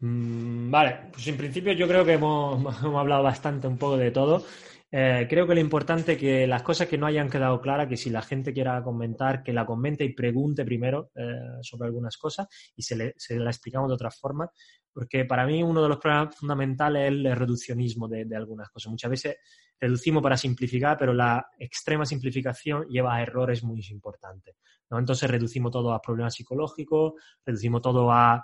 [0.00, 4.44] Mm, vale, pues en principio yo creo que hemos, hablado bastante un poco de todo.
[4.90, 7.96] Eh, creo que lo importante es que las cosas que no hayan quedado claras, que
[7.96, 12.46] si la gente quiera comentar, que la comente y pregunte primero eh, sobre algunas cosas
[12.74, 14.50] y se, le, se la explicamos de otra forma,
[14.92, 18.90] porque para mí uno de los problemas fundamentales es el reduccionismo de, de algunas cosas.
[18.90, 19.36] Muchas veces
[19.78, 24.56] reducimos para simplificar, pero la extrema simplificación lleva a errores muy importantes.
[24.90, 27.12] Entonces reducimos todo a problemas psicológicos,
[27.44, 28.42] reducimos todo a,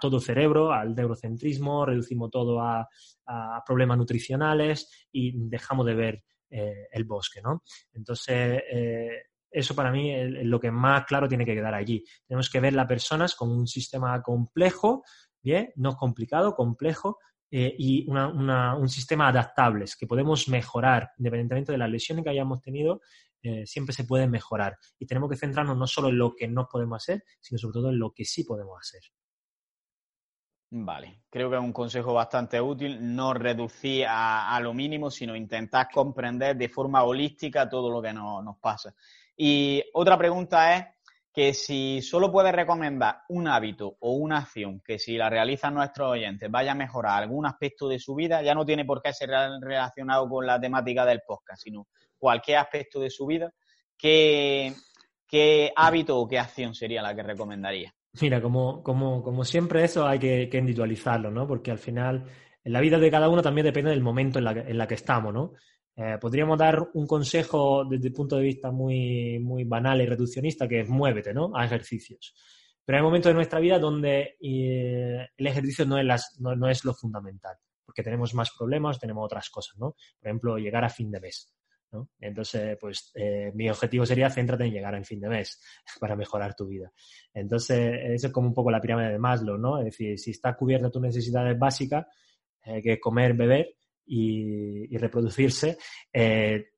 [0.00, 2.86] todo cerebro, al neurocentrismo, reducimos todo a,
[3.64, 7.40] problemas nutricionales y dejamos de ver eh, el bosque.
[7.40, 7.62] ¿no?
[7.92, 12.04] Entonces, eh, eso para mí es lo que más claro tiene que quedar allí.
[12.26, 15.04] Tenemos que ver las personas con un sistema complejo,
[15.40, 17.18] bien, no complicado, complejo,
[17.52, 23.00] eh, y un sistema adaptable que podemos mejorar, independientemente de las lesiones que hayamos tenido,
[23.64, 24.76] siempre se puede mejorar.
[24.98, 27.88] Y tenemos que centrarnos no solo en lo que no podemos hacer, sino sobre todo
[27.90, 29.00] en lo que sí podemos hacer.
[30.72, 35.88] Vale, creo que es un consejo bastante útil, no reducir a, lo mínimo, sino intentar
[35.92, 38.94] comprender de forma holística todo lo que nos pasa.
[39.36, 40.84] Y otra pregunta es,
[41.32, 46.10] que si solo puedes recomendar un hábito o una acción que si la realizan nuestros
[46.10, 49.30] oyentes vaya a mejorar algún aspecto de su vida, ya no tiene por qué ser
[49.60, 51.86] relacionado con la temática del podcast, sino
[52.18, 53.52] cualquier aspecto de su vida,
[53.96, 54.74] ¿qué,
[55.26, 57.94] qué hábito o qué acción sería la que recomendaría?
[58.20, 61.46] Mira, como, como, como siempre eso hay que, que, individualizarlo, ¿no?
[61.46, 62.26] Porque al final
[62.64, 64.94] en la vida de cada uno también depende del momento en la en la que
[64.94, 65.52] estamos, ¿no?
[65.96, 70.66] Eh, podríamos dar un consejo desde el punto de vista muy, muy banal y reduccionista,
[70.66, 71.52] que es muévete, ¿no?
[71.54, 72.34] A ejercicios.
[72.84, 76.94] Pero hay momentos de nuestra vida donde eh, el ejercicio no es, no, es, lo
[76.94, 77.54] fundamental,
[77.84, 79.94] porque tenemos más problemas, tenemos otras cosas, ¿no?
[80.18, 81.52] Por ejemplo, llegar a fin de mes.
[81.92, 82.08] ¿No?
[82.20, 85.60] Entonces, pues eh, mi objetivo sería céntrate en llegar a fin de mes
[86.00, 86.92] para mejorar tu vida.
[87.34, 89.78] Entonces, eso es como un poco la pirámide de Maslow, ¿no?
[89.78, 92.06] Es decir, si está cubierta tus necesidades básicas,
[92.62, 93.74] que es comer, beber,
[94.10, 95.78] y, reproducirse,
[96.12, 96.70] eh,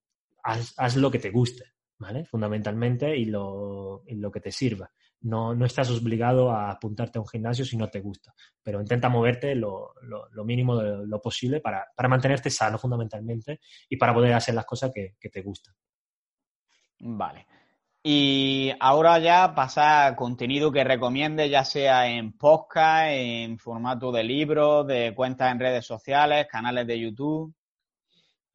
[0.45, 1.65] haz, lo que te guste,
[1.99, 2.25] ¿vale?
[2.27, 4.91] Fundamentalmente y lo, lo que te sirva.
[5.23, 9.09] No, no, estás obligado a apuntarte a un gimnasio si no te gusta, pero intenta
[9.09, 14.35] moverte lo, lo, mínimo de lo posible para, para, mantenerte sano fundamentalmente y para poder
[14.35, 15.75] hacer las cosas que, que te gustan.
[16.99, 17.47] Vale.
[18.05, 24.87] Y ahora ya pasa contenido que recomiende, ya sea en podcast, en formato de libros,
[24.89, 27.55] de cuentas en redes sociales, canales de YouTube.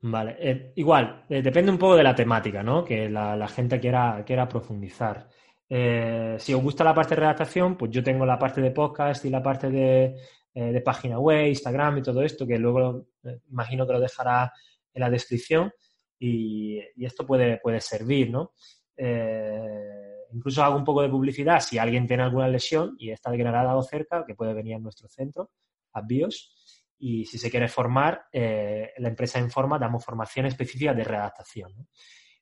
[0.02, 2.84] Vale, eh, igual, eh, depende un poco de la temática, ¿no?
[2.84, 5.28] Que la, gente quiera, quiera profundizar.
[5.70, 9.26] Eh, si os gusta la parte de redactación, pues yo tengo la parte de podcast
[9.26, 13.08] y la parte de, página web, Instagram y todo esto, que luego
[13.50, 14.52] imagino que lo dejará
[14.94, 15.72] en la descripción
[16.18, 18.54] y, esto puede, puede servir, ¿no?
[18.96, 23.82] Eh, incluso hago un poco de publicidad si alguien tiene alguna lesión y está declarado
[23.84, 25.52] cerca, que puede venir a nuestro centro,
[25.94, 26.54] a BIOS,
[27.00, 31.88] y si se quiere formar, eh, la empresa Informa damos formación específica de redactación.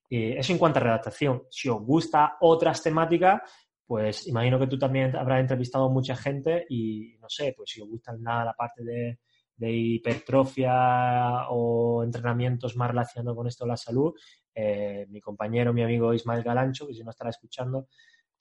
[0.10, 1.44] Eso en cuanto a redactación.
[1.50, 3.42] Si os gusta otras temáticas,
[3.86, 7.82] pues imagino que tú también habrás entrevistado a mucha gente y no sé, pues si
[7.82, 9.20] os gusta nada la parte de,
[9.58, 14.14] hipertrofia o entrenamientos más relacionados con esto de la salud,
[14.54, 17.88] eh, mi compañero, mi amigo Ismael Galancho, que si no estará escuchando,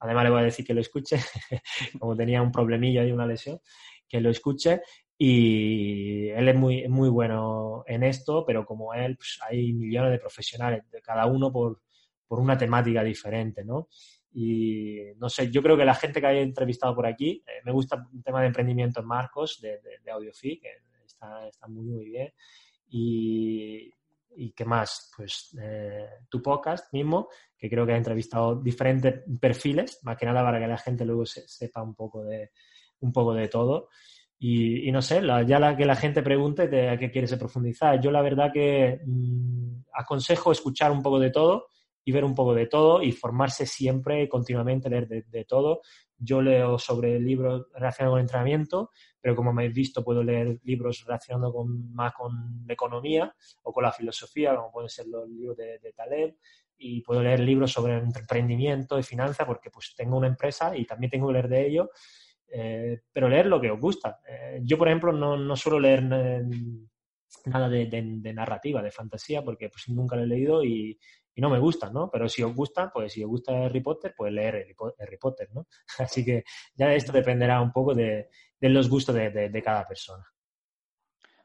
[0.01, 1.17] además le voy a decir que lo escuche,
[2.01, 3.61] como tenía un problemilla y una lesión,
[4.09, 4.83] que lo escuche
[5.17, 10.19] y él es muy, muy bueno en esto, pero como él pues, hay millones de
[10.19, 11.81] profesionales, cada uno por,
[12.27, 13.89] por una temática diferente, ¿no?
[14.33, 17.71] Y no sé, yo creo que la gente que haya entrevistado por aquí, eh, me
[17.71, 20.71] gusta el tema de emprendimiento en Marcos, de, de, de que
[21.07, 22.33] está, está, muy, muy bien.
[22.89, 23.93] Y,
[24.37, 30.01] y qué más, pues eh, tu podcast mismo, que creo que ha entrevistado diferentes perfiles,
[30.03, 32.51] más que nada para que la gente luego sepa un poco de,
[33.01, 33.89] un poco de todo.
[34.47, 37.99] Y, no sé, ya la que la gente pregunte de a qué quieres profundizar.
[37.99, 41.69] Yo la verdad que mm, aconsejo escuchar un poco de todo
[42.05, 45.81] y ver un poco de todo y formarse siempre, continuamente, leer de, todo.
[46.19, 51.03] Yo leo sobre libros relacionados con entrenamiento, pero como me habéis visto, puedo leer libros
[51.07, 55.57] relacionados con, más con la economía o con la filosofía, como pueden ser los libros
[55.57, 56.37] de, de Taleb,
[56.77, 61.11] y puedo leer libros sobre emprendimiento y finanzas, porque pues tengo una empresa y también
[61.11, 61.91] tengo que leer de ello,
[62.49, 64.21] eh, pero leer lo que os gusta.
[64.29, 66.03] Eh, yo, por ejemplo, no, no suelo leer
[67.47, 70.99] nada de, narrativa, de fantasía, porque pues nunca lo he leído y,
[71.37, 72.09] no me gustan, ¿no?
[72.13, 74.69] Pero si os gusta, pues si os gusta Harry Potter, pues leer
[75.01, 75.67] Harry Potter, ¿no?
[75.99, 76.45] Así que
[76.77, 78.29] ya esto dependerá un poco de,
[78.61, 80.25] los gustos de, cada persona.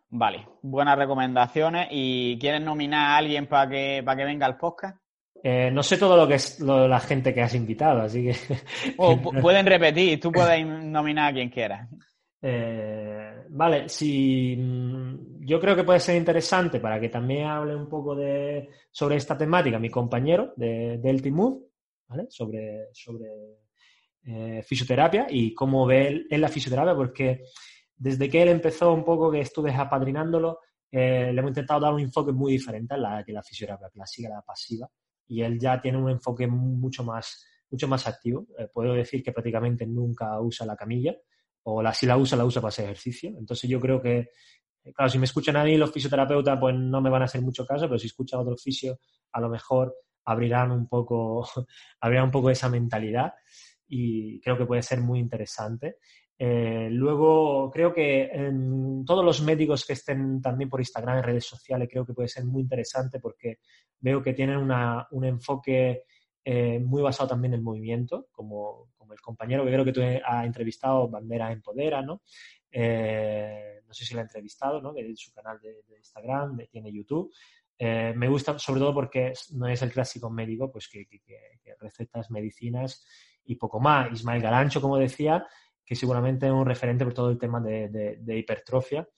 [0.10, 1.88] Vale, buenas recomendaciones.
[1.90, 4.99] ¿Y quieres nominar a alguien para que, para que venga al podcast?
[5.44, 8.36] Eh, no sé todo lo que es la gente que has invitado, así que...
[9.42, 11.90] pueden repetir, tú puedes nominar a quien quieras.
[12.42, 17.90] Eh, vale, si mm, yo creo que puede ser interesante para que también hable un
[17.90, 21.32] poco de, sobre esta temática mi compañero de, de
[22.08, 22.28] ¿vale?
[22.30, 23.28] Sobre, sobre
[24.26, 27.44] eh, fisioterapia y cómo ve él, la fisioterapia, porque
[27.96, 30.60] desde que él empezó un poco que estuve apadrinándolo,
[30.92, 34.30] eh, le hemos intentado dar un enfoque muy diferente a la que la fisioterapia clásica,
[34.30, 34.90] la pasiva,
[35.30, 38.48] y él ya tiene un enfoque mucho más, mucho más activo.
[38.74, 41.16] puedo decir que prácticamente nunca usa la camilla
[41.64, 43.30] o la, si la usa, la usa para ese ejercicio.
[43.38, 44.30] Entonces yo creo que,
[44.84, 47.42] eh, claro, si me escuchan a mí los fisioterapeutas, pues no me van a hacer
[47.42, 49.00] mucho caso, pero si escuchan a otro fisio,
[49.32, 49.96] a lo mejor
[50.26, 51.48] abrirán un poco,
[52.02, 53.34] abrirán un poco esa mentalidad
[53.88, 55.98] y creo que puede ser muy interesante.
[56.42, 61.46] Eh, luego, creo que en todos los médicos que estén también por Instagram, en redes
[61.46, 63.60] sociales, creo que puede ser muy interesante porque
[64.00, 66.06] veo que tienen una, un enfoque
[66.52, 70.46] eh, muy basado también en el movimiento, como, el compañero que creo que tú has
[70.46, 72.22] entrevistado, Bandera Empodera, ¿no?
[72.72, 74.94] Eh, no sé si lo ha entrevistado, ¿no?
[74.94, 77.34] De su canal de, Instagram, de, tiene YouTube.
[77.78, 81.08] Eh, me gusta sobre todo porque no es el clásico médico, pues que,
[81.80, 83.06] recetas medicinas
[83.46, 84.12] y poco más.
[84.12, 85.46] Ismael Garancho, como decía,
[85.90, 89.10] que seguramente es un referente por todo el tema de, hipertrofia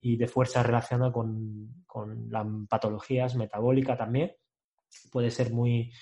[0.00, 4.32] y de fuerza relacionada con, con las patologías metabólicas también.
[5.10, 5.92] Puede ser muy,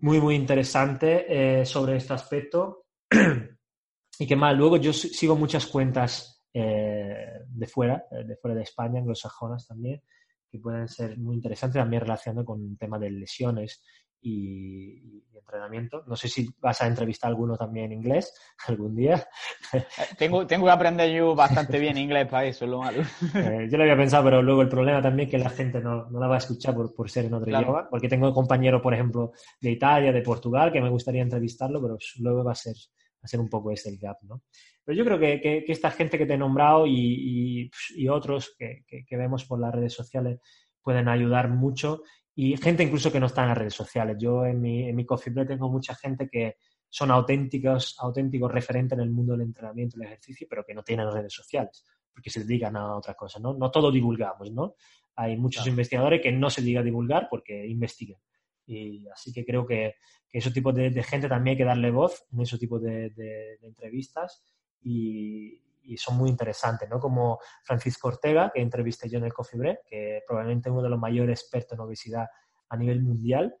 [0.00, 2.86] muy, muy interesante eh, sobre este aspecto.
[4.18, 8.64] y que más, luego yo sigo muchas cuentas eh, de fuera, eh, de fuera de
[8.64, 10.02] España, anglosajonas también,
[10.50, 13.84] que pueden ser muy interesantes también relacionado con el tema de lesiones
[14.26, 16.02] y, entrenamiento.
[16.06, 18.34] No sé si vas a entrevistar a alguno también en inglés
[18.66, 19.28] algún día.
[19.72, 19.84] Eh,
[20.18, 23.02] tengo, tengo que aprender yo bastante bien inglés para eso, lo malo.
[23.36, 26.08] Eh, yo lo había pensado, pero luego el problema también es que la gente no,
[26.10, 28.94] no la va a escuchar por, por ser en otro idioma, porque tengo compañeros, por
[28.94, 33.22] ejemplo, de Italia, de Portugal, que me gustaría entrevistarlo, pero luego va a ser, va
[33.22, 34.42] a ser un poco ese el gap, ¿no?
[34.84, 38.84] Pero yo creo que, que, esta gente que te he nombrado y, y, otros que,
[38.86, 40.40] que, vemos por las redes sociales
[40.80, 42.02] pueden ayudar mucho
[42.38, 44.16] y gente incluso que no está en las redes sociales.
[44.20, 46.56] Yo en mi, en mi Coffee Break tengo mucha gente que
[46.88, 50.82] son auténticos, auténticos referentes en el mundo del entrenamiento y el ejercicio, pero que no
[50.82, 51.82] tienen redes sociales,
[52.12, 53.54] porque se dedican a otra cosa, ¿no?
[53.54, 54.74] No todo divulgamos, ¿no?
[55.16, 58.20] Hay muchos investigadores que no se dedican a divulgar porque investigan.
[58.66, 59.94] Y así que creo que,
[60.28, 63.58] que ese tipo de, gente también hay que darle voz en ese tipo de, de
[63.62, 64.42] entrevistas
[64.82, 66.98] y, y son muy interesantes, ¿no?
[66.98, 70.98] Como Francisco Ortega, que entrevisté yo en el Coffee Break, que probablemente uno de los
[70.98, 72.26] mayores expertos en obesidad
[72.68, 73.54] a nivel mundial,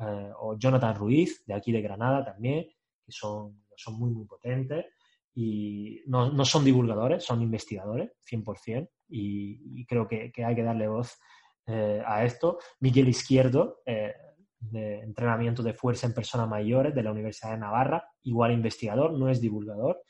[0.00, 2.64] eh, o Jonathan Ruiz, de aquí de Granada también,
[3.04, 4.86] que son, son muy, muy potentes
[5.34, 10.62] y no, no son divulgadores, son investigadores, 100%, y, y creo que, que, hay que
[10.62, 11.18] darle voz
[11.66, 12.58] eh, a esto.
[12.80, 14.14] Miguel Izquierdo, eh,
[14.58, 19.28] de entrenamiento de fuerza en personas mayores de la Universidad de Navarra, igual investigador, no
[19.28, 20.02] es divulgador,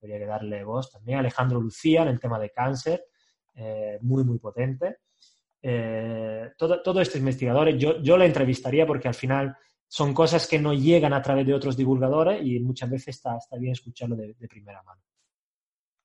[0.00, 1.18] habría que darle voz también.
[1.18, 3.04] Alejandro Lucía en el tema de cáncer,
[3.54, 4.98] eh, muy, muy potente.
[5.60, 9.56] Eh, todo, todo estos investigadores, yo, yo le entrevistaría porque al final
[9.88, 13.56] son cosas que no llegan a través de otros divulgadores y muchas veces está, está
[13.56, 15.00] bien escucharlo de, primera mano.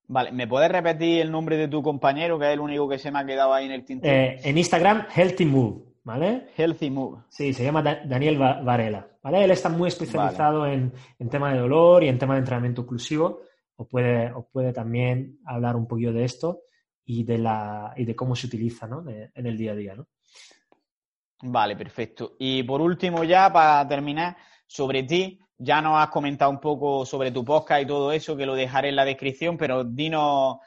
[0.08, 3.12] Vale, ¿me puedes repetir el nombre de tu compañero, que es el único que se
[3.12, 4.14] me ha quedado ahí en el tintero?
[4.14, 6.48] Eh, en Instagram, Healthy Move, ¿vale?
[6.58, 7.24] Healthy Move.
[7.30, 9.44] Sí, se llama Daniel Varela, ¿vale?
[9.44, 13.42] Él está muy especializado en, en tema de dolor y en tema de entrenamiento inclusivo.
[13.76, 16.62] Os puede, os puede también hablar un poquito de esto
[17.06, 19.04] y de, la, y de cómo se utiliza ¿no?
[19.08, 20.08] en el día a día, ¿no?
[21.42, 22.36] Vale, perfecto.
[22.40, 27.32] Y por último, ya para terminar, sobre ti, ya nos has comentado un poco sobre
[27.32, 30.58] tu podcast y todo eso, que lo dejaré en la descripción, pero dinos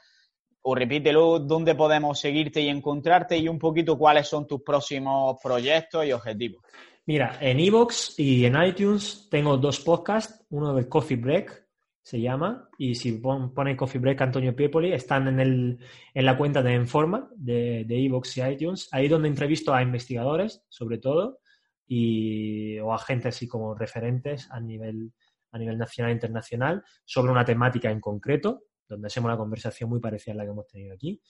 [0.61, 6.05] o repítelo dónde podemos seguirte y encontrarte y un poquito cuáles son tus próximos proyectos
[6.05, 6.61] y objetivos.
[7.05, 11.66] Mira, en Evox y en iTunes tengo dos podcasts, uno del Coffee Break,
[12.07, 15.77] se llama, y si pone Coffee Break Antonio Piepoli, están en, el,
[16.13, 20.99] en la cuenta de Enforma, de Evox y iTunes, ahí donde entrevisto a investigadores, sobre
[20.99, 21.39] todo,
[21.85, 25.11] y, o a gente así como referentes a nivel,
[25.51, 29.99] a nivel nacional e internacional, sobre una temática en concreto, donde hacemos una conversación muy
[29.99, 31.21] parecida a la que hemos tenido aquí,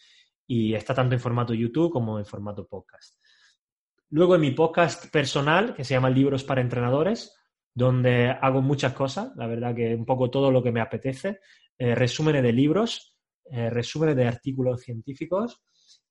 [0.46, 3.16] y está tanto en formato YouTube como en formato podcast.
[4.12, 7.36] Luego en mi podcast personal, que se llama Libros para Entrenadores,
[7.78, 11.42] donde hago muchas cosas, la verdad que un poco todo lo que me apetece,
[11.78, 13.16] eh, resúmenes de libros,
[13.52, 15.62] eh, resúmenes de artículos científicos,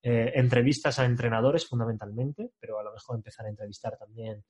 [0.00, 4.44] eh, entrevistas a entrenadores fundamentalmente, pero a lo mejor empezar a entrevistar también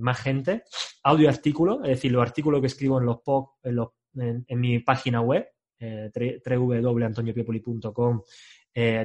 [0.00, 0.64] más gente,
[1.04, 3.18] audio artículo, es decir, los artículos que escribo en, los,
[4.14, 5.48] en, en, mi página web,
[5.78, 8.22] www.antoniopiepoli.com,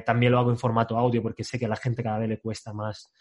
[0.04, 2.40] también lo hago en formato audio porque sé que a la gente cada vez le
[2.40, 3.12] cuesta más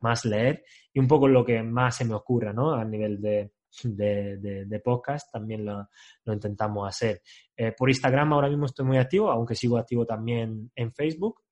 [0.00, 2.72] más leer y un poco lo que más se me ocurra, ¿no?
[2.72, 3.52] A nivel de,
[3.84, 5.88] de, podcast también lo,
[6.26, 7.22] intentamos hacer.
[7.56, 11.42] Eh, por Instagram ahora mismo estoy muy activo, aunque sigo activo también en Facebook,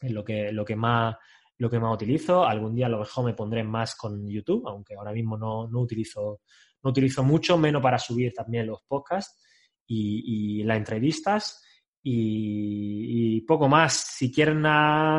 [0.00, 1.16] en lo que, lo que más
[1.58, 2.44] lo que más utilizo.
[2.44, 6.40] Algún día lo mejor me pondré más con YouTube, aunque ahora mismo no, no utilizo,
[6.82, 9.44] no utilizo mucho, menos para subir también los podcasts
[9.86, 11.62] y, y las entrevistas
[12.02, 13.94] y, poco más.
[13.94, 14.64] Si quieren,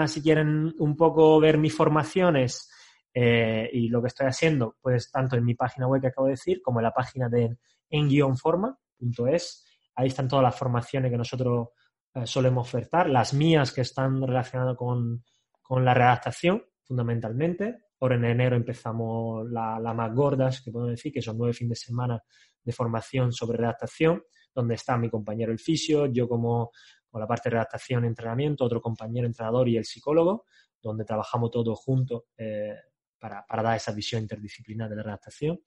[0.08, 2.70] si quieren un poco ver mis formaciones
[3.14, 6.34] eh, y lo que estoy haciendo, pues tanto en mi página web que acabo de
[6.34, 7.58] decir como en la página de
[7.90, 9.66] en-forma.es.
[9.96, 11.70] Ahí están todas las formaciones que nosotros
[12.14, 15.24] eh, solemos ofertar, las mías que están relacionadas con,
[15.62, 17.80] con la redactación, fundamentalmente.
[18.00, 21.82] Ahora en enero empezamos las la más gordas, que podemos decir, que son nueve fines
[21.82, 22.24] de semana
[22.64, 26.72] de formación sobre redactación donde está mi compañero el fisio, yo como,
[27.10, 30.46] con la parte de redactación entrenamiento, otro compañero entrenador y el psicólogo,
[30.82, 32.76] donde trabajamos todos juntos eh,
[33.20, 35.62] para, dar esa visión interdisciplinar de la redactación.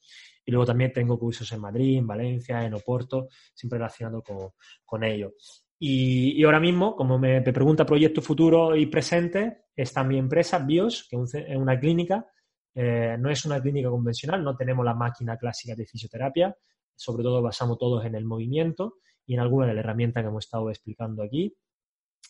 [0.44, 4.51] Y luego también tengo cursos en Madrid, en Valencia, en Oporto, siempre relacionado con,
[4.85, 5.35] con ello.
[5.78, 11.16] Y, ahora mismo, como me, pregunta proyecto futuro y presente, está mi empresa, BIOS, que
[11.16, 12.27] es una clínica.
[12.74, 16.56] Eh, no es una clínica convencional, no tenemos la máquina clásica de fisioterapia,
[16.97, 18.97] sobre todo basamos todos en el movimiento
[19.27, 21.57] y en alguna de las herramientas que hemos estado explicando aquí,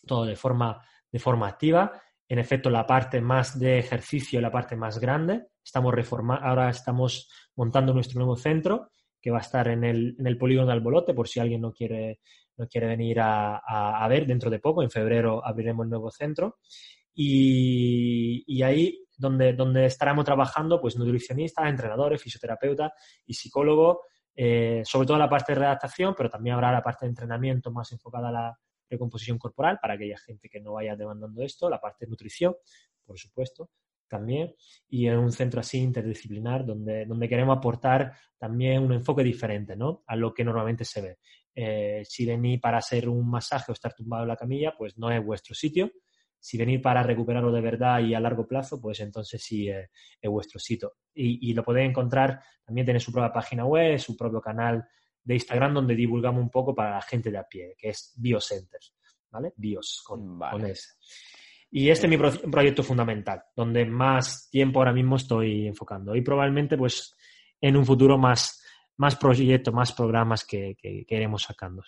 [0.05, 0.81] todo de forma,
[1.11, 2.01] de forma activa.
[2.27, 7.29] En efecto, la parte más de ejercicio, la parte más grande, estamos reformando, ahora estamos
[7.55, 8.89] montando nuestro nuevo centro
[9.21, 11.71] que va a estar en el, en el polígono de Albolote, por si alguien no
[11.71, 12.19] quiere,
[12.57, 14.83] no quiere venir a, a, ver dentro de poco.
[14.83, 16.57] En febrero abriremos el nuevo centro.
[17.13, 22.91] Y, y, ahí donde, donde estaremos trabajando, pues nutricionistas, entrenadores, fisioterapeutas
[23.25, 23.97] y psicólogos
[24.35, 27.91] eh, sobre todo la parte de redactación, pero también habrá la parte de entrenamiento más
[27.91, 28.59] enfocada a la
[28.89, 32.55] recomposición corporal para aquella gente que no vaya demandando esto, la parte de nutrición,
[33.05, 33.69] por supuesto,
[34.07, 34.53] también,
[34.87, 40.03] y en un centro así interdisciplinar donde, donde queremos aportar también un enfoque diferente ¿no?
[40.05, 41.17] a lo que normalmente se ve.
[41.55, 45.09] Eh, si venís para hacer un masaje o estar tumbado en la camilla, pues no
[45.09, 45.91] es vuestro sitio,
[46.45, 49.89] si venir para recuperarlo de verdad y a largo plazo, pues entonces sí es,
[50.21, 50.93] vuestro sitio.
[51.15, 54.87] Y, lo podéis encontrar, también tiene su propia página web, su propio canal
[55.23, 58.79] de Instagram donde divulgamos un poco para la gente de a pie, que es Biocenter,
[59.31, 59.53] ¿vale?
[59.55, 60.89] Bios con, S.
[61.71, 66.15] Y este es mi proyecto fundamental, donde más tiempo ahora mismo estoy enfocando.
[66.15, 67.15] Y probablemente, pues,
[67.59, 68.63] en un futuro más,
[68.97, 71.81] más proyectos, más programas que, que, que iremos sacando.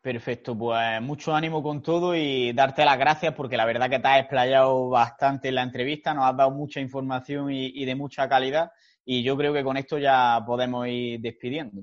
[0.00, 4.06] Perfecto, pues mucho ánimo con todo y darte las gracias porque la verdad que te
[4.06, 8.70] has explayado bastante en la entrevista, nos has dado mucha información y, de mucha calidad
[9.04, 11.82] y yo creo que con esto ya podemos ir despidiendo.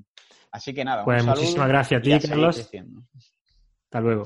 [0.49, 2.71] Así que nada, pues muchísimas gracias a ti, Carlos.
[3.83, 4.25] Hasta luego.